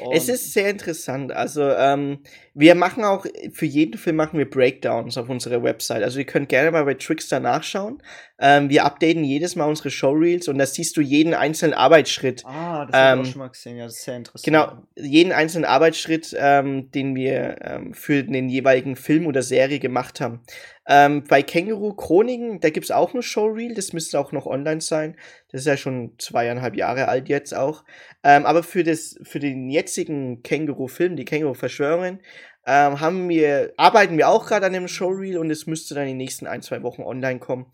Und 0.00 0.14
es 0.14 0.28
ist 0.28 0.52
sehr 0.52 0.68
interessant. 0.68 1.32
Also 1.32 1.62
ähm, 1.62 2.18
wir 2.52 2.74
machen 2.74 3.04
auch 3.04 3.24
für 3.52 3.64
jeden 3.64 3.96
Film 3.96 4.16
machen 4.16 4.38
wir 4.38 4.48
Breakdowns 4.48 5.16
auf 5.16 5.30
unserer 5.30 5.62
Website. 5.62 6.02
Also 6.02 6.18
ihr 6.18 6.26
könnt 6.26 6.50
gerne 6.50 6.70
mal 6.70 6.84
bei 6.84 6.94
Trickster 6.94 7.40
nachschauen. 7.40 8.02
Ähm, 8.38 8.68
wir 8.68 8.84
updaten 8.84 9.24
jedes 9.24 9.56
Mal 9.56 9.64
unsere 9.64 9.90
Showreels 9.90 10.46
und 10.48 10.58
da 10.58 10.66
siehst 10.66 10.96
du 10.96 11.00
jeden 11.00 11.32
einzelnen 11.32 11.72
Arbeitsschritt. 11.72 12.44
Ah, 12.44 12.84
das 12.84 12.94
ähm, 12.94 13.00
habe 13.00 13.22
ich 13.22 13.22
auch 13.22 13.24
ähm, 13.24 13.32
schon 13.32 13.38
mal 13.38 13.48
gesehen. 13.48 13.76
Ja, 13.78 13.84
das 13.84 13.94
ist 13.94 14.04
sehr 14.04 14.16
interessant. 14.16 14.44
Genau, 14.44 14.82
jeden 14.94 15.32
einzelnen 15.32 15.64
Arbeitsschritt, 15.64 16.36
ähm, 16.38 16.90
den 16.90 17.16
wir 17.16 17.56
ähm, 17.62 17.94
für 17.94 18.22
den 18.22 18.48
jeweiligen 18.50 18.94
Film 18.94 19.26
oder 19.26 19.42
Serie 19.42 19.78
gemacht 19.78 20.20
haben. 20.20 20.42
Ähm, 20.90 21.24
bei 21.24 21.42
Känguru 21.42 21.92
Chroniken, 21.92 22.60
da 22.60 22.70
gibt's 22.70 22.90
auch 22.90 23.12
ein 23.12 23.22
Showreel, 23.22 23.74
das 23.74 23.92
müsste 23.92 24.18
auch 24.18 24.32
noch 24.32 24.46
online 24.46 24.80
sein. 24.80 25.16
Das 25.52 25.60
ist 25.60 25.66
ja 25.66 25.76
schon 25.76 26.14
zweieinhalb 26.18 26.76
Jahre 26.76 27.08
alt 27.08 27.28
jetzt 27.28 27.54
auch. 27.54 27.84
Ähm, 28.24 28.46
aber 28.46 28.62
für, 28.62 28.84
das, 28.84 29.18
für 29.22 29.38
den 29.38 29.68
jetzigen 29.68 30.42
Känguru-Film, 30.42 31.16
die 31.16 31.26
Känguru-Verschwörung, 31.26 32.20
ähm, 32.66 33.00
haben 33.00 33.28
wir, 33.28 33.74
arbeiten 33.76 34.16
wir 34.16 34.28
auch 34.28 34.46
gerade 34.46 34.66
an 34.66 34.72
dem 34.72 34.88
Showreel 34.88 35.36
und 35.36 35.50
es 35.50 35.66
müsste 35.66 35.94
dann 35.94 36.04
in 36.04 36.10
den 36.10 36.16
nächsten 36.16 36.46
ein, 36.46 36.62
zwei 36.62 36.82
Wochen 36.82 37.02
online 37.02 37.38
kommen. 37.38 37.66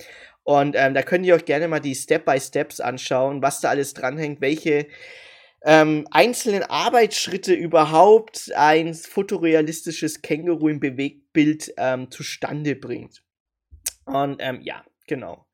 Und 0.43 0.75
ähm, 0.77 0.93
da 0.93 1.03
könnt 1.03 1.25
ihr 1.25 1.37
euch 1.37 1.45
gerne 1.45 1.69
mal 1.69 1.81
die 1.81 1.95
Step-by-Steps 1.95 2.81
anschauen, 2.81 3.43
was 3.43 3.61
da 3.61 3.71
alles 3.71 3.95
dranhängt, 3.95 4.41
welche 4.41 4.87
ähm, 5.65 6.07
einzelnen 6.11 6.63
Arbeitsschritte 6.63 7.55
überhaupt 7.55 8.53
ein 8.55 8.93
fotorealistisches 8.95 10.21
Känguru 10.21 10.69
im 10.69 10.79
Bewegtbild 10.79 11.73
ähm, 11.79 12.11
zustande 12.11 12.77
bringt. 12.77 13.23
Und 14.05 14.37
ähm, 14.41 14.61
ja, 14.63 14.85
genau. 15.07 15.47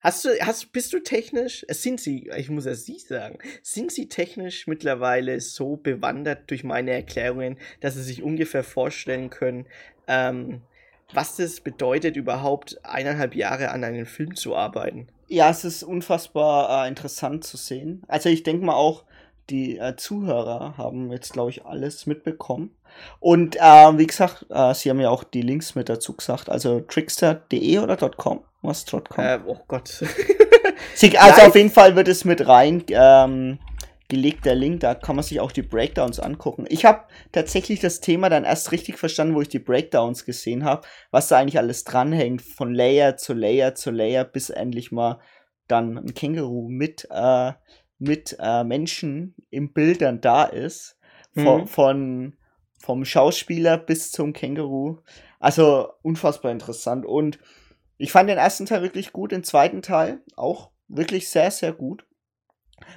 Hast 0.00 0.24
du, 0.24 0.28
hast, 0.40 0.72
bist 0.72 0.92
du 0.92 0.98
technisch, 0.98 1.64
äh, 1.68 1.74
sind 1.74 2.00
sie, 2.00 2.30
ich 2.36 2.50
muss 2.50 2.66
es 2.66 2.84
Sie 2.84 2.98
sagen, 2.98 3.38
sind 3.62 3.92
sie 3.92 4.08
technisch 4.08 4.66
mittlerweile 4.66 5.40
so 5.40 5.76
bewandert 5.76 6.50
durch 6.50 6.64
meine 6.64 6.90
Erklärungen, 6.90 7.56
dass 7.80 7.94
sie 7.94 8.02
sich 8.02 8.22
ungefähr 8.22 8.64
vorstellen 8.64 9.30
können, 9.30 9.66
ähm, 10.08 10.60
was 11.12 11.36
das 11.36 11.60
bedeutet, 11.60 12.16
überhaupt 12.16 12.84
eineinhalb 12.84 13.34
Jahre 13.34 13.70
an 13.70 13.84
einem 13.84 14.06
Film 14.06 14.34
zu 14.34 14.56
arbeiten? 14.56 15.08
Ja, 15.28 15.50
es 15.50 15.64
ist 15.64 15.82
unfassbar 15.82 16.84
äh, 16.84 16.88
interessant 16.88 17.44
zu 17.44 17.56
sehen. 17.56 18.02
Also 18.08 18.28
ich 18.28 18.42
denke 18.42 18.64
mal 18.64 18.74
auch, 18.74 19.04
die 19.50 19.78
äh, 19.78 19.96
Zuhörer 19.96 20.76
haben 20.78 21.12
jetzt, 21.12 21.32
glaube 21.32 21.50
ich, 21.50 21.64
alles 21.66 22.06
mitbekommen. 22.06 22.74
Und 23.20 23.56
äh, 23.56 23.98
wie 23.98 24.06
gesagt, 24.06 24.46
äh, 24.50 24.72
sie 24.74 24.90
haben 24.90 25.00
ja 25.00 25.10
auch 25.10 25.24
die 25.24 25.42
Links 25.42 25.74
mit 25.74 25.88
dazu 25.88 26.14
gesagt. 26.14 26.48
Also 26.48 26.80
trickster.de 26.80 27.78
oder 27.78 27.96
.com? 27.96 28.42
Was 28.62 28.86
.com? 28.86 29.02
Äh, 29.18 29.40
oh 29.46 29.58
Gott. 29.68 29.88
sie, 30.94 31.18
also 31.18 31.38
Nein. 31.38 31.48
auf 31.48 31.56
jeden 31.56 31.70
Fall 31.70 31.96
wird 31.96 32.08
es 32.08 32.24
mit 32.24 32.46
rein 32.46 32.84
ähm, 32.88 33.58
gelegt, 34.08 34.44
der 34.44 34.54
Link. 34.54 34.80
Da 34.80 34.94
kann 34.94 35.16
man 35.16 35.24
sich 35.24 35.40
auch 35.40 35.52
die 35.52 35.62
Breakdowns 35.62 36.20
angucken. 36.20 36.66
Ich 36.68 36.84
habe 36.84 37.04
tatsächlich 37.32 37.80
das 37.80 38.00
Thema 38.00 38.28
dann 38.28 38.44
erst 38.44 38.72
richtig 38.72 38.98
verstanden, 38.98 39.34
wo 39.34 39.40
ich 39.40 39.48
die 39.48 39.58
Breakdowns 39.58 40.24
gesehen 40.24 40.64
habe, 40.64 40.86
was 41.10 41.28
da 41.28 41.38
eigentlich 41.38 41.58
alles 41.58 41.84
dranhängt, 41.84 42.42
von 42.42 42.74
Layer 42.74 43.16
zu 43.16 43.32
Layer 43.32 43.74
zu 43.74 43.90
Layer, 43.90 44.24
bis 44.24 44.50
endlich 44.50 44.92
mal 44.92 45.20
dann 45.68 45.96
ein 45.98 46.14
Känguru 46.14 46.68
mit, 46.68 47.08
äh, 47.10 47.52
mit 47.98 48.36
äh, 48.38 48.64
Menschen 48.64 49.34
im 49.50 49.72
Bildern 49.72 50.20
da 50.20 50.44
ist. 50.44 50.98
Von, 51.36 51.62
mhm. 51.62 51.66
von 51.66 52.36
vom 52.84 53.04
Schauspieler 53.04 53.78
bis 53.78 54.12
zum 54.12 54.32
Känguru. 54.32 54.98
Also 55.40 55.88
unfassbar 56.02 56.52
interessant. 56.52 57.06
Und 57.06 57.38
ich 57.96 58.12
fand 58.12 58.28
den 58.28 58.38
ersten 58.38 58.66
Teil 58.66 58.82
wirklich 58.82 59.12
gut, 59.12 59.32
den 59.32 59.42
zweiten 59.42 59.82
Teil 59.82 60.20
auch 60.36 60.70
wirklich 60.88 61.28
sehr, 61.28 61.50
sehr 61.50 61.72
gut. 61.72 62.06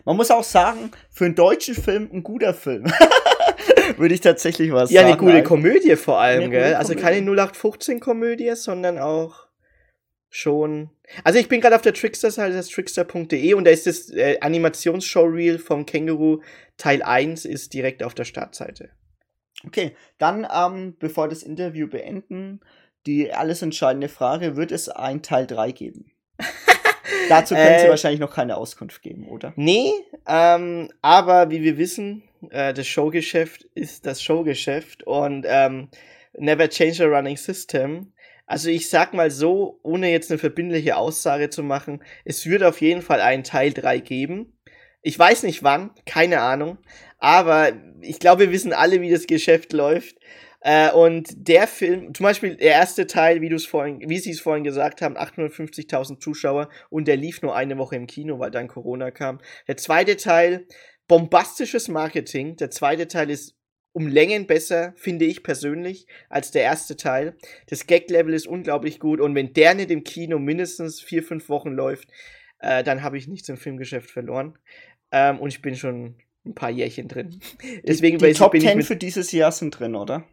Man 0.06 0.18
muss 0.18 0.32
auch 0.32 0.44
sagen, 0.44 0.92
für 1.10 1.26
einen 1.26 1.36
deutschen 1.36 1.76
Film 1.76 2.10
ein 2.12 2.24
guter 2.24 2.54
Film. 2.54 2.86
Würde 3.98 4.14
ich 4.14 4.22
tatsächlich 4.22 4.72
was 4.72 4.92
ja, 4.92 5.02
sagen. 5.02 5.14
Ja, 5.14 5.18
eine 5.18 5.32
gute 5.34 5.44
Komödie 5.44 5.96
vor 5.96 6.20
allem, 6.20 6.52
gell? 6.52 6.76
Also 6.76 6.96
keine 6.96 7.20
0815-Komödie, 7.30 8.54
sondern 8.56 8.98
auch 9.00 9.48
schon. 10.30 10.90
Also 11.24 11.40
ich 11.40 11.48
bin 11.48 11.62
gerade 11.62 11.76
auf 11.76 11.82
der 11.82 11.94
Trickster-Seite, 11.94 12.54
das 12.54 12.68
ist 12.68 12.74
trickster.de 12.74 13.54
und 13.54 13.66
da 13.66 13.72
ist 13.72 13.88
das 13.88 14.10
äh, 14.10 14.38
Animations-Showreel 14.42 15.58
vom 15.60 15.86
Känguru 15.86 16.42
Teil 16.78 17.02
1 17.02 17.46
ist 17.46 17.74
direkt 17.74 18.04
auf 18.04 18.14
der 18.14 18.26
Startseite. 18.26 18.90
Okay, 19.66 19.96
dann, 20.20 20.46
ähm, 20.54 20.96
bevor 21.00 21.26
wir 21.26 21.30
das 21.30 21.44
Interview 21.44 21.88
beenden, 21.88 22.60
die 23.08 23.34
alles 23.34 23.62
entscheidende 23.62 24.10
Frage, 24.10 24.56
wird 24.56 24.72
es 24.72 24.90
ein 24.90 25.24
Teil 25.24 25.48
3 25.48 25.72
geben? 25.72 26.12
Dazu 27.30 27.56
können 27.56 27.74
äh, 27.74 27.82
Sie 27.82 27.90
wahrscheinlich 27.90 28.20
noch 28.20 28.34
keine 28.34 28.58
Auskunft 28.58 29.02
geben, 29.02 29.28
oder? 29.28 29.54
Nee, 29.56 29.92
ähm, 30.28 30.90
aber 31.02 31.50
wie 31.50 31.62
wir 31.62 31.78
wissen, 31.78 32.24
äh, 32.50 32.74
das 32.74 32.88
Showgeschäft 32.88 33.64
ist 33.76 34.06
das 34.06 34.22
Showgeschäft 34.22 35.04
und 35.04 35.46
ähm, 35.48 35.90
never 36.38 36.70
change 36.70 37.04
a 37.04 37.08
running 37.08 37.38
system. 37.38 38.14
Also 38.46 38.70
ich 38.70 38.90
sag 38.90 39.14
mal 39.14 39.30
so, 39.30 39.80
ohne 39.84 40.10
jetzt 40.10 40.32
eine 40.32 40.38
verbindliche 40.38 40.96
Aussage 40.96 41.50
zu 41.50 41.64
machen, 41.64 42.02
es 42.24 42.46
wird 42.46 42.64
auf 42.64 42.80
jeden 42.82 43.02
Fall 43.02 43.20
einen 43.20 43.44
Teil 43.44 43.74
3 43.74 44.00
geben. 44.00 44.54
Ich 45.02 45.20
weiß 45.20 45.44
nicht 45.44 45.64
wann, 45.64 45.92
keine 46.06 46.42
Ahnung, 46.42 46.78
aber 47.20 47.72
ich 48.02 48.20
glaube, 48.20 48.44
wir 48.44 48.52
wissen 48.52 48.74
alle, 48.74 49.02
wie 49.02 49.12
das 49.12 49.28
Geschäft 49.28 49.74
läuft. 49.74 50.18
Äh, 50.68 50.92
und 50.92 51.30
der 51.48 51.66
Film, 51.66 52.14
zum 52.14 52.26
Beispiel 52.26 52.58
der 52.58 52.72
erste 52.72 53.08
Teil, 53.08 53.42
wie 53.42 53.58
vorhin, 53.60 54.02
wie 54.06 54.18
sie 54.20 54.32
es 54.32 54.42
vorhin 54.42 54.66
gesagt 54.66 55.02
haben, 55.02 55.16
850.000 55.16 56.20
Zuschauer 56.20 56.68
und 56.90 57.08
der 57.08 57.16
lief 57.16 57.42
nur 57.42 57.56
eine 57.56 57.78
Woche 57.78 57.96
im 57.96 58.06
Kino, 58.06 58.38
weil 58.40 58.52
dann 58.52 58.68
Corona 58.68 59.10
kam. 59.10 59.40
Der 59.70 59.78
zweite 59.78 60.18
Teil, 60.18 60.68
bombastisches 61.08 61.88
Marketing. 61.88 62.58
Der 62.58 62.70
zweite 62.70 63.08
Teil 63.08 63.30
ist 63.30 63.56
um 63.94 64.10
Längen 64.10 64.46
besser, 64.46 64.94
finde 64.98 65.24
ich 65.24 65.42
persönlich, 65.42 66.06
als 66.28 66.52
der 66.52 66.64
erste 66.64 66.98
Teil. 66.98 67.38
Das 67.68 67.88
Gag-Level 67.88 68.34
ist 68.34 68.46
unglaublich 68.46 69.00
gut 69.00 69.22
und 69.22 69.36
wenn 69.36 69.54
der 69.54 69.74
nicht 69.74 69.90
im 69.90 70.04
Kino 70.04 70.38
mindestens 70.38 71.00
vier, 71.00 71.24
fünf 71.24 71.48
Wochen 71.48 71.72
läuft, 71.72 72.10
äh, 72.60 72.84
dann 72.84 73.04
habe 73.04 73.18
ich 73.18 73.30
nichts 73.30 73.48
im 73.48 73.56
Filmgeschäft 73.56 74.12
verloren. 74.12 74.58
Ähm, 75.14 75.40
und 75.40 75.48
ich 75.48 75.62
bin 75.62 75.78
schon 75.78 76.18
ein 76.46 76.56
paar 76.56 76.72
Jährchen 76.72 77.08
drin. 77.08 77.40
Deswegen 77.88 78.18
die, 78.18 78.26
die 78.26 78.34
Top 78.34 78.60
10 78.60 78.82
für 78.82 78.98
dieses 78.98 79.32
Jahr 79.32 79.54
sind 79.54 79.72
drin, 79.72 79.96
oder? 79.96 80.28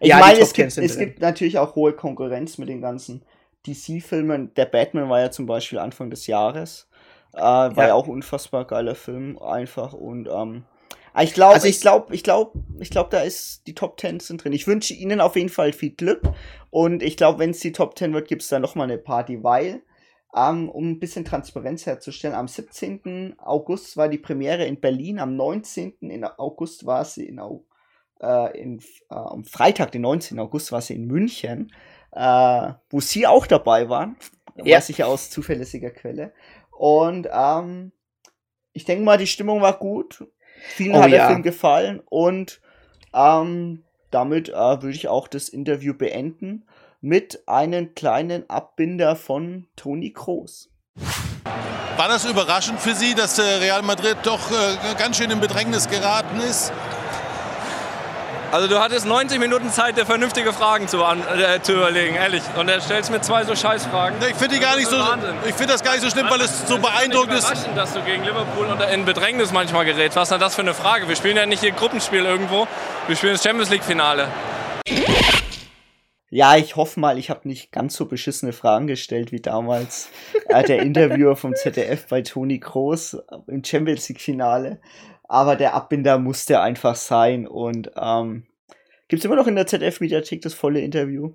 Ich 0.00 0.08
ja, 0.08 0.18
meine, 0.18 0.40
es, 0.40 0.52
gibt, 0.52 0.76
es 0.76 0.98
gibt 0.98 1.20
natürlich 1.20 1.58
auch 1.58 1.74
hohe 1.74 1.92
Konkurrenz 1.92 2.58
mit 2.58 2.68
den 2.68 2.80
ganzen 2.80 3.22
DC-Filmen. 3.66 4.52
Der 4.54 4.66
Batman 4.66 5.08
war 5.08 5.20
ja 5.20 5.30
zum 5.30 5.46
Beispiel 5.46 5.78
Anfang 5.78 6.10
des 6.10 6.26
Jahres. 6.26 6.88
Äh, 7.32 7.40
war 7.40 7.76
ja. 7.76 7.88
ja 7.88 7.94
auch 7.94 8.06
unfassbar 8.06 8.66
geiler 8.66 8.94
Film, 8.94 9.38
einfach. 9.38 9.92
Und 9.92 10.28
ähm, 10.28 10.64
ich 11.20 11.32
glaube, 11.32 11.54
also 11.54 11.68
ich 11.68 11.80
glaube, 11.80 12.14
ich 12.14 12.22
glaube, 12.22 12.58
ich 12.80 12.90
glaube, 12.90 13.10
da 13.10 13.20
ist 13.20 13.66
die 13.66 13.74
Top 13.74 14.00
10 14.00 14.20
sind 14.20 14.42
drin. 14.42 14.52
Ich 14.52 14.66
wünsche 14.66 14.94
Ihnen 14.94 15.20
auf 15.20 15.36
jeden 15.36 15.48
Fall 15.48 15.72
viel 15.72 15.90
Glück. 15.90 16.22
Und 16.70 17.02
ich 17.02 17.16
glaube, 17.16 17.38
wenn 17.38 17.50
es 17.50 17.60
die 17.60 17.72
Top 17.72 17.96
10 17.96 18.12
wird, 18.12 18.28
gibt 18.28 18.42
es 18.42 18.48
da 18.48 18.58
nochmal 18.58 18.90
eine 18.90 18.98
Party, 18.98 19.42
weil 19.42 19.82
ähm, 20.34 20.68
um 20.68 20.90
ein 20.90 20.98
bisschen 20.98 21.24
Transparenz 21.24 21.86
herzustellen. 21.86 22.34
Am 22.34 22.48
17. 22.48 23.36
August 23.38 23.96
war 23.96 24.08
die 24.08 24.18
Premiere 24.18 24.64
in 24.64 24.80
Berlin, 24.80 25.20
am 25.20 25.36
19. 25.36 25.94
In 26.00 26.24
August 26.24 26.84
war 26.86 27.04
sie 27.04 27.26
in, 27.26 27.40
äh, 28.20 28.58
in 28.58 28.80
äh, 29.10 29.14
am 29.14 29.44
Freitag, 29.44 29.92
den 29.92 30.02
19. 30.02 30.38
August, 30.38 30.72
war 30.72 30.80
sie 30.80 30.94
in 30.94 31.06
München, 31.06 31.72
äh, 32.12 32.72
wo 32.90 33.00
sie 33.00 33.26
auch 33.26 33.46
dabei 33.46 33.88
waren. 33.88 34.16
Ja. 34.56 34.76
Weiß 34.76 34.88
ich 34.88 34.98
ja 34.98 35.06
aus 35.06 35.30
zuverlässiger 35.30 35.90
Quelle. 35.90 36.32
Und 36.70 37.28
ähm, 37.32 37.92
ich 38.72 38.84
denke 38.84 39.04
mal, 39.04 39.18
die 39.18 39.26
Stimmung 39.26 39.60
war 39.60 39.78
gut. 39.78 40.26
Vielen 40.68 40.94
oh, 40.94 41.02
hat 41.02 41.10
der 41.10 41.18
ja. 41.18 41.28
Film 41.28 41.42
gefallen 41.42 42.00
und 42.08 42.60
ähm, 43.12 43.84
damit 44.10 44.48
äh, 44.48 44.52
würde 44.52 44.90
ich 44.90 45.08
auch 45.08 45.28
das 45.28 45.48
Interview 45.48 45.94
beenden 45.94 46.66
mit 47.00 47.42
einem 47.46 47.94
kleinen 47.94 48.48
Abbinder 48.48 49.16
von 49.16 49.66
Toni 49.76 50.12
Kroos. 50.12 50.70
War 51.96 52.08
das 52.08 52.24
überraschend 52.24 52.80
für 52.80 52.94
Sie, 52.94 53.14
dass 53.14 53.38
Real 53.38 53.82
Madrid 53.82 54.16
doch 54.22 54.50
äh, 54.50 54.94
ganz 54.98 55.18
schön 55.18 55.30
in 55.30 55.40
Bedrängnis 55.40 55.88
geraten 55.88 56.40
ist? 56.40 56.72
Also 58.54 58.68
du 58.68 58.78
hattest 58.78 59.04
90 59.04 59.40
Minuten 59.40 59.68
Zeit, 59.70 59.96
dir 59.96 60.06
vernünftige 60.06 60.52
Fragen 60.52 60.86
zu, 60.86 60.98
äh, 60.98 61.60
zu 61.60 61.72
überlegen, 61.72 62.14
ehrlich. 62.14 62.40
Und 62.56 62.68
er 62.68 62.80
stellst 62.80 63.10
mir 63.10 63.20
zwei 63.20 63.42
so 63.42 63.56
Scheißfragen. 63.56 64.16
Ich 64.30 64.36
finde 64.36 64.60
gar 64.60 64.76
nicht 64.76 64.86
so, 64.86 64.96
ich 65.44 65.56
finde 65.56 65.72
das 65.72 65.82
gar 65.82 65.94
nicht 65.94 66.04
so 66.04 66.10
schlimm, 66.10 66.28
weil 66.30 66.40
es 66.40 66.68
so 66.68 66.78
beeindruckend 66.78 67.34
ist. 67.34 67.52
dass 67.74 67.94
du 67.94 68.02
gegen 68.02 68.22
Liverpool 68.22 68.68
in 68.92 69.04
Bedrängnis 69.04 69.50
manchmal 69.50 69.84
gerätst. 69.84 70.16
Was 70.16 70.28
ist 70.28 70.34
denn 70.34 70.40
das 70.40 70.54
für 70.54 70.62
eine 70.62 70.72
Frage? 70.72 71.08
Wir 71.08 71.16
spielen 71.16 71.36
ja 71.36 71.46
nicht 71.46 71.62
hier 71.62 71.72
Gruppenspiel 71.72 72.24
irgendwo. 72.24 72.68
Wir 73.08 73.16
spielen 73.16 73.32
das 73.32 73.42
Champions 73.42 73.70
League 73.70 73.82
Finale. 73.82 74.28
Ja, 76.30 76.56
ich 76.56 76.76
hoffe 76.76 77.00
mal, 77.00 77.18
ich 77.18 77.30
habe 77.30 77.48
nicht 77.48 77.72
ganz 77.72 77.96
so 77.96 78.06
beschissene 78.06 78.52
Fragen 78.52 78.86
gestellt 78.86 79.32
wie 79.32 79.40
damals 79.40 80.10
äh, 80.46 80.62
der 80.62 80.80
Interviewer 80.80 81.34
vom 81.34 81.56
ZDF 81.56 82.06
bei 82.06 82.22
Toni 82.22 82.60
Kroos 82.60 83.16
im 83.48 83.64
Champions 83.64 84.08
League 84.08 84.20
Finale 84.20 84.78
aber 85.28 85.56
der 85.56 85.74
Abbinder 85.74 86.18
musste 86.18 86.60
einfach 86.60 86.96
sein 86.96 87.46
und 87.46 87.90
ähm, 87.96 88.44
gibt 89.08 89.24
immer 89.24 89.36
noch 89.36 89.46
in 89.46 89.56
der 89.56 89.66
ZDF-Mediathek 89.66 90.42
das 90.42 90.54
volle 90.54 90.80
Interview. 90.80 91.32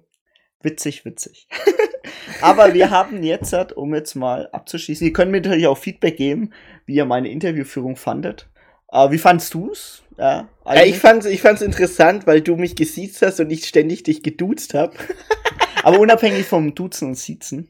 Witzig, 0.62 1.06
witzig. 1.06 1.48
aber 2.42 2.74
wir 2.74 2.90
haben 2.90 3.24
jetzt, 3.24 3.54
um 3.76 3.96
jetzt 3.96 4.16
mal 4.16 4.50
abzuschließen, 4.52 5.08
ihr 5.08 5.14
könnt 5.14 5.32
mir 5.32 5.42
natürlich 5.42 5.68
auch 5.68 5.78
Feedback 5.78 6.18
geben, 6.18 6.52
wie 6.86 6.96
ihr 6.96 7.06
meine 7.06 7.30
Interviewführung 7.30 7.96
fandet. 7.96 8.50
Äh, 8.92 9.12
wie 9.12 9.18
fandst 9.18 9.54
du's? 9.54 10.04
Ja, 10.18 10.50
ja, 10.66 10.84
ich 10.84 10.98
fand's, 10.98 11.26
ich 11.26 11.42
fand's 11.42 11.62
interessant, 11.62 12.28
weil 12.28 12.42
du 12.42 12.58
mich 12.58 12.76
gesiezt 12.76 13.22
hast 13.22 13.40
und 13.40 13.50
ich 13.52 13.66
ständig 13.66 14.04
dich 14.04 14.22
geduzt 14.22 14.74
habe. 14.74 14.94
aber 15.84 16.00
unabhängig 16.00 16.46
vom 16.46 16.76
Duzen 16.76 17.10
und 17.10 17.16
Siezen. 17.16 17.70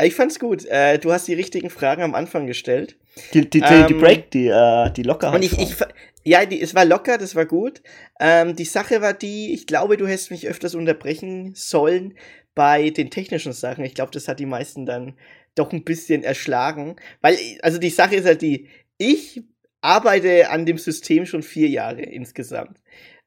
Ich 0.00 0.14
fand's 0.14 0.38
gut. 0.38 0.64
Äh, 0.66 0.98
du 0.98 1.12
hast 1.12 1.28
die 1.28 1.34
richtigen 1.34 1.70
Fragen 1.70 2.02
am 2.02 2.14
Anfang 2.14 2.46
gestellt. 2.46 2.96
Die, 3.32 3.48
die, 3.48 3.60
ähm, 3.60 3.86
die 3.86 3.94
Break, 3.94 4.30
die, 4.32 4.48
äh, 4.48 4.90
die 4.90 5.04
Lockerheit. 5.04 5.36
Und 5.36 5.44
ich, 5.44 5.56
ich, 5.58 5.76
ja, 6.24 6.44
die, 6.44 6.60
es 6.60 6.74
war 6.74 6.84
locker, 6.84 7.16
das 7.16 7.36
war 7.36 7.46
gut. 7.46 7.82
Ähm, 8.18 8.56
die 8.56 8.64
Sache 8.64 9.00
war 9.00 9.12
die, 9.12 9.52
ich 9.52 9.66
glaube, 9.66 9.96
du 9.96 10.06
hättest 10.06 10.30
mich 10.30 10.48
öfters 10.48 10.74
unterbrechen 10.74 11.52
sollen 11.54 12.14
bei 12.54 12.90
den 12.90 13.10
technischen 13.10 13.52
Sachen. 13.52 13.84
Ich 13.84 13.94
glaube, 13.94 14.10
das 14.12 14.26
hat 14.26 14.40
die 14.40 14.46
meisten 14.46 14.86
dann 14.86 15.14
doch 15.54 15.72
ein 15.72 15.84
bisschen 15.84 16.24
erschlagen. 16.24 16.96
Weil, 17.20 17.36
also 17.62 17.78
die 17.78 17.90
Sache 17.90 18.16
ist 18.16 18.26
halt 18.26 18.42
die, 18.42 18.68
ich 18.98 19.42
arbeite 19.80 20.50
an 20.50 20.66
dem 20.66 20.78
System 20.78 21.26
schon 21.26 21.42
vier 21.42 21.68
Jahre 21.68 22.02
insgesamt. 22.02 22.78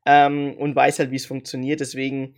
Ähm, 0.05 0.55
und 0.57 0.75
weiß 0.75 0.99
halt, 0.99 1.11
wie 1.11 1.17
es 1.17 1.25
funktioniert. 1.25 1.79
Deswegen 1.79 2.35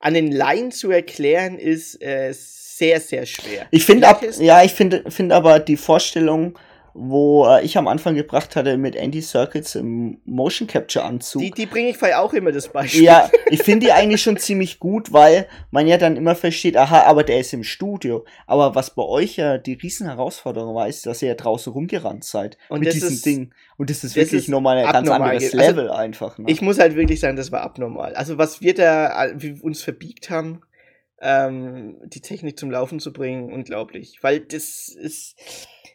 an 0.00 0.14
den 0.14 0.32
Laien 0.32 0.70
zu 0.70 0.90
erklären, 0.90 1.58
ist 1.58 2.02
äh, 2.02 2.32
sehr, 2.80 2.98
sehr 2.98 3.26
schwer. 3.26 3.66
Ich 3.70 3.84
finde 3.84 4.08
ab, 4.08 4.24
ja, 4.38 4.64
ich 4.64 4.72
finde, 4.72 5.04
finde 5.10 5.34
aber 5.34 5.60
die 5.60 5.76
Vorstellung, 5.76 6.58
wo 6.94 7.46
äh, 7.46 7.62
ich 7.62 7.76
am 7.76 7.86
Anfang 7.88 8.14
gebracht 8.14 8.56
hatte 8.56 8.78
mit 8.78 8.96
Andy 8.96 9.20
Circuits 9.20 9.74
im 9.74 10.18
Motion 10.24 10.66
Capture 10.66 11.04
Anzug. 11.04 11.42
Die, 11.42 11.50
die 11.50 11.66
bringe 11.66 11.90
ich 11.90 11.98
vorher 11.98 12.22
auch 12.22 12.32
immer 12.32 12.52
das 12.52 12.68
Beispiel. 12.68 13.02
Ja, 13.02 13.30
ich 13.50 13.62
finde 13.62 13.86
die 13.86 13.92
eigentlich 13.92 14.22
schon 14.22 14.38
ziemlich 14.38 14.80
gut, 14.80 15.12
weil 15.12 15.46
man 15.70 15.86
ja 15.86 15.98
dann 15.98 16.16
immer 16.16 16.34
versteht, 16.34 16.76
aha, 16.76 17.02
aber 17.02 17.22
der 17.22 17.40
ist 17.40 17.52
im 17.52 17.64
Studio. 17.64 18.24
Aber 18.46 18.74
was 18.74 18.94
bei 18.94 19.02
euch 19.02 19.36
ja 19.36 19.58
die 19.58 19.74
riesen 19.74 20.06
Herausforderung 20.06 20.74
war, 20.74 20.88
ist, 20.88 21.04
dass 21.04 21.20
ihr 21.20 21.28
ja 21.28 21.34
draußen 21.34 21.70
rumgerannt 21.70 22.24
seid 22.24 22.56
und 22.70 22.80
mit 22.80 22.94
diesem 22.94 23.10
ist, 23.10 23.26
Ding. 23.26 23.52
Und 23.76 23.90
das 23.90 23.98
ist 23.98 24.16
das 24.16 24.16
wirklich 24.16 24.48
nochmal 24.48 24.78
ein 24.78 24.90
ganz 24.90 25.08
anderes 25.08 25.44
also 25.44 25.56
Level 25.58 25.88
also, 25.90 26.00
einfach. 26.00 26.38
Ne? 26.38 26.46
Ich 26.48 26.62
muss 26.62 26.78
halt 26.78 26.96
wirklich 26.96 27.20
sagen, 27.20 27.36
das 27.36 27.52
war 27.52 27.60
abnormal. 27.60 28.14
Also 28.14 28.38
was 28.38 28.62
wir 28.62 28.74
da 28.74 29.28
wie 29.36 29.56
wir 29.56 29.64
uns 29.64 29.82
verbiegt 29.82 30.30
haben, 30.30 30.62
ähm, 31.20 31.98
die 32.04 32.20
Technik 32.20 32.58
zum 32.58 32.70
Laufen 32.70 33.00
zu 33.00 33.12
bringen, 33.12 33.52
unglaublich. 33.52 34.18
Weil 34.22 34.40
das 34.40 34.88
ist 34.88 35.36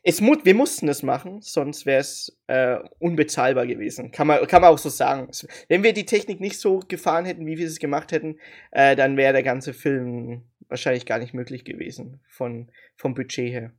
es 0.07 0.21
mu 0.21 0.35
wir 0.43 0.53
mussten 0.53 0.87
es 0.87 1.01
machen, 1.01 1.41
sonst 1.41 1.87
wäre 1.87 1.99
es 1.99 2.37
äh, 2.45 2.77
unbezahlbar 2.99 3.65
gewesen. 3.65 4.11
Kann 4.11 4.27
man, 4.27 4.45
kann 4.45 4.61
man 4.61 4.71
auch 4.71 4.77
so 4.77 4.89
sagen. 4.89 5.29
Wenn 5.67 5.81
wir 5.81 5.93
die 5.93 6.05
Technik 6.05 6.39
nicht 6.39 6.59
so 6.59 6.79
gefahren 6.87 7.25
hätten, 7.25 7.47
wie 7.47 7.57
wir 7.57 7.65
es 7.65 7.79
gemacht 7.79 8.11
hätten, 8.11 8.37
äh, 8.69 8.95
dann 8.95 9.17
wäre 9.17 9.33
der 9.33 9.41
ganze 9.41 9.73
Film 9.73 10.43
wahrscheinlich 10.67 11.07
gar 11.07 11.17
nicht 11.17 11.33
möglich 11.33 11.65
gewesen 11.65 12.19
von, 12.27 12.69
vom 12.95 13.15
Budget 13.15 13.51
her. 13.51 13.71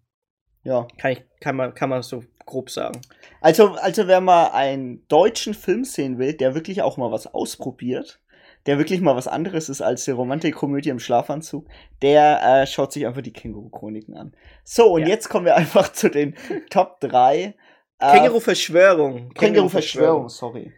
Ja. 0.64 0.88
Kann, 0.98 1.12
ich, 1.12 1.22
kann, 1.40 1.54
man, 1.54 1.74
kann 1.74 1.90
man 1.90 2.02
so 2.02 2.24
grob 2.44 2.70
sagen. 2.70 3.00
Also, 3.40 3.74
also, 3.74 4.08
wenn 4.08 4.24
man 4.24 4.50
einen 4.50 5.06
deutschen 5.06 5.54
Film 5.54 5.84
sehen 5.84 6.18
will, 6.18 6.32
der 6.32 6.56
wirklich 6.56 6.82
auch 6.82 6.96
mal 6.96 7.12
was 7.12 7.28
ausprobiert, 7.28 8.20
der 8.66 8.78
wirklich 8.78 9.00
mal 9.00 9.16
was 9.16 9.28
anderes 9.28 9.68
ist 9.68 9.80
als 9.80 10.04
die 10.04 10.10
Romantikkomödie 10.10 10.90
im 10.90 10.98
Schlafanzug, 10.98 11.66
der 12.02 12.42
äh, 12.42 12.66
schaut 12.66 12.92
sich 12.92 13.06
einfach 13.06 13.22
die 13.22 13.32
Känguru-Chroniken 13.32 14.16
an. 14.16 14.32
So, 14.64 14.94
und 14.94 15.02
ja. 15.02 15.08
jetzt 15.08 15.28
kommen 15.28 15.46
wir 15.46 15.56
einfach 15.56 15.92
zu 15.92 16.08
den 16.08 16.34
Top 16.70 17.00
3. 17.00 17.54
Äh, 17.98 18.12
Känguru-Verschwörung. 18.12 19.32
Känguru-Verschwörung, 19.34 20.28
sorry. 20.28 20.72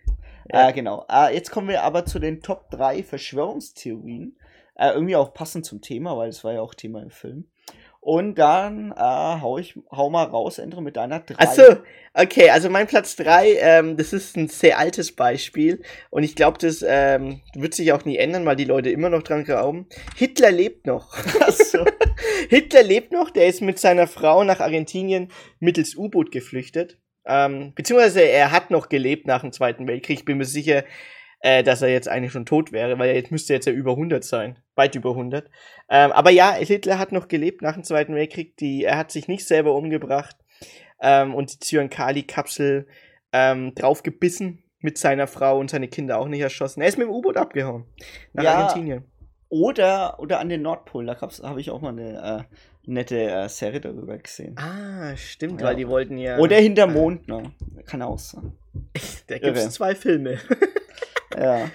Ja. 0.53 0.69
Äh, 0.69 0.73
genau. 0.73 1.05
Äh, 1.11 1.35
jetzt 1.35 1.51
kommen 1.51 1.69
wir 1.69 1.83
aber 1.83 2.05
zu 2.05 2.19
den 2.19 2.43
Top 2.43 2.71
3 2.71 3.03
Verschwörungstheorien. 3.03 4.37
Äh, 4.75 4.91
irgendwie 4.91 5.17
auch 5.17 5.35
passend 5.35 5.65
zum 5.67 5.81
Thema, 5.81 6.17
weil 6.17 6.29
es 6.29 6.45
war 6.45 6.53
ja 6.53 6.61
auch 6.61 6.75
Thema 6.75 7.03
im 7.03 7.11
Film. 7.11 7.49
Und 8.01 8.37
dann 8.37 8.93
äh, 8.93 8.95
hau 8.97 9.59
ich 9.59 9.79
hau 9.91 10.09
mal 10.09 10.25
raus, 10.25 10.59
Endre, 10.59 10.81
mit 10.81 10.97
deiner 10.97 11.21
3. 11.21 11.35
Achso, 11.39 11.77
okay, 12.15 12.49
also 12.51 12.71
mein 12.71 12.87
Platz 12.87 13.17
3, 13.17 13.57
ähm, 13.61 13.97
das 13.97 14.13
ist 14.13 14.37
ein 14.37 14.49
sehr 14.49 14.79
altes 14.79 15.15
Beispiel 15.15 15.83
und 16.11 16.23
ich 16.23 16.37
glaube, 16.37 16.59
das 16.59 16.85
ähm, 16.87 17.41
wird 17.55 17.75
sich 17.75 17.93
auch 17.93 18.05
nie 18.05 18.17
ändern, 18.17 18.47
weil 18.47 18.57
die 18.57 18.65
Leute 18.65 18.91
immer 18.91 19.11
noch 19.11 19.25
dran 19.25 19.45
glauben. 19.45 19.89
Hitler 20.17 20.53
lebt 20.53 20.87
noch. 20.87 21.17
Achso. 21.41 21.85
Hitler 22.49 22.85
lebt 22.85 23.13
noch, 23.13 23.31
der 23.31 23.47
ist 23.47 23.63
mit 23.63 23.79
seiner 23.79 24.07
Frau 24.07 24.45
nach 24.45 24.61
Argentinien 24.61 25.31
mittels 25.59 25.97
U-Boot 25.97 26.31
geflüchtet. 26.31 26.99
Ähm, 27.27 27.73
beziehungsweise 27.75 28.23
er 28.23 28.53
hat 28.53 28.71
noch 28.71 28.89
gelebt 28.89 29.27
nach 29.27 29.43
dem 29.43 29.53
Zweiten 29.53 29.87
Weltkrieg. 29.87 30.25
Bin 30.25 30.39
mir 30.39 30.47
sicher, 30.47 30.85
äh, 31.41 31.63
dass 31.63 31.83
er 31.83 31.89
jetzt 31.89 32.09
eigentlich 32.09 32.33
schon 32.33 32.47
tot 32.47 32.73
wäre, 32.73 32.99
weil 32.99 33.11
er 33.11 33.17
jetzt 33.17 33.31
müsste 33.31 33.53
jetzt 33.53 33.67
ja 33.67 33.73
über 33.73 33.93
100 33.93 34.25
sein, 34.25 34.59
weit 34.75 34.95
über 34.95 35.11
100. 35.11 35.49
Ähm, 35.89 36.13
aber 36.13 36.31
ja, 36.31 36.53
Hitler 36.53 36.99
hat 36.99 37.13
noch 37.13 37.29
gelebt 37.29 37.63
nach 37.63 37.75
dem 37.75 37.85
Zweiten 37.85 38.15
Weltkrieg. 38.15 38.57
Die, 38.57 38.85
er 38.85 38.99
hat 38.99 39.11
sich 39.11 39.29
nicht 39.29 39.47
selber 39.47 39.75
umgebracht 39.75 40.37
ähm, 41.01 41.35
und 41.35 41.53
die 41.53 41.59
Zyankali-Kapsel 41.59 42.87
ähm, 43.33 43.75
draufgebissen 43.75 44.65
mit 44.81 44.99
seiner 44.99 45.27
Frau 45.27 45.59
und 45.59 45.71
seine 45.71 45.89
Kinder 45.89 46.19
auch 46.19 46.29
nicht 46.29 46.41
erschossen. 46.41 46.81
Er 46.81 46.89
ist 46.89 46.99
mit 46.99 47.07
dem 47.07 47.13
U-Boot 47.13 47.37
abgehauen 47.37 47.85
nach 48.33 48.45
ja, 48.45 48.55
Argentinien. 48.55 49.05
Oder, 49.49 50.21
oder 50.21 50.41
an 50.41 50.49
den 50.49 50.63
Nordpol, 50.63 51.07
da 51.07 51.19
habe 51.21 51.61
ich 51.61 51.71
auch 51.71 51.81
mal 51.81 51.91
eine 51.91 52.47
äh, 52.51 52.57
nette 52.85 53.31
äh, 53.31 53.49
Serie 53.49 53.81
darüber 53.81 54.19
gesehen. 54.19 54.57
Ah, 54.59 55.17
stimmt, 55.17 55.61
ja. 55.61 55.69
weil 55.69 55.77
die 55.77 55.89
wollten 55.89 56.19
ja. 56.19 56.39
Oder 56.39 56.57
hinter 56.57 56.87
Mond, 56.87 57.29
ne? 57.29 57.53
Kann 57.87 58.03
auch 58.03 58.19
sein. 58.19 58.53
da 59.27 59.39
gibt 59.39 59.57
es 59.57 59.71
zwei 59.71 59.95
Filme. 59.95 60.39
ja. 61.43 61.71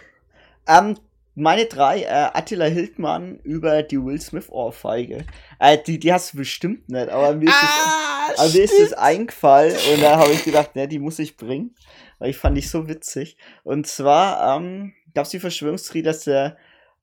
Ähm, 0.68 0.98
meine 1.36 1.66
drei, 1.66 2.04
äh, 2.04 2.30
Attila 2.34 2.66
Hildmann 2.66 3.40
über 3.44 3.82
die 3.84 4.04
Will 4.04 4.22
Smith 4.22 4.50
Ohrfeige. 4.50 5.26
Äh, 5.60 5.78
die, 5.80 6.00
die 6.00 6.14
hast 6.14 6.34
du 6.34 6.38
bestimmt 6.38 6.90
nicht, 6.90 7.10
aber 7.10 7.34
mir 7.36 7.50
ist, 7.50 7.56
ah, 7.56 8.28
das, 8.30 8.40
aber 8.40 8.50
mir 8.50 8.64
ist 8.64 8.80
das 8.80 8.94
eingefallen 8.94 9.76
und 9.94 10.02
da 10.02 10.18
habe 10.18 10.32
ich 10.32 10.44
gedacht, 10.44 10.76
ne, 10.76 10.88
die 10.88 11.00
muss 11.00 11.20
ich 11.20 11.38
bringen. 11.38 11.76
Weil 12.20 12.30
ich 12.30 12.38
fand 12.38 12.58
ich 12.58 12.70
so 12.70 12.88
witzig. 12.88 13.38
Und 13.64 13.88
zwar 13.88 14.58
ähm, 14.58 14.94
gab 15.14 15.26
es 15.26 15.32
die 15.32 15.40
Verschwörungstheorie, 15.40 16.04
dass 16.04 16.24
der 16.26 16.56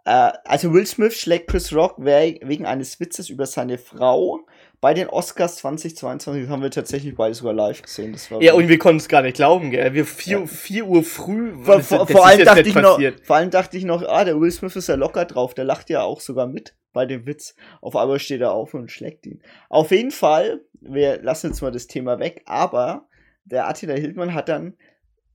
äh, 0.04 0.32
also 0.44 0.72
Will 0.72 0.86
Smith 0.86 1.18
schlägt 1.18 1.50
Chris 1.50 1.74
Rock 1.74 1.96
wegen 1.98 2.66
eines 2.66 3.00
Witzes 3.00 3.28
über 3.28 3.46
seine 3.46 3.78
Frau 3.78 4.40
bei 4.80 4.94
den 4.94 5.08
Oscars 5.08 5.56
2022 5.56 6.48
haben 6.48 6.62
wir 6.62 6.70
tatsächlich 6.70 7.14
beide 7.14 7.34
sogar 7.34 7.52
live 7.52 7.82
gesehen. 7.82 8.16
ja, 8.40 8.54
und 8.54 8.68
wir 8.68 8.78
konnten 8.78 8.98
es 8.98 9.08
gar 9.08 9.20
nicht 9.22 9.36
glauben, 9.36 9.70
gell? 9.70 9.92
Wir 9.92 10.06
vier, 10.06 10.40
ja. 10.40 10.46
vier 10.46 10.86
Uhr 10.86 11.02
früh. 11.04 11.54
Vor, 11.62 11.80
vor, 11.80 12.06
vor 12.06 12.26
allem 12.26 12.44
dachte 12.44 12.68
ich 12.68 12.74
noch, 12.74 12.98
vor 13.22 13.36
allem 13.36 13.50
dachte 13.50 13.76
ich 13.76 13.84
noch, 13.84 14.02
ah, 14.08 14.24
der 14.24 14.40
Will 14.40 14.50
Smith 14.50 14.76
ist 14.76 14.88
ja 14.88 14.94
locker 14.94 15.26
drauf, 15.26 15.52
der 15.52 15.64
lacht 15.64 15.90
ja 15.90 16.02
auch 16.02 16.20
sogar 16.20 16.46
mit 16.46 16.74
bei 16.92 17.04
dem 17.04 17.26
Witz. 17.26 17.54
Auf 17.82 17.94
einmal 17.94 18.18
steht 18.18 18.40
er 18.40 18.52
auf 18.52 18.72
und 18.72 18.90
schlägt 18.90 19.26
ihn. 19.26 19.42
Auf 19.68 19.90
jeden 19.90 20.10
Fall, 20.10 20.62
wir 20.80 21.22
lassen 21.22 21.48
jetzt 21.48 21.60
mal 21.60 21.70
das 21.70 21.86
Thema 21.86 22.18
weg, 22.18 22.42
aber 22.46 23.06
der 23.44 23.68
Attila 23.68 23.94
Hildmann 23.94 24.34
hat 24.34 24.48
dann 24.48 24.76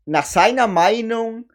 nach 0.06 0.26
seiner 0.26 0.68
Meinung 0.68 1.52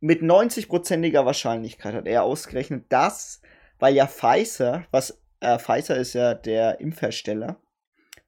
mit 0.00 0.22
90%iger 0.22 1.26
Wahrscheinlichkeit 1.26 1.94
hat 1.94 2.06
er 2.06 2.22
ausgerechnet, 2.22 2.86
dass, 2.88 3.42
weil 3.78 3.94
ja 3.94 4.06
Pfizer, 4.06 4.84
was 4.90 5.19
äh, 5.40 5.58
Pfizer 5.58 5.96
ist 5.96 6.14
ja 6.14 6.34
der 6.34 6.80
Impfhersteller 6.80 7.56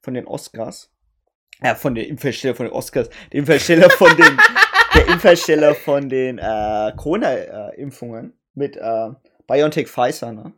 von 0.01 0.15
den 0.15 0.27
Oscars. 0.27 0.91
Ja, 1.63 1.75
von 1.75 1.95
der 1.95 2.09
Impfhersteller 2.09 2.55
von 2.55 2.67
den 2.67 2.73
Oscars. 2.75 3.09
Der 3.33 3.39
Impfhersteller 3.39 3.91
von 3.91 4.17
den, 4.17 4.39
der 4.95 5.09
Impfhersteller 5.09 5.75
von 5.75 6.09
den 6.09 6.39
äh, 6.39 6.93
Corona-Impfungen 6.97 8.37
mit 8.55 8.77
äh, 8.77 9.09
BioNTech 9.47 9.89
Pfizer, 9.89 10.33
ne? 10.33 10.53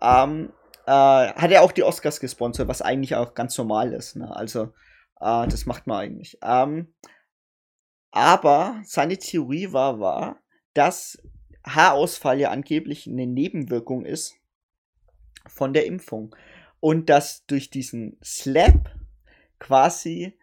Ähm, 0.00 0.52
äh, 0.86 0.90
hat 0.90 1.50
er 1.50 1.62
auch 1.62 1.72
die 1.72 1.82
Oscars 1.82 2.20
gesponsert, 2.20 2.68
was 2.68 2.82
eigentlich 2.82 3.16
auch 3.16 3.34
ganz 3.34 3.58
normal 3.58 3.92
ist, 3.92 4.16
ne? 4.16 4.34
Also, 4.34 4.72
äh, 5.20 5.46
das 5.48 5.66
macht 5.66 5.86
man 5.86 5.98
eigentlich. 5.98 6.38
Ähm, 6.42 6.94
aber 8.10 8.80
seine 8.84 9.18
Theorie 9.18 9.72
war, 9.72 10.00
war, 10.00 10.40
dass 10.72 11.18
Haarausfall 11.66 12.40
ja 12.40 12.50
angeblich 12.50 13.06
eine 13.06 13.26
Nebenwirkung 13.26 14.06
ist 14.06 14.37
von 15.48 15.72
der 15.72 15.86
Impfung. 15.86 16.34
Und 16.80 17.10
dass 17.10 17.44
durch 17.46 17.70
diesen 17.70 18.16
Slap 18.22 18.94
quasi 19.58 20.38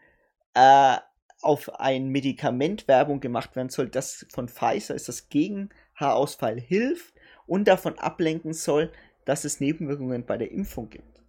äh, 0.54 0.98
auf 1.42 1.80
ein 1.80 2.10
Medikament 2.10 2.88
Werbung 2.88 3.20
gemacht 3.20 3.56
werden 3.56 3.70
soll, 3.70 3.90
das 3.90 4.26
von 4.34 4.50
Pfizer 4.50 4.96
ist, 4.96 5.08
das 5.08 5.30
gegen 5.30 5.70
Haarausfall 5.96 6.60
hilft 6.60 7.14
und 7.46 7.68
davon 7.68 7.98
ablenken 8.00 8.54
soll, 8.54 8.92
dass 9.26 9.46
es 9.46 9.60
Nebenwirkungen 9.60 10.26
bei 10.26 10.38
der 10.38 10.52
Impfung 10.52 10.90
gibt. 10.90 11.24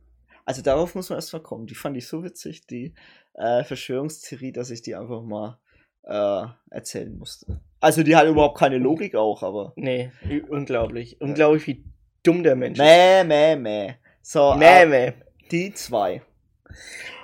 Also 0.44 0.62
darauf 0.62 0.94
muss 0.94 1.10
man 1.10 1.18
erstmal 1.18 1.42
kommen. 1.42 1.66
Die 1.66 1.74
fand 1.74 1.96
ich 1.96 2.06
so 2.06 2.22
witzig, 2.22 2.66
die 2.66 2.94
äh, 3.34 3.64
Verschwörungstheorie, 3.64 4.52
dass 4.52 4.70
ich 4.70 4.80
die 4.80 4.94
einfach 4.94 5.22
mal 5.22 5.58
äh, 6.04 6.46
erzählen 6.70 7.16
musste. 7.18 7.60
Also 7.80 8.02
die 8.02 8.16
hat 8.16 8.26
überhaupt 8.26 8.58
keine 8.58 8.78
Logik 8.78 9.16
auch, 9.16 9.42
aber. 9.42 9.72
Nee, 9.76 10.12
unglaublich. 10.48 11.20
Unglaublich, 11.20 11.66
wie 11.66 11.84
dumm 12.26 12.42
der 12.42 12.56
Mensch 12.56 12.78
ist. 12.78 12.84
Mäh, 12.84 13.24
mäh, 13.24 13.56
mäh. 13.56 13.94
So, 14.22 14.54
mäh, 14.54 14.82
äh, 14.82 14.86
mäh. 14.86 15.12
Die 15.50 15.72
zwei. 15.74 16.22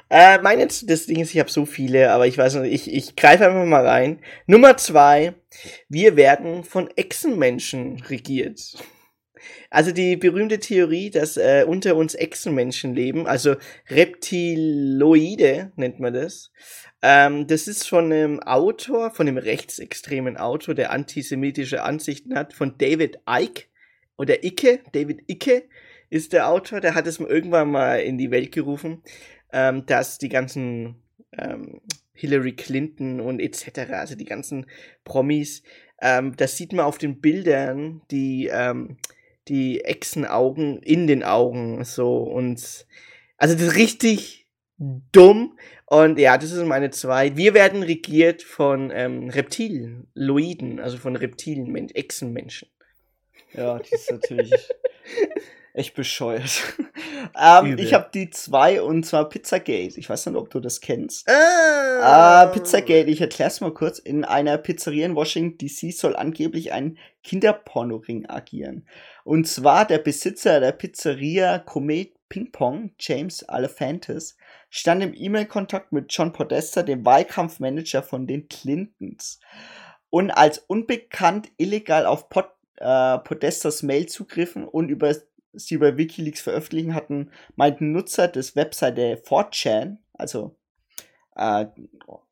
Äh, 0.09 0.38
meine, 0.42 0.66
das 0.66 1.07
Ding 1.07 1.20
ist, 1.20 1.34
ich 1.34 1.38
habe 1.40 1.50
so 1.50 1.64
viele, 1.64 2.12
aber 2.12 2.26
ich 2.26 2.36
weiß 2.36 2.57
nicht, 2.57 2.72
ich, 2.72 2.92
ich 2.92 3.16
greife 3.16 3.46
einfach 3.46 3.64
mal 3.64 3.86
rein. 3.86 4.20
Nummer 4.46 4.76
zwei, 4.76 5.34
wir 5.88 6.16
werden 6.16 6.64
von 6.64 6.90
Echsenmenschen 6.96 7.98
regiert. 8.03 8.76
Also 9.70 9.90
die 9.90 10.16
berühmte 10.16 10.59
Theorie, 10.59 11.09
dass 11.09 11.38
äh, 11.38 11.64
unter 11.66 11.96
uns 11.96 12.14
Echsenmenschen 12.14 12.94
leben, 12.94 13.26
also 13.26 13.57
Reptiloide 13.88 15.72
nennt 15.76 15.98
man 15.98 16.12
das. 16.12 16.53
Ähm, 17.00 17.46
das 17.46 17.66
ist 17.66 17.88
von 17.88 18.12
einem 18.12 18.40
Autor, 18.40 19.11
von 19.12 19.26
einem 19.26 19.38
rechtsextremen 19.38 20.36
Autor, 20.36 20.74
der 20.74 20.92
antisemitische 20.92 21.82
Ansichten 21.82 22.36
hat, 22.36 22.53
von 22.53 22.76
David 22.76 23.20
Icke 23.26 23.71
oder 24.16 24.44
Icke, 24.44 24.80
David 24.92 25.22
Icke 25.26 25.64
ist 26.10 26.32
der 26.32 26.48
Autor, 26.48 26.80
der 26.80 26.94
hat 26.94 27.06
es 27.06 27.18
irgendwann 27.18 27.70
mal 27.70 27.96
in 27.96 28.18
die 28.18 28.30
Welt 28.30 28.52
gerufen, 28.52 29.02
ähm, 29.52 29.86
dass 29.86 30.18
die 30.18 30.28
ganzen 30.28 31.02
ähm, 31.36 31.80
Hillary 32.12 32.52
Clinton 32.52 33.20
und 33.20 33.40
etc., 33.40 33.90
also 33.92 34.14
die 34.14 34.26
ganzen 34.26 34.66
Promis, 35.04 35.62
ähm, 36.00 36.36
das 36.36 36.56
sieht 36.56 36.72
man 36.72 36.84
auf 36.84 36.98
den 36.98 37.20
Bildern, 37.20 38.02
die, 38.10 38.50
ähm, 38.52 38.98
die 39.48 39.80
Echsenaugen 39.80 40.82
in 40.82 41.06
den 41.06 41.22
Augen, 41.22 41.84
so 41.84 42.18
und 42.18 42.86
also 43.38 43.54
das 43.54 43.62
ist 43.62 43.76
richtig 43.76 44.46
dumm 44.78 45.56
und 45.86 46.18
ja, 46.18 46.38
das 46.38 46.50
sind 46.50 46.68
meine 46.68 46.90
zwei. 46.90 47.36
Wir 47.36 47.54
werden 47.54 47.82
regiert 47.82 48.42
von 48.42 48.90
ähm, 48.94 49.28
Reptiloiden, 49.28 50.80
also 50.80 50.96
von 50.96 51.16
Reptilen, 51.16 51.74
Echsenmenschen. 51.90 52.68
Ja, 53.55 53.78
die 53.78 53.94
ist 53.94 54.11
natürlich 54.11 54.53
echt 55.74 55.94
bescheuert. 55.94 56.62
ähm, 57.40 57.76
ich 57.78 57.94
habe 57.94 58.11
die 58.12 58.30
zwei 58.30 58.82
und 58.82 59.05
zwar 59.05 59.28
Pizzagate. 59.28 59.98
Ich 59.98 60.09
weiß 60.09 60.26
nicht, 60.26 60.36
ob 60.36 60.50
du 60.50 60.61
das 60.61 60.80
kennst. 60.80 61.28
Ah. 61.28 62.44
Äh, 62.44 62.53
Pizzagate, 62.53 63.11
ich 63.11 63.20
erklär's 63.20 63.61
mal 63.61 63.72
kurz. 63.72 63.98
In 63.98 64.24
einer 64.24 64.59
Pizzeria 64.59 65.07
in 65.07 65.16
Washington 65.16 65.59
DC 65.59 65.92
soll 65.92 66.16
angeblich 66.16 66.72
ein 66.72 66.98
Kinderpornoring 67.22 68.28
agieren. 68.28 68.86
Und 69.24 69.46
zwar 69.46 69.86
der 69.86 69.98
Besitzer 69.98 70.61
der 70.61 70.72
Pizzeria 70.72 71.59
Comet 71.59 72.14
Ping 72.28 72.50
Pong, 72.50 72.92
James 72.98 73.44
Alephantis, 73.44 74.36
stand 74.70 75.03
im 75.03 75.12
E-Mail-Kontakt 75.14 75.92
mit 75.92 76.07
John 76.09 76.32
Podesta, 76.32 76.82
dem 76.82 77.05
Wahlkampfmanager 77.05 78.03
von 78.03 78.26
den 78.26 78.48
Clintons. 78.48 79.38
Und 80.09 80.30
als 80.30 80.57
unbekannt 80.57 81.50
illegal 81.59 82.07
auf 82.07 82.30
Pod 82.30 82.46
äh, 82.76 83.18
Podestas 83.18 83.82
Mail 83.82 84.06
zugriffen 84.06 84.66
und 84.66 84.88
über 84.88 85.14
sie 85.52 85.78
bei 85.78 85.96
Wikileaks 85.96 86.40
veröffentlichen 86.40 86.94
hatten, 86.94 87.30
meinten 87.56 87.92
Nutzer 87.92 88.28
des 88.28 88.56
Webseite 88.56 89.20
4chan, 89.24 89.98
also 90.14 90.56
äh, 91.34 91.66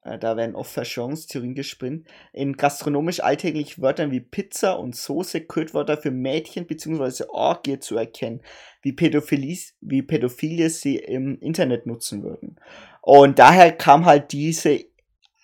äh, 0.05 0.19
da 0.19 0.37
werden 0.37 0.55
oft 0.55 0.73
Verschwörungstheorien 0.73 1.55
gespinnt, 1.55 2.07
in 2.33 2.57
gastronomisch 2.57 3.21
alltäglich 3.21 3.81
Wörtern 3.81 4.11
wie 4.11 4.21
Pizza 4.21 4.79
und 4.79 4.95
Soße 4.95 5.43
Codewörter 5.43 5.97
für 5.97 6.11
Mädchen 6.11 6.67
bzw. 6.67 7.25
Orgie 7.29 7.79
zu 7.79 7.97
erkennen, 7.97 8.41
wie 8.83 8.93
Pädophilie, 8.93 9.59
wie 9.81 10.03
Pädophile 10.03 10.71
sie 10.71 10.97
im 10.97 11.39
Internet 11.41 11.87
nutzen 11.87 12.23
würden. 12.23 12.57
Und 13.01 13.39
daher 13.39 13.73
kam 13.73 14.05
halt 14.05 14.33
diese, 14.33 14.85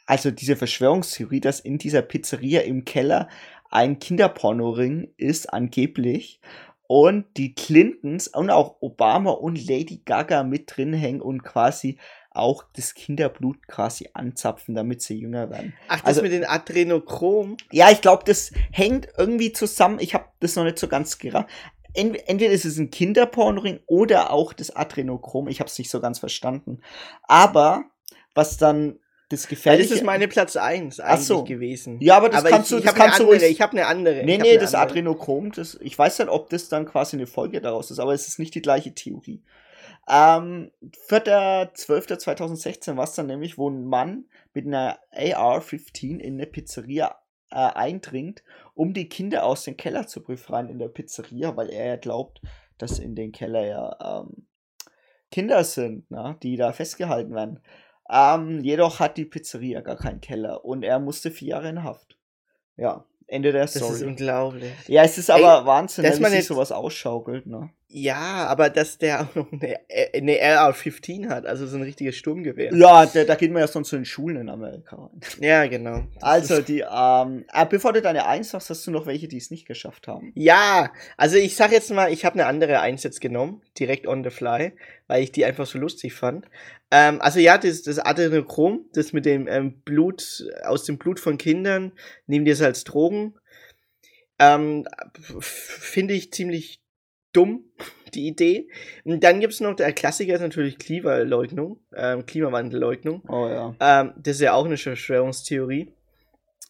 also 0.04 0.30
diese 0.30 0.56
Verschwörungstheorie, 0.56 1.40
dass 1.40 1.60
in 1.60 1.78
dieser 1.78 2.02
Pizzeria 2.02 2.60
im 2.60 2.84
Keller 2.84 3.28
ein 3.70 3.98
Kinderpornoring 3.98 5.12
ist, 5.16 5.52
angeblich. 5.52 6.40
Und 6.88 7.26
die 7.36 7.54
Clintons 7.54 8.28
und 8.28 8.48
auch 8.48 8.76
Obama 8.80 9.32
und 9.32 9.66
Lady 9.66 10.02
Gaga 10.04 10.44
mit 10.44 10.76
drin 10.76 10.92
hängen 10.92 11.20
und 11.20 11.42
quasi 11.42 11.98
auch 12.30 12.64
das 12.74 12.94
Kinderblut 12.94 13.66
quasi 13.66 14.10
anzapfen, 14.12 14.74
damit 14.74 15.02
sie 15.02 15.18
jünger 15.18 15.50
werden. 15.50 15.74
Ach, 15.88 15.96
das 15.96 16.04
also, 16.04 16.22
mit 16.22 16.32
den 16.32 16.44
Adrenochrom? 16.44 17.56
Ja, 17.72 17.90
ich 17.90 18.00
glaube, 18.00 18.22
das 18.24 18.52
hängt 18.70 19.08
irgendwie 19.16 19.52
zusammen. 19.52 19.98
Ich 20.00 20.14
habe 20.14 20.26
das 20.40 20.54
noch 20.54 20.64
nicht 20.64 20.78
so 20.78 20.86
ganz 20.86 21.18
gerafft. 21.18 21.48
Entweder 21.94 22.52
ist 22.52 22.66
es 22.66 22.78
ein 22.78 22.90
Kinderpornoring 22.90 23.80
oder 23.86 24.30
auch 24.30 24.52
das 24.52 24.74
Adrenochrom. 24.74 25.48
Ich 25.48 25.60
habe 25.60 25.68
es 25.68 25.78
nicht 25.78 25.90
so 25.90 26.00
ganz 26.00 26.18
verstanden. 26.18 26.82
Aber 27.22 27.84
was 28.34 28.58
dann 28.58 28.98
das 29.28 29.48
Gefährliche. 29.48 29.88
Das 29.88 29.98
ist 29.98 30.04
meine 30.04 30.28
Platz 30.28 30.56
1 30.56 31.00
eigentlich 31.00 31.26
so. 31.26 31.44
gewesen. 31.44 31.98
Ja, 32.00 32.16
aber 32.16 32.28
das 32.28 32.40
aber 32.40 32.50
kannst 32.50 32.70
ich, 32.70 32.78
du, 32.78 32.84
das 32.84 32.94
kannst 32.94 33.18
du 33.18 33.32
Ich 33.32 33.60
habe 33.60 33.72
eine 33.72 33.86
andere. 33.86 34.24
Nee, 34.24 34.38
nee, 34.38 34.56
das 34.56 34.74
andere. 34.74 35.00
Adrenochrom, 35.00 35.52
das, 35.52 35.76
ich 35.80 35.98
weiß 35.98 36.20
nicht, 36.20 36.28
ob 36.28 36.48
das 36.50 36.68
dann 36.68 36.86
quasi 36.86 37.16
eine 37.16 37.26
Folge 37.26 37.60
daraus 37.60 37.90
ist, 37.90 37.98
aber 37.98 38.14
es 38.14 38.28
ist 38.28 38.38
nicht 38.38 38.54
die 38.54 38.62
gleiche 38.62 38.94
Theorie. 38.94 39.42
Ähm, 40.08 40.70
4.12.2016 41.08 42.96
war 42.96 43.04
es 43.04 43.14
dann 43.14 43.26
nämlich, 43.26 43.58
wo 43.58 43.68
ein 43.68 43.84
Mann 43.84 44.26
mit 44.54 44.66
einer 44.66 45.00
AR-15 45.10 46.18
in 46.18 46.34
eine 46.34 46.46
Pizzeria 46.46 47.16
äh, 47.50 47.56
eindringt, 47.56 48.44
um 48.74 48.94
die 48.94 49.08
Kinder 49.08 49.44
aus 49.44 49.64
dem 49.64 49.76
Keller 49.76 50.06
zu 50.06 50.22
befreien 50.22 50.68
in 50.68 50.78
der 50.78 50.88
Pizzeria, 50.88 51.56
weil 51.56 51.70
er 51.70 51.86
ja 51.86 51.96
glaubt, 51.96 52.40
dass 52.78 53.00
in 53.00 53.16
den 53.16 53.32
Keller 53.32 53.66
ja 53.66 54.20
ähm, 54.20 54.46
Kinder 55.32 55.64
sind, 55.64 56.08
ne, 56.10 56.36
die 56.42 56.56
da 56.56 56.72
festgehalten 56.72 57.34
werden. 57.34 57.60
Ähm, 58.10 58.62
jedoch 58.62 59.00
hat 59.00 59.16
die 59.16 59.24
Pizzeria 59.24 59.80
gar 59.80 59.96
keinen 59.96 60.20
Keller 60.20 60.64
und 60.64 60.82
er 60.82 60.98
musste 60.98 61.30
vier 61.30 61.48
Jahre 61.48 61.68
in 61.68 61.82
Haft. 61.82 62.16
Ja, 62.76 63.04
Ende 63.26 63.52
der 63.52 63.66
Story. 63.66 63.84
Das 63.88 63.96
ist 63.96 64.06
unglaublich. 64.06 64.72
Ja, 64.86 65.02
es 65.02 65.18
ist 65.18 65.30
aber 65.30 65.60
Ey, 65.60 65.66
Wahnsinn, 65.66 66.04
dass 66.04 66.20
man 66.20 66.30
sich 66.30 66.46
sowas 66.46 66.70
ausschaukelt, 66.70 67.46
ne? 67.46 67.70
Ja, 67.98 68.46
aber 68.46 68.68
dass 68.68 68.98
der 68.98 69.22
auch 69.22 69.34
noch 69.34 69.50
eine, 69.50 69.78
eine 70.12 70.38
RR-15 70.38 71.30
hat, 71.30 71.46
also 71.46 71.66
so 71.66 71.78
ein 71.78 71.82
richtiges 71.82 72.14
Sturmgewehr. 72.16 72.74
Ja, 72.74 73.06
da, 73.06 73.24
da 73.24 73.34
geht 73.36 73.50
man 73.50 73.60
ja 73.60 73.68
sonst 73.68 73.88
zu 73.88 73.96
den 73.96 74.04
Schulen 74.04 74.36
in 74.36 74.48
Amerika. 74.50 75.10
Ja, 75.40 75.66
genau. 75.66 76.04
Also, 76.20 76.60
die, 76.60 76.80
ähm, 76.80 77.46
äh, 77.50 77.64
bevor 77.64 77.94
du 77.94 78.02
deine 78.02 78.26
Eins 78.26 78.50
sagst, 78.50 78.68
hast 78.68 78.86
du 78.86 78.90
noch 78.90 79.06
welche, 79.06 79.28
die 79.28 79.38
es 79.38 79.50
nicht 79.50 79.66
geschafft 79.66 80.08
haben? 80.08 80.30
Ja, 80.34 80.92
also 81.16 81.38
ich 81.38 81.56
sag 81.56 81.72
jetzt 81.72 81.90
mal, 81.90 82.12
ich 82.12 82.26
habe 82.26 82.34
eine 82.34 82.44
andere 82.44 82.80
Eins 82.80 83.02
jetzt 83.02 83.22
genommen, 83.22 83.62
direkt 83.78 84.06
on 84.06 84.22
the 84.22 84.28
fly, 84.30 84.72
weil 85.06 85.22
ich 85.22 85.32
die 85.32 85.46
einfach 85.46 85.64
so 85.64 85.78
lustig 85.78 86.12
fand. 86.12 86.44
Ähm, 86.90 87.22
also 87.22 87.40
ja, 87.40 87.56
das, 87.56 87.80
das 87.80 87.98
Adrenochrom, 87.98 88.84
das 88.92 89.14
mit 89.14 89.24
dem 89.24 89.48
ähm, 89.48 89.80
Blut, 89.86 90.44
aus 90.64 90.84
dem 90.84 90.98
Blut 90.98 91.18
von 91.18 91.38
Kindern, 91.38 91.92
nehmen 92.26 92.44
die 92.44 92.50
es 92.50 92.60
als 92.60 92.84
Drogen. 92.84 93.36
Ähm, 94.38 94.86
Finde 95.40 96.12
ich 96.12 96.30
ziemlich 96.30 96.82
dumm, 97.36 97.64
die 98.14 98.26
Idee. 98.26 98.68
Und 99.04 99.22
dann 99.22 99.40
gibt's 99.40 99.60
noch, 99.60 99.74
der 99.74 99.92
Klassiker 99.92 100.34
ist 100.34 100.40
natürlich 100.40 100.78
Klimaleugnung, 100.78 101.78
ähm, 101.94 102.24
Klimawandelleugnung. 102.24 103.22
Oh 103.28 103.46
ja. 103.46 103.74
Ähm, 103.80 104.12
das 104.16 104.36
ist 104.36 104.42
ja 104.42 104.54
auch 104.54 104.64
eine 104.64 104.76
Verschwörungstheorie. 104.76 105.92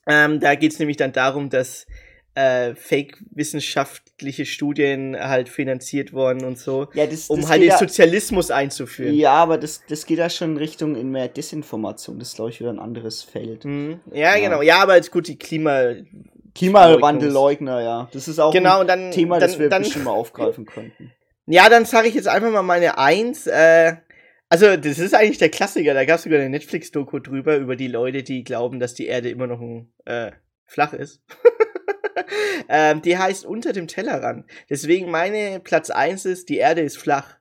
Ähm, 0.09 0.41
da 0.41 0.55
geht's 0.55 0.79
nämlich 0.79 0.97
dann 0.97 1.13
darum, 1.13 1.51
dass 1.51 1.87
äh, 2.35 2.75
fake-wissenschaftliche 2.75 4.45
Studien 4.45 5.17
halt 5.19 5.49
finanziert 5.49 6.13
worden 6.13 6.45
und 6.45 6.59
so, 6.59 6.89
ja, 6.95 7.07
das, 7.07 7.31
um 7.31 7.49
halt 7.49 7.63
den 7.63 7.71
ja, 7.71 7.79
Sozialismus 7.79 8.51
einzuführen. 8.51 9.15
Ja, 9.15 9.33
aber 9.33 9.57
das, 9.57 9.83
das 9.89 10.05
geht 10.05 10.19
ja 10.19 10.29
schon 10.29 10.53
in 10.53 10.57
Richtung 10.59 10.97
in 10.97 11.11
mehr 11.11 11.29
Desinformation. 11.29 12.19
Das 12.19 12.29
ist, 12.29 12.37
glaube 12.37 12.51
ich, 12.51 12.61
wieder 12.61 12.71
ein 12.71 12.79
anderes 12.79 13.23
Feld. 13.23 13.65
Mhm. 13.65 14.01
Ja, 14.13 14.37
ja, 14.37 14.49
genau. 14.49 14.63
Ja, 14.63 14.83
aber 14.83 14.97
jetzt 14.97 15.11
gut, 15.11 15.29
die 15.29 15.39
Klima... 15.39 15.95
Klimawandelleugner, 16.57 17.83
ja. 17.83 18.09
Das 18.13 18.29
ist 18.29 18.39
auch 18.39 18.53
genau, 18.53 18.81
ein 18.81 18.87
dann, 18.87 19.11
Thema, 19.11 19.39
dann, 19.39 19.49
das 19.49 19.59
wir 19.59 19.69
dann, 19.69 19.83
bestimmt 19.83 20.07
mal 20.07 20.11
aufgreifen 20.13 20.67
könnten. 20.67 21.13
Ja, 21.47 21.69
dann 21.69 21.85
sage 21.85 22.09
ich 22.09 22.15
jetzt 22.15 22.29
einfach 22.29 22.51
mal 22.51 22.63
meine 22.63 22.99
Eins. 22.99 23.47
Äh, 23.47 23.97
also, 24.49 24.77
das 24.77 24.99
ist 24.99 25.15
eigentlich 25.15 25.39
der 25.39 25.49
Klassiker. 25.49 25.95
Da 25.95 26.05
gab 26.05 26.17
es 26.17 26.23
sogar 26.23 26.39
eine 26.39 26.51
Netflix-Doku 26.51 27.19
drüber, 27.19 27.57
über 27.57 27.77
die 27.77 27.89
Leute, 27.89 28.23
die 28.23 28.45
glauben, 28.45 28.81
dass 28.81 28.95
die 28.95 29.07
Erde 29.07 29.31
immer 29.31 29.47
noch 29.47 29.61
ein, 29.61 29.93
äh, 30.05 30.33
flach 30.65 30.93
ist. 30.93 31.23
ähm, 32.69 33.03
die 33.03 33.19
heißt 33.19 33.45
Unter 33.45 33.73
dem 33.73 33.87
Tellerrand. 33.87 34.47
Deswegen 34.71 35.11
meine 35.11 35.61
Platz 35.61 35.91
1 35.91 36.25
ist, 36.25 36.49
die 36.49 36.59
Erde 36.59 36.81
ist 36.81 36.99
flach. 36.99 37.36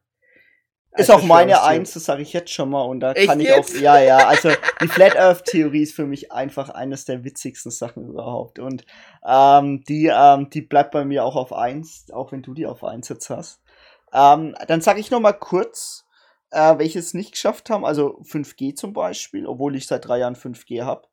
Ist 0.98 1.12
auch 1.12 1.24
meine 1.24 1.64
Eins, 1.64 1.94
das 1.94 2.06
sage 2.06 2.22
ich 2.22 2.34
jetzt 2.34 2.52
schon 2.52 2.70
mal. 2.70 2.82
Und 2.82 3.00
da 3.00 3.12
Echt 3.14 3.28
kann 3.28 3.40
ich 3.40 3.48
jetzt? 3.48 3.76
auch. 3.76 3.82
Ja, 3.82 4.00
ja, 4.00 4.18
also 4.28 4.50
die 4.82 4.88
Flat 4.88 5.18
Earth 5.18 5.46
Theorie 5.46 5.82
ist 5.82 5.96
für 5.96 6.06
mich 6.06 6.32
einfach 6.32 6.70
eines 6.70 7.06
der 7.06 7.24
witzigsten 7.24 7.72
Sachen 7.72 8.08
überhaupt. 8.08 8.60
Und 8.60 8.86
ähm, 9.26 9.84
die, 9.88 10.12
ähm, 10.14 10.50
die 10.50 10.62
bleibt 10.62 10.92
bei 10.92 11.06
mir 11.06 11.26
auch 11.26 11.36
auf 11.36 11.54
eins, 11.54 12.06
auch 12.12 12.32
wenn 12.32 12.42
du 12.42 12.54
die 12.54 12.66
auf 12.66 12.84
eins 12.84 13.10
jetzt 13.10 13.30
hast. 13.30 13.62
Ähm, 14.14 14.56
dann 14.68 14.82
sage 14.82 15.00
ich 15.00 15.12
noch 15.12 15.20
mal 15.20 15.34
kurz, 15.34 16.06
äh, 16.52 16.78
welche 16.78 17.00
es 17.00 17.14
nicht 17.14 17.34
geschafft 17.34 17.70
haben. 17.70 17.86
Also 17.86 18.22
5G 18.24 18.76
zum 18.76 18.94
Beispiel, 18.94 19.46
obwohl 19.46 19.76
ich 19.76 19.88
seit 19.88 20.08
drei 20.08 20.20
Jahren 20.20 20.36
5G 20.36 20.84
habe. 20.84 21.08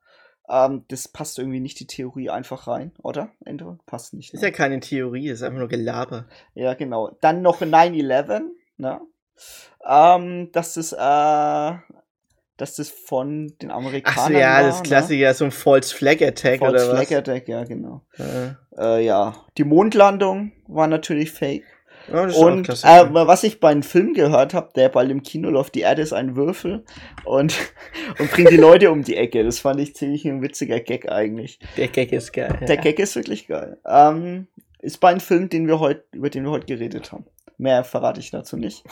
Ähm, 0.49 0.85
das 0.89 1.07
passt 1.07 1.39
irgendwie 1.39 1.59
nicht 1.59 1.79
die 1.79 1.87
Theorie 1.87 2.29
einfach 2.29 2.67
rein, 2.67 2.91
oder? 3.01 3.31
Ende? 3.45 3.77
Passt 3.85 4.13
nicht. 4.13 4.33
Ne? 4.33 4.37
Ist 4.37 4.43
ja 4.43 4.51
keine 4.51 4.79
Theorie, 4.79 5.29
ist 5.29 5.41
einfach 5.41 5.59
nur 5.59 5.67
Gelaber. 5.67 6.25
Ja, 6.53 6.73
genau. 6.73 7.15
Dann 7.21 7.41
noch 7.41 7.61
9-11, 7.61 8.41
ne? 8.77 9.01
Ähm, 9.87 10.49
das 10.51 10.77
ist, 10.77 10.93
äh, 10.93 11.71
dass 12.57 12.75
das 12.75 12.89
von 12.89 13.53
den 13.61 13.71
Amerikanern. 13.71 14.17
Ach 14.17 14.27
so, 14.27 14.33
ja, 14.33 14.55
war, 14.55 14.63
das 14.63 14.77
ne? 14.77 14.83
Klassiker, 14.83 15.27
ne? 15.27 15.33
so 15.33 15.45
ein 15.45 15.51
False 15.51 15.95
Flag 15.95 16.21
Attack 16.21 16.59
False 16.59 16.87
oder 16.87 16.93
was? 16.93 17.07
Flag 17.07 17.17
Attack, 17.19 17.47
ja, 17.47 17.63
genau. 17.63 18.01
Äh. 18.17 18.53
Äh, 18.77 19.05
ja, 19.05 19.35
die 19.57 19.63
Mondlandung 19.63 20.51
war 20.67 20.87
natürlich 20.87 21.31
fake. 21.31 21.65
Ja, 22.11 22.23
und 22.23 22.67
äh, 22.67 23.13
was 23.13 23.43
ich 23.43 23.61
bei 23.61 23.69
einem 23.69 23.83
Film 23.83 24.13
gehört 24.13 24.53
habe, 24.53 24.69
der 24.75 24.89
bald 24.89 25.09
im 25.09 25.23
Kino 25.23 25.49
läuft, 25.49 25.75
die 25.75 25.81
Erde 25.81 26.01
ist 26.01 26.11
ein 26.11 26.35
Würfel 26.35 26.83
und, 27.23 27.55
und 28.19 28.31
bringt 28.31 28.51
die 28.51 28.57
Leute 28.57 28.91
um 28.91 29.03
die 29.03 29.15
Ecke. 29.15 29.43
Das 29.43 29.59
fand 29.59 29.79
ich 29.79 29.95
ziemlich 29.95 30.25
ein 30.25 30.41
witziger 30.41 30.79
Gag 30.81 31.09
eigentlich. 31.09 31.59
Der 31.77 31.87
Gag 31.87 32.11
ist 32.11 32.33
geil. 32.33 32.59
Der 32.61 32.75
ja. 32.75 32.81
Gag 32.81 32.99
ist 32.99 33.15
wirklich 33.15 33.47
geil. 33.47 33.77
Ähm, 33.85 34.47
ist 34.79 34.99
bei 34.99 35.09
einem 35.09 35.21
Film, 35.21 35.47
den 35.47 35.67
wir 35.67 35.79
heute, 35.79 36.03
über 36.11 36.29
den 36.29 36.43
wir 36.43 36.51
heute 36.51 36.65
geredet 36.65 37.13
haben. 37.13 37.25
Mehr 37.57 37.83
verrate 37.83 38.19
ich 38.19 38.31
dazu 38.31 38.57
nicht. 38.57 38.83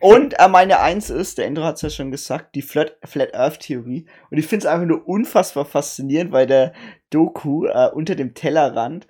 Und 0.00 0.38
äh, 0.38 0.48
meine 0.48 0.80
Eins 0.80 1.10
ist, 1.10 1.38
der 1.38 1.46
Endro 1.46 1.64
hat 1.64 1.76
es 1.76 1.82
ja 1.82 1.90
schon 1.90 2.10
gesagt, 2.10 2.54
die 2.54 2.62
Flat, 2.62 2.96
Flat 3.04 3.34
Earth 3.34 3.60
Theorie. 3.60 4.06
Und 4.30 4.38
ich 4.38 4.46
finde 4.46 4.66
es 4.66 4.72
einfach 4.72 4.86
nur 4.86 5.06
unfassbar 5.08 5.64
faszinierend, 5.64 6.32
weil 6.32 6.46
der 6.46 6.72
Doku 7.10 7.66
äh, 7.66 7.90
unter 7.92 8.14
dem 8.14 8.34
Tellerrand, 8.34 9.08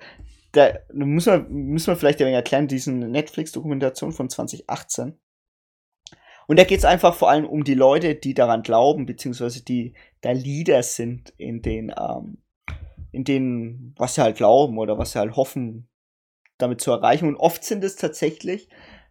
da 0.53 0.79
muss 0.93 1.27
man, 1.27 1.51
müssen 1.51 1.89
wir 1.89 1.97
vielleicht 1.97 2.21
ein 2.21 2.27
wenig 2.27 2.37
erklären, 2.37 2.69
diesen 2.69 2.99
Netflix-Dokumentation 3.11 4.13
von 4.13 4.31
2018. 4.31 5.19
Und 6.47 6.59
da 6.59 6.65
geht 6.65 6.79
es 6.79 6.87
einfach 6.87 7.15
vor 7.15 7.29
allem 7.29 7.45
um 7.45 7.65
die 7.65 7.75
Leute, 7.75 8.15
die 8.15 8.33
daran 8.33 8.63
glauben, 8.63 9.05
beziehungsweise 9.05 9.63
die 9.63 9.93
da 10.23 10.33
Leader 10.33 10.83
sind 10.83 11.35
in 11.37 11.61
den, 11.61 11.93
ähm, 11.99 12.39
in 13.13 13.25
denen, 13.25 13.95
was 13.99 14.15
sie 14.15 14.23
halt 14.23 14.39
glauben 14.39 14.79
oder 14.79 14.97
was 14.97 15.13
sie 15.13 15.19
halt 15.19 15.37
hoffen, 15.37 15.88
damit 16.59 16.81
zu 16.81 16.91
erreichen. 16.91 17.29
Und 17.29 17.37
oft 17.37 17.65
sind 17.65 17.83
es 17.85 17.97
tatsächlich 17.97 18.69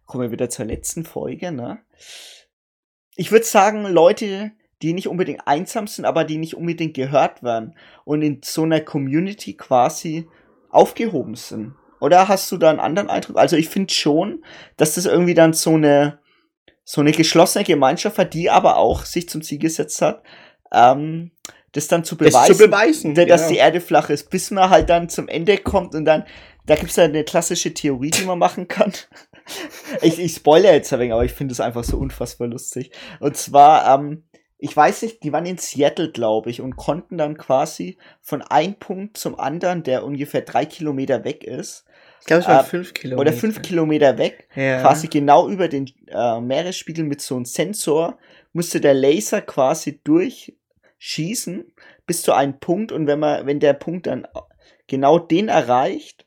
kommen 0.08 0.24
wir 0.24 0.32
wieder 0.32 0.50
zur 0.50 0.64
letzten 0.64 1.04
Folge, 1.04 1.52
ne? 1.52 1.78
Ich 3.14 3.30
würde 3.30 3.44
sagen, 3.44 3.84
Leute, 3.84 4.52
die 4.82 4.94
nicht 4.94 5.06
unbedingt 5.06 5.46
einsam 5.46 5.86
sind, 5.86 6.04
aber 6.04 6.24
die 6.24 6.38
nicht 6.38 6.56
unbedingt 6.56 6.94
gehört 6.94 7.42
werden 7.42 7.76
und 8.04 8.22
in 8.22 8.40
so 8.42 8.62
einer 8.62 8.80
Community 8.80 9.54
quasi 9.54 10.26
aufgehoben 10.70 11.34
sind. 11.34 11.74
Oder 12.00 12.28
hast 12.28 12.50
du 12.50 12.56
da 12.56 12.70
einen 12.70 12.80
anderen 12.80 13.10
Eindruck? 13.10 13.36
Also 13.36 13.56
ich 13.56 13.68
finde 13.68 13.92
schon, 13.92 14.44
dass 14.76 14.94
das 14.94 15.04
irgendwie 15.04 15.34
dann 15.34 15.52
so 15.52 15.74
eine 15.74 16.20
so 16.84 17.02
eine 17.02 17.12
geschlossene 17.12 17.64
Gemeinschaft 17.64 18.16
hat, 18.16 18.32
die 18.32 18.48
aber 18.48 18.78
auch 18.78 19.04
sich 19.04 19.28
zum 19.28 19.42
Ziel 19.42 19.58
gesetzt 19.58 20.00
hat, 20.00 20.22
ähm, 20.72 21.32
das 21.72 21.86
dann 21.86 22.02
zu 22.02 22.16
beweisen, 22.16 22.48
das 22.48 22.56
zu 22.56 22.64
beweisen 22.64 23.14
dass 23.14 23.26
genau. 23.26 23.48
die 23.48 23.56
Erde 23.58 23.80
flach 23.82 24.08
ist, 24.08 24.30
bis 24.30 24.50
man 24.50 24.70
halt 24.70 24.88
dann 24.88 25.10
zum 25.10 25.28
Ende 25.28 25.58
kommt 25.58 25.94
und 25.94 26.06
dann, 26.06 26.24
da 26.68 26.76
gibt's 26.76 26.96
ja 26.96 27.04
eine 27.04 27.24
klassische 27.24 27.74
Theorie, 27.74 28.10
die 28.10 28.24
man 28.24 28.38
machen 28.38 28.68
kann 28.68 28.92
ich, 30.02 30.18
ich 30.18 30.34
spoilere 30.34 30.74
jetzt 30.74 30.92
ein 30.92 31.00
wenig, 31.00 31.12
aber 31.12 31.24
ich 31.24 31.32
finde 31.32 31.52
es 31.52 31.60
einfach 31.60 31.84
so 31.84 31.96
unfassbar 31.96 32.48
lustig. 32.48 32.90
Und 33.20 33.36
zwar, 33.36 33.98
ähm, 33.98 34.24
ich 34.58 34.76
weiß 34.76 35.02
nicht, 35.02 35.22
die 35.22 35.32
waren 35.32 35.46
in 35.46 35.58
Seattle, 35.58 36.10
glaube 36.10 36.50
ich, 36.50 36.60
und 36.60 36.76
konnten 36.76 37.18
dann 37.18 37.36
quasi 37.36 37.98
von 38.20 38.42
einem 38.42 38.74
Punkt 38.74 39.16
zum 39.16 39.38
anderen, 39.38 39.82
der 39.82 40.04
ungefähr 40.04 40.42
drei 40.42 40.66
Kilometer 40.66 41.24
weg 41.24 41.44
ist, 41.44 41.84
ich 42.20 42.26
glaube, 42.26 42.42
es 42.42 42.48
waren 42.48 42.64
äh, 42.64 42.68
fünf 42.68 42.94
Kilometer. 42.94 43.20
Oder 43.20 43.32
fünf 43.32 43.62
Kilometer 43.62 44.18
weg, 44.18 44.48
ja. 44.54 44.80
quasi 44.80 45.06
genau 45.06 45.48
über 45.48 45.68
den 45.68 45.90
äh, 46.08 46.40
Meeresspiegel 46.40 47.04
mit 47.04 47.20
so 47.20 47.36
einem 47.36 47.44
Sensor, 47.44 48.18
musste 48.52 48.80
der 48.80 48.92
Laser 48.92 49.40
quasi 49.40 50.00
durchschießen 50.02 51.72
bis 52.06 52.22
zu 52.22 52.32
einem 52.32 52.58
Punkt 52.58 52.90
und 52.90 53.06
wenn 53.06 53.20
man, 53.20 53.46
wenn 53.46 53.60
der 53.60 53.72
Punkt 53.72 54.08
dann 54.08 54.26
genau 54.88 55.18
den 55.18 55.48
erreicht, 55.48 56.26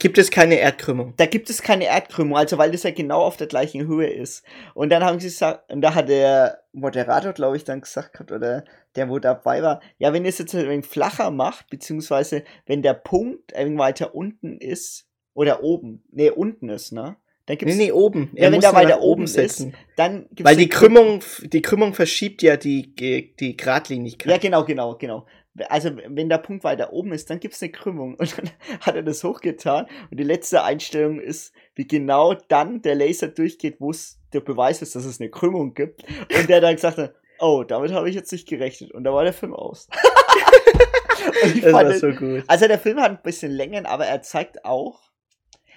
Gibt 0.00 0.16
es 0.16 0.30
keine 0.30 0.58
Erdkrümmung? 0.58 1.12
Da 1.18 1.26
gibt 1.26 1.50
es 1.50 1.62
keine 1.62 1.84
Erdkrümmung, 1.84 2.36
also 2.36 2.56
weil 2.56 2.72
das 2.72 2.84
ja 2.84 2.90
genau 2.90 3.20
auf 3.20 3.36
der 3.36 3.46
gleichen 3.46 3.86
Höhe 3.86 4.08
ist. 4.08 4.42
Und 4.72 4.88
dann 4.90 5.04
haben 5.04 5.20
sie 5.20 5.28
gesagt, 5.28 5.70
und 5.70 5.82
da 5.82 5.94
hat 5.94 6.08
der 6.08 6.62
Moderator, 6.72 7.34
glaube 7.34 7.58
ich, 7.58 7.64
dann 7.64 7.82
gesagt 7.82 8.14
gehabt, 8.14 8.32
oder 8.32 8.64
der, 8.96 9.10
wo 9.10 9.18
dabei 9.18 9.62
war, 9.62 9.80
ja, 9.98 10.14
wenn 10.14 10.24
ihr 10.24 10.30
es 10.30 10.38
jetzt 10.38 10.54
ein 10.54 10.66
wenig 10.66 10.86
flacher 10.86 11.30
macht, 11.30 11.68
beziehungsweise 11.68 12.44
wenn 12.64 12.80
der 12.80 12.94
Punkt 12.94 13.54
ein 13.54 13.66
wenig 13.66 13.78
weiter 13.78 14.14
unten 14.14 14.56
ist, 14.56 15.06
oder 15.34 15.62
oben, 15.62 16.02
nee, 16.10 16.30
unten 16.30 16.70
ist, 16.70 16.92
ne? 16.92 17.16
Dann 17.46 17.58
gibt's, 17.58 17.76
nee, 17.76 17.86
nee, 17.86 17.92
oben. 17.92 18.30
Ja, 18.34 18.52
wenn 18.52 18.60
der 18.60 18.72
weiter 18.72 19.00
oben 19.00 19.26
setzen. 19.26 19.70
ist, 19.70 19.78
dann 19.96 20.26
gibt's 20.30 20.44
Weil 20.44 20.56
die 20.56 20.68
Krümmung, 20.68 21.20
die 21.42 21.62
Krümmung 21.62 21.94
verschiebt 21.94 22.42
ja 22.42 22.56
die, 22.56 22.94
die 22.94 23.56
Gradlinigkeit. 23.56 24.30
Ja, 24.30 24.38
genau, 24.38 24.64
genau, 24.64 24.96
genau 24.96 25.26
also 25.68 25.90
wenn 26.06 26.28
der 26.28 26.38
Punkt 26.38 26.64
weiter 26.64 26.92
oben 26.92 27.12
ist, 27.12 27.28
dann 27.28 27.40
gibt 27.40 27.54
es 27.54 27.62
eine 27.62 27.72
Krümmung. 27.72 28.14
Und 28.14 28.38
dann 28.38 28.50
hat 28.80 28.94
er 28.94 29.02
das 29.02 29.24
hochgetan. 29.24 29.86
Und 30.10 30.18
die 30.18 30.24
letzte 30.24 30.62
Einstellung 30.62 31.20
ist, 31.20 31.52
wie 31.74 31.86
genau 31.86 32.34
dann 32.34 32.82
der 32.82 32.94
Laser 32.94 33.28
durchgeht, 33.28 33.76
wo 33.80 33.90
es 33.90 34.20
der 34.32 34.40
Beweis 34.40 34.82
ist, 34.82 34.94
dass 34.94 35.04
es 35.04 35.20
eine 35.20 35.30
Krümmung 35.30 35.74
gibt. 35.74 36.04
Und 36.36 36.48
der 36.48 36.60
dann 36.60 36.76
gesagt 36.76 36.98
hat, 36.98 37.14
oh, 37.40 37.64
damit 37.64 37.92
habe 37.92 38.08
ich 38.08 38.14
jetzt 38.14 38.32
nicht 38.32 38.48
gerechnet. 38.48 38.92
Und 38.92 39.04
da 39.04 39.12
war 39.12 39.24
der 39.24 39.32
Film 39.32 39.54
aus. 39.54 39.88
das 41.62 41.72
war 41.72 41.92
so 41.94 42.10
gut. 42.10 42.44
Also 42.46 42.68
der 42.68 42.78
Film 42.78 43.00
hat 43.00 43.10
ein 43.10 43.22
bisschen 43.22 43.50
Längen, 43.50 43.86
aber 43.86 44.06
er 44.06 44.22
zeigt 44.22 44.64
auch, 44.64 45.10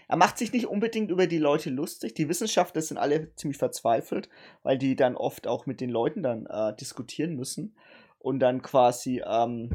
er 0.08 0.18
macht 0.18 0.38
sich 0.38 0.52
nicht 0.54 0.68
unbedingt 0.68 1.10
über 1.10 1.26
die 1.26 1.40
Leute 1.40 1.70
lustig. 1.70 2.14
Die 2.14 2.30
Wissenschaftler 2.30 2.82
sind 2.82 2.98
alle 2.98 3.34
ziemlich 3.36 3.58
verzweifelt, 3.58 4.30
weil 4.62 4.78
die 4.78 4.96
dann 4.96 5.16
oft 5.16 5.48
auch 5.48 5.66
mit 5.66 5.82
den 5.82 5.90
Leuten 5.90 6.22
dann 6.22 6.46
äh, 6.46 6.76
diskutieren 6.76 7.36
müssen 7.36 7.76
und 8.24 8.40
dann 8.40 8.62
quasi, 8.62 9.22
ähm, 9.26 9.70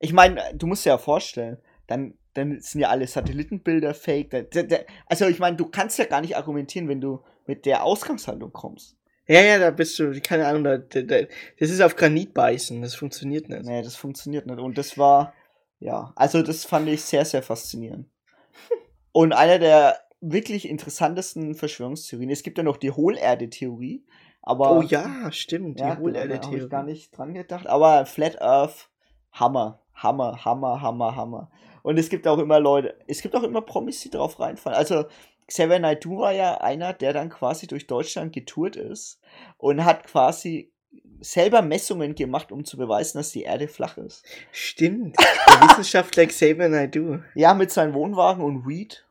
ich 0.00 0.12
meine, 0.12 0.42
du 0.54 0.66
musst 0.66 0.84
dir 0.84 0.90
ja 0.90 0.98
vorstellen, 0.98 1.58
dann, 1.86 2.18
dann 2.34 2.60
sind 2.60 2.80
ja 2.80 2.88
alle 2.88 3.06
Satellitenbilder 3.06 3.94
fake. 3.94 4.30
Da, 4.30 4.42
da, 4.42 4.62
da, 4.64 4.76
also 5.06 5.26
ich 5.26 5.38
meine, 5.38 5.56
du 5.56 5.66
kannst 5.66 5.98
ja 5.98 6.04
gar 6.04 6.20
nicht 6.20 6.36
argumentieren, 6.36 6.88
wenn 6.88 7.00
du 7.00 7.22
mit 7.46 7.64
der 7.64 7.84
Ausgangshaltung 7.84 8.52
kommst. 8.52 8.96
Ja, 9.28 9.40
ja, 9.40 9.58
da 9.58 9.70
bist 9.70 9.98
du, 9.98 10.20
keine 10.20 10.46
Ahnung, 10.46 10.64
da, 10.64 10.78
da, 10.78 11.20
das 11.58 11.70
ist 11.70 11.80
auf 11.80 11.96
Granit 11.96 12.34
beißen, 12.34 12.82
das 12.82 12.94
funktioniert 12.94 13.48
nicht. 13.48 13.64
Nee, 13.64 13.82
das 13.82 13.96
funktioniert 13.96 14.46
nicht. 14.46 14.58
Und 14.58 14.76
das 14.76 14.98
war, 14.98 15.32
ja, 15.78 16.12
also 16.16 16.42
das 16.42 16.64
fand 16.64 16.88
ich 16.88 17.02
sehr, 17.02 17.24
sehr 17.24 17.42
faszinierend. 17.42 18.08
Und 19.12 19.32
einer 19.32 19.58
der 19.58 19.96
wirklich 20.32 20.68
interessantesten 20.68 21.54
Verschwörungstheorien, 21.54 22.30
es 22.30 22.42
gibt 22.42 22.58
ja 22.58 22.64
noch 22.64 22.76
die 22.76 22.90
Hohlerde-Theorie, 22.90 24.04
aber, 24.42 24.78
oh 24.78 24.82
ja, 24.82 25.32
stimmt, 25.32 25.80
die 25.80 25.82
ja, 25.82 25.98
Hohlerde 25.98 26.40
habe 26.40 26.56
ich 26.56 26.68
gar 26.68 26.84
nicht 26.84 27.16
dran 27.16 27.34
gedacht. 27.34 27.66
Aber 27.66 28.06
Flat 28.06 28.40
Earth, 28.40 28.88
Hammer, 29.32 29.80
Hammer, 29.92 30.44
Hammer, 30.44 30.80
Hammer, 30.80 31.16
Hammer. 31.16 31.50
Und 31.82 31.98
es 31.98 32.08
gibt 32.08 32.28
auch 32.28 32.38
immer 32.38 32.60
Leute, 32.60 32.96
es 33.08 33.22
gibt 33.22 33.34
auch 33.34 33.42
immer 33.42 33.60
Promis, 33.60 34.00
die 34.00 34.10
drauf 34.10 34.38
reinfallen. 34.38 34.78
Also 34.78 35.06
Xavier 35.48 35.78
Naidoo 35.78 36.18
war 36.18 36.32
ja 36.32 36.60
einer, 36.60 36.92
der 36.92 37.12
dann 37.12 37.28
quasi 37.28 37.66
durch 37.66 37.86
Deutschland 37.86 38.32
getourt 38.32 38.76
ist 38.76 39.20
und 39.58 39.84
hat 39.84 40.04
quasi 40.04 40.72
selber 41.20 41.62
Messungen 41.62 42.14
gemacht, 42.14 42.52
um 42.52 42.64
zu 42.64 42.76
beweisen, 42.76 43.18
dass 43.18 43.32
die 43.32 43.42
Erde 43.42 43.68
flach 43.68 43.96
ist. 43.96 44.24
Stimmt. 44.52 45.16
Der 45.18 45.60
Wissenschaftler 45.68 46.26
Xavier 46.26 46.68
Naidoo. 46.68 47.18
Ja, 47.34 47.54
mit 47.54 47.70
seinem 47.70 47.94
Wohnwagen 47.94 48.44
und 48.44 48.66
Weed. 48.66 49.05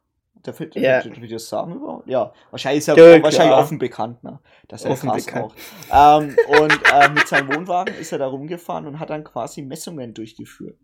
Der 0.45 0.53
Film, 0.53 0.69
ja. 0.75 1.03
wie 1.03 1.27
das 1.27 1.49
sagen? 1.49 1.81
Ja, 2.05 2.31
wahrscheinlich 2.51 2.79
ist 2.79 2.87
er 2.89 2.97
ja, 2.97 3.23
wahrscheinlich 3.23 3.55
offen 3.55 3.79
bekannt, 3.79 4.23
ne? 4.23 4.39
Dass 4.67 4.85
er 4.85 4.91
offen 4.91 5.11
bekannt. 5.11 5.53
Ähm, 5.91 6.35
und 6.47 6.79
äh, 6.93 7.09
mit 7.09 7.27
seinem 7.27 7.53
Wohnwagen 7.53 7.95
ist 7.95 8.11
er 8.11 8.19
da 8.19 8.27
rumgefahren 8.27 8.85
und 8.85 8.99
hat 8.99 9.09
dann 9.09 9.23
quasi 9.23 9.61
Messungen 9.61 10.13
durchgeführt. 10.13 10.77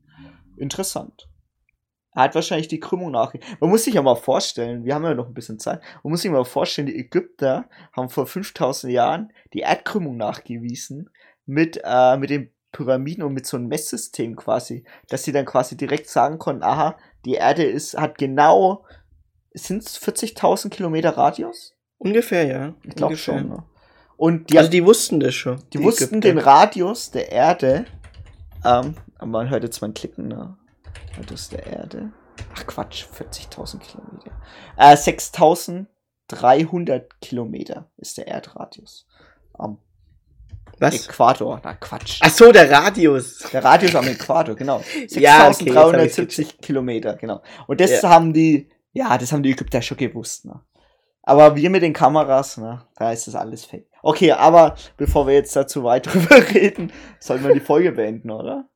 Interessant. 0.57 1.28
Er 2.14 2.24
hat 2.24 2.36
wahrscheinlich 2.36 2.68
die 2.68 2.80
Krümmung 2.80 3.12
nach. 3.12 3.34
Man 3.59 3.70
muss 3.70 3.86
sich 3.86 3.93
ja 3.93 4.01
mal 4.01 4.16
vorstellen, 4.16 4.84
wir 4.84 4.95
haben 4.95 5.03
ja 5.03 5.14
noch 5.14 5.28
ein 5.28 5.34
bisschen 5.34 5.59
Zeit, 5.59 5.82
man 6.03 6.12
muss 6.12 6.22
sich 6.22 6.32
mal 6.32 6.43
vorstellen, 6.43 6.88
die 6.88 6.97
Ägypter 6.97 7.70
haben 7.93 8.09
vor 8.09 8.26
5000 8.26 8.91
Jahren 8.91 9.32
die 9.53 9.59
Erdkrümmung 9.59 10.18
nachgewiesen 10.18 11.09
mit, 11.45 11.80
äh, 11.84 12.18
mit 12.18 12.30
den 12.30 12.51
Pyramiden 12.72 13.24
und 13.24 13.34
mit 13.34 13.45
so 13.45 13.57
einem 13.57 13.68
Messsystem 13.68 14.36
quasi, 14.36 14.84
dass 15.09 15.24
sie 15.24 15.32
dann 15.32 15.45
quasi 15.45 15.76
direkt 15.76 16.09
sagen 16.09 16.38
konnten, 16.38 16.64
aha, 16.64 16.97
die 17.26 17.34
Erde 17.34 17.64
ist, 17.64 17.97
hat 17.97 18.18
genau 18.18 18.86
sind 19.54 19.84
es 19.84 20.02
40.000 20.02 20.70
Kilometer 20.70 21.18
Radius? 21.18 21.74
Ungefähr, 21.97 22.45
ja. 22.45 22.74
Ich 22.84 22.95
glaube 22.95 23.18
schon. 23.18 23.49
Ne? 23.49 23.64
Und 24.18 24.52
die, 24.52 24.58
also 24.58 24.70
die 24.70 24.86
wussten 24.86 25.20
das 25.20 25.34
schon. 25.34 25.58
Die, 25.74 25.78
die 25.78 25.84
wussten 25.84 26.16
Ägypter. 26.16 26.30
den 26.30 26.38
Radius 26.38 27.12
der 27.12 27.32
Erde. 27.32 27.86
Ähm, 28.64 28.95
man 29.24 29.49
hört 29.49 29.64
jetzt 29.64 29.82
mein 29.82 29.93
Klicken, 29.93 30.28
ne? 30.28 30.58
Radius 31.18 31.49
der 31.49 31.66
Erde. 31.66 32.12
Ach 32.56 32.66
Quatsch, 32.68 33.06
40.000 33.06 33.80
Kilometer. 33.80 34.32
Äh, 34.78 34.93
6.300 34.93 37.04
Kilometer 37.22 37.89
ist 37.97 38.18
der 38.18 38.28
Erdradius. 38.28 39.08
Am 39.54 39.78
Was? 40.80 41.08
Äquator. 41.08 41.62
Na 41.64 41.76
Quatsch. 41.76 42.20
Ach 42.22 42.30
so, 42.30 42.52
der 42.52 42.70
Radius. 42.72 43.39
Der 43.52 43.64
Radius 43.64 43.95
am 43.95 44.08
Äquator, 44.08 44.56
genau. 44.56 44.80
6.370 44.80 45.20
ja, 45.20 45.49
okay, 45.49 46.47
Kilometer, 46.62 47.16
genau. 47.16 47.41
Und 47.68 47.82
das 47.82 48.02
ja. 48.02 48.10
haben 48.10 48.34
die 48.34 48.70
ja, 48.94 49.18
das 49.18 49.32
haben 49.32 49.44
die 49.44 49.52
Ägypter 49.52 49.82
schon 49.82 49.98
gewusst, 49.98 50.46
ne? 50.46 50.62
Aber 51.24 51.56
wir 51.56 51.70
mit 51.70 51.84
den 51.84 51.94
Kameras, 51.94 52.58
ne, 52.58 52.82
da 52.98 53.12
ist 53.12 53.28
das 53.28 53.36
alles 53.36 53.66
fake. 53.66 53.86
Okay, 54.02 54.32
aber 54.32 54.76
bevor 54.98 55.28
wir 55.28 55.36
jetzt 55.36 55.56
dazu 55.56 55.84
weit 55.84 56.06
drüber 56.12 56.38
reden, 56.54 56.92
sollten 57.20 57.46
wir 57.46 57.54
die 57.54 57.60
Folge 57.60 57.92
beenden, 57.92 58.32
oder? 58.32 58.68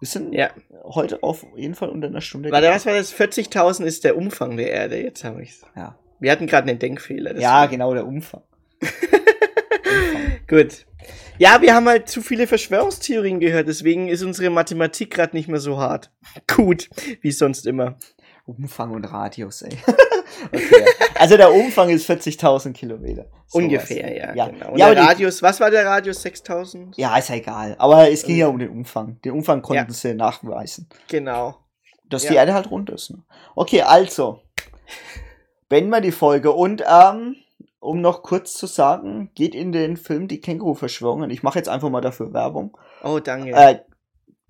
Wir 0.00 0.06
sind 0.06 0.32
ja. 0.32 0.50
heute 0.84 1.22
auf 1.24 1.44
jeden 1.56 1.74
Fall 1.74 1.88
unter 1.88 2.06
einer 2.06 2.20
Stunde. 2.20 2.52
Warte, 2.52 2.68
was 2.68 2.86
war 2.86 2.94
das? 2.94 3.12
40.000 3.12 3.84
ist 3.84 4.04
der 4.04 4.16
Umfang 4.16 4.56
der 4.56 4.70
Erde. 4.70 5.02
Jetzt 5.02 5.24
habe 5.24 5.42
ich's. 5.42 5.62
Ja. 5.74 5.98
Wir 6.20 6.30
hatten 6.30 6.46
gerade 6.46 6.68
einen 6.68 6.78
Denkfehler. 6.78 7.36
Ja, 7.36 7.66
genau, 7.66 7.92
der 7.94 8.06
Umfang. 8.06 8.42
Umfang. 8.42 8.42
Gut. 10.48 10.86
Ja, 11.38 11.62
wir 11.62 11.74
haben 11.74 11.86
halt 11.86 12.08
zu 12.08 12.20
viele 12.20 12.46
Verschwörungstheorien 12.46 13.38
gehört, 13.38 13.68
deswegen 13.68 14.08
ist 14.08 14.22
unsere 14.22 14.50
Mathematik 14.50 15.12
gerade 15.12 15.36
nicht 15.36 15.48
mehr 15.48 15.60
so 15.60 15.78
hart. 15.78 16.10
Gut, 16.52 16.90
wie 17.20 17.30
sonst 17.30 17.66
immer. 17.66 17.96
Umfang 18.48 18.92
und 18.92 19.04
Radius, 19.04 19.62
ey. 19.62 19.76
okay. 20.52 20.84
Also 21.14 21.36
der 21.36 21.52
Umfang 21.52 21.90
ist 21.90 22.08
40.000 22.08 22.72
Kilometer. 22.72 23.26
So 23.46 23.58
Ungefähr, 23.58 24.04
was. 24.04 24.16
ja, 24.16 24.34
ja. 24.34 24.48
Genau. 24.48 24.72
Und 24.72 24.78
ja, 24.78 24.94
der 24.94 25.04
Radius, 25.04 25.42
was 25.42 25.60
war 25.60 25.70
der 25.70 25.84
Radius? 25.84 26.24
6.000? 26.24 26.94
Ja, 26.96 27.16
ist 27.18 27.28
ja 27.28 27.36
egal. 27.36 27.76
Aber 27.78 28.10
es 28.10 28.22
ging 28.22 28.38
ja 28.38 28.46
um 28.46 28.58
den 28.58 28.70
Umfang. 28.70 29.20
Den 29.22 29.32
Umfang 29.32 29.60
konnten 29.60 29.90
ja. 29.90 29.94
sie 29.94 30.14
nachweisen. 30.14 30.88
Genau. 31.08 31.56
Dass 32.08 32.24
ja. 32.24 32.30
die 32.30 32.36
Erde 32.36 32.54
halt 32.54 32.70
rund 32.70 32.88
ist. 32.88 33.10
Ne? 33.10 33.22
Okay, 33.54 33.82
also. 33.82 34.40
Beenden 35.68 35.90
wir 35.90 36.00
die 36.00 36.12
Folge. 36.12 36.52
Und, 36.52 36.82
ähm, 36.88 37.36
um 37.80 38.00
noch 38.00 38.22
kurz 38.22 38.54
zu 38.54 38.66
sagen, 38.66 39.30
geht 39.34 39.54
in 39.54 39.72
den 39.72 39.98
Film 39.98 40.26
Die 40.26 40.40
Känguru-Verschwörungen. 40.40 41.30
Ich 41.30 41.42
mache 41.42 41.58
jetzt 41.58 41.68
einfach 41.68 41.90
mal 41.90 42.00
dafür 42.00 42.32
Werbung. 42.32 42.76
Oh, 43.04 43.20
danke. 43.20 43.50
Äh, 43.50 43.80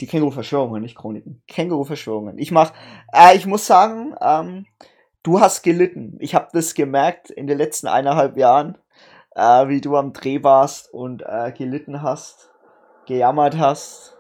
die 0.01 0.07
Känguru-Verschwörungen, 0.07 0.83
nicht 0.83 0.97
Chroniken. 0.97 1.43
Känguru-Verschwörungen. 1.49 2.39
Ich 2.39 2.51
mach, 2.51 2.73
äh, 3.13 3.37
ich 3.37 3.47
muss 3.47 3.67
sagen, 3.67 4.15
ähm, 4.21 4.67
du 5.23 5.41
hast 5.41 5.63
gelitten. 5.63 6.17
Ich 6.21 6.35
habe 6.35 6.49
das 6.53 6.75
gemerkt 6.75 7.31
in 7.31 7.47
den 7.47 7.59
letzten 7.59 7.89
eineinhalb 7.89 8.37
Jahren, 8.37 8.79
äh, 9.35 9.69
wie 9.69 9.81
du 9.81 9.97
am 9.97 10.13
Dreh 10.13 10.43
warst 10.43 10.93
und 10.93 11.23
äh, 11.27 11.53
gelitten 11.53 12.03
hast, 12.03 12.51
gejammert 13.07 13.59
hast, 13.59 14.17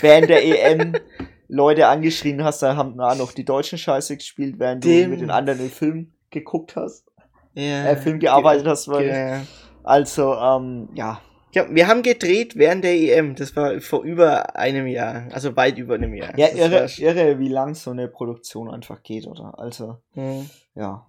während 0.00 0.30
der 0.30 0.44
EM 0.44 0.94
Leute 1.48 1.88
angeschrien 1.88 2.44
hast, 2.44 2.62
da 2.62 2.76
haben 2.76 3.00
auch 3.00 3.16
noch 3.16 3.32
die 3.32 3.44
deutschen 3.44 3.78
Scheiße 3.78 4.16
gespielt, 4.16 4.58
während 4.58 4.84
Dem. 4.84 5.04
du 5.04 5.08
mit 5.10 5.20
den 5.20 5.30
anderen 5.30 5.58
den 5.58 5.70
Film 5.70 6.12
geguckt 6.30 6.76
hast. 6.76 7.06
Ja. 7.54 7.86
Äh, 7.86 7.96
Film 7.96 8.18
gearbeitet 8.18 8.66
hast, 8.66 8.88
weil. 8.88 9.08
Ja. 9.08 9.40
Also, 9.82 10.34
ähm, 10.34 10.90
ja, 10.94 11.20
ja, 11.52 11.66
wir 11.70 11.88
haben 11.88 12.02
gedreht 12.02 12.56
während 12.56 12.84
der 12.84 12.94
EM. 12.94 13.34
Das 13.34 13.56
war 13.56 13.80
vor 13.80 14.02
über 14.02 14.56
einem 14.56 14.86
Jahr. 14.86 15.28
Also 15.32 15.56
weit 15.56 15.78
über 15.78 15.94
einem 15.94 16.14
Jahr. 16.14 16.38
Ja, 16.38 16.48
irre, 16.48 16.88
irre, 16.98 17.38
wie 17.38 17.48
lang 17.48 17.74
so 17.74 17.90
eine 17.90 18.08
Produktion 18.08 18.70
einfach 18.70 19.02
geht, 19.02 19.26
oder? 19.26 19.58
Also, 19.58 19.98
mhm. 20.14 20.48
ja. 20.74 21.06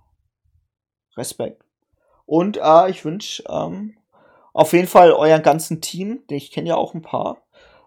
Respekt. 1.17 1.63
Und 2.25 2.57
äh, 2.57 2.89
ich 2.89 3.03
wünsche 3.03 3.43
ähm, 3.49 3.97
auf 4.53 4.73
jeden 4.73 4.87
Fall 4.87 5.11
euren 5.11 5.41
ganzen 5.41 5.81
Team, 5.81 6.23
ich 6.29 6.51
kenne 6.51 6.69
ja 6.69 6.75
auch 6.75 6.93
ein 6.93 7.01
paar, 7.01 7.43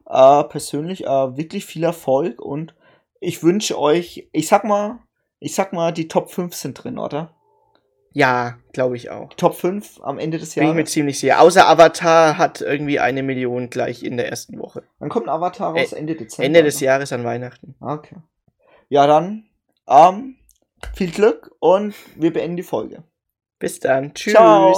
äh, 0.06 0.44
persönlich 0.44 1.04
äh, 1.04 1.36
wirklich 1.36 1.64
viel 1.64 1.84
Erfolg 1.84 2.40
und 2.40 2.74
ich 3.20 3.42
wünsche 3.42 3.78
euch, 3.78 4.28
ich 4.32 4.48
sag 4.48 4.64
mal, 4.64 4.98
ich 5.38 5.54
sag 5.54 5.72
mal, 5.72 5.92
die 5.92 6.08
Top 6.08 6.30
5 6.30 6.54
sind 6.54 6.82
drin, 6.82 6.98
oder? 6.98 7.34
Ja, 8.12 8.58
glaube 8.72 8.96
ich 8.96 9.10
auch. 9.10 9.32
Top 9.34 9.54
5 9.54 10.00
am 10.02 10.18
Ende 10.18 10.38
des 10.38 10.54
Jahres. 10.54 10.70
Bin 10.70 10.78
ich 10.78 10.82
mir 10.84 10.90
ziemlich 10.90 11.18
sicher. 11.18 11.40
Außer 11.40 11.66
Avatar 11.68 12.38
hat 12.38 12.60
irgendwie 12.60 13.00
eine 13.00 13.22
Million 13.22 13.70
gleich 13.70 14.02
in 14.02 14.16
der 14.16 14.28
ersten 14.28 14.58
Woche. 14.58 14.82
Dann 15.00 15.08
kommt 15.08 15.28
Avatar 15.28 15.74
raus 15.74 15.92
Ende 15.92 16.14
Dezember. 16.14 16.46
Ende 16.46 16.62
des 16.62 16.80
Jahres 16.80 17.12
an 17.12 17.24
Weihnachten. 17.24 17.74
Okay. 17.80 18.16
Ja, 18.88 19.06
dann 19.06 19.44
ähm, 19.88 20.36
viel 20.94 21.10
Glück 21.10 21.50
und 21.60 21.94
wir 22.16 22.32
beenden 22.32 22.56
die 22.56 22.62
Folge. 22.62 23.02
Bis 23.58 23.80
dann. 23.80 24.12
Tschüss. 24.14 24.34
Ciao. 24.34 24.74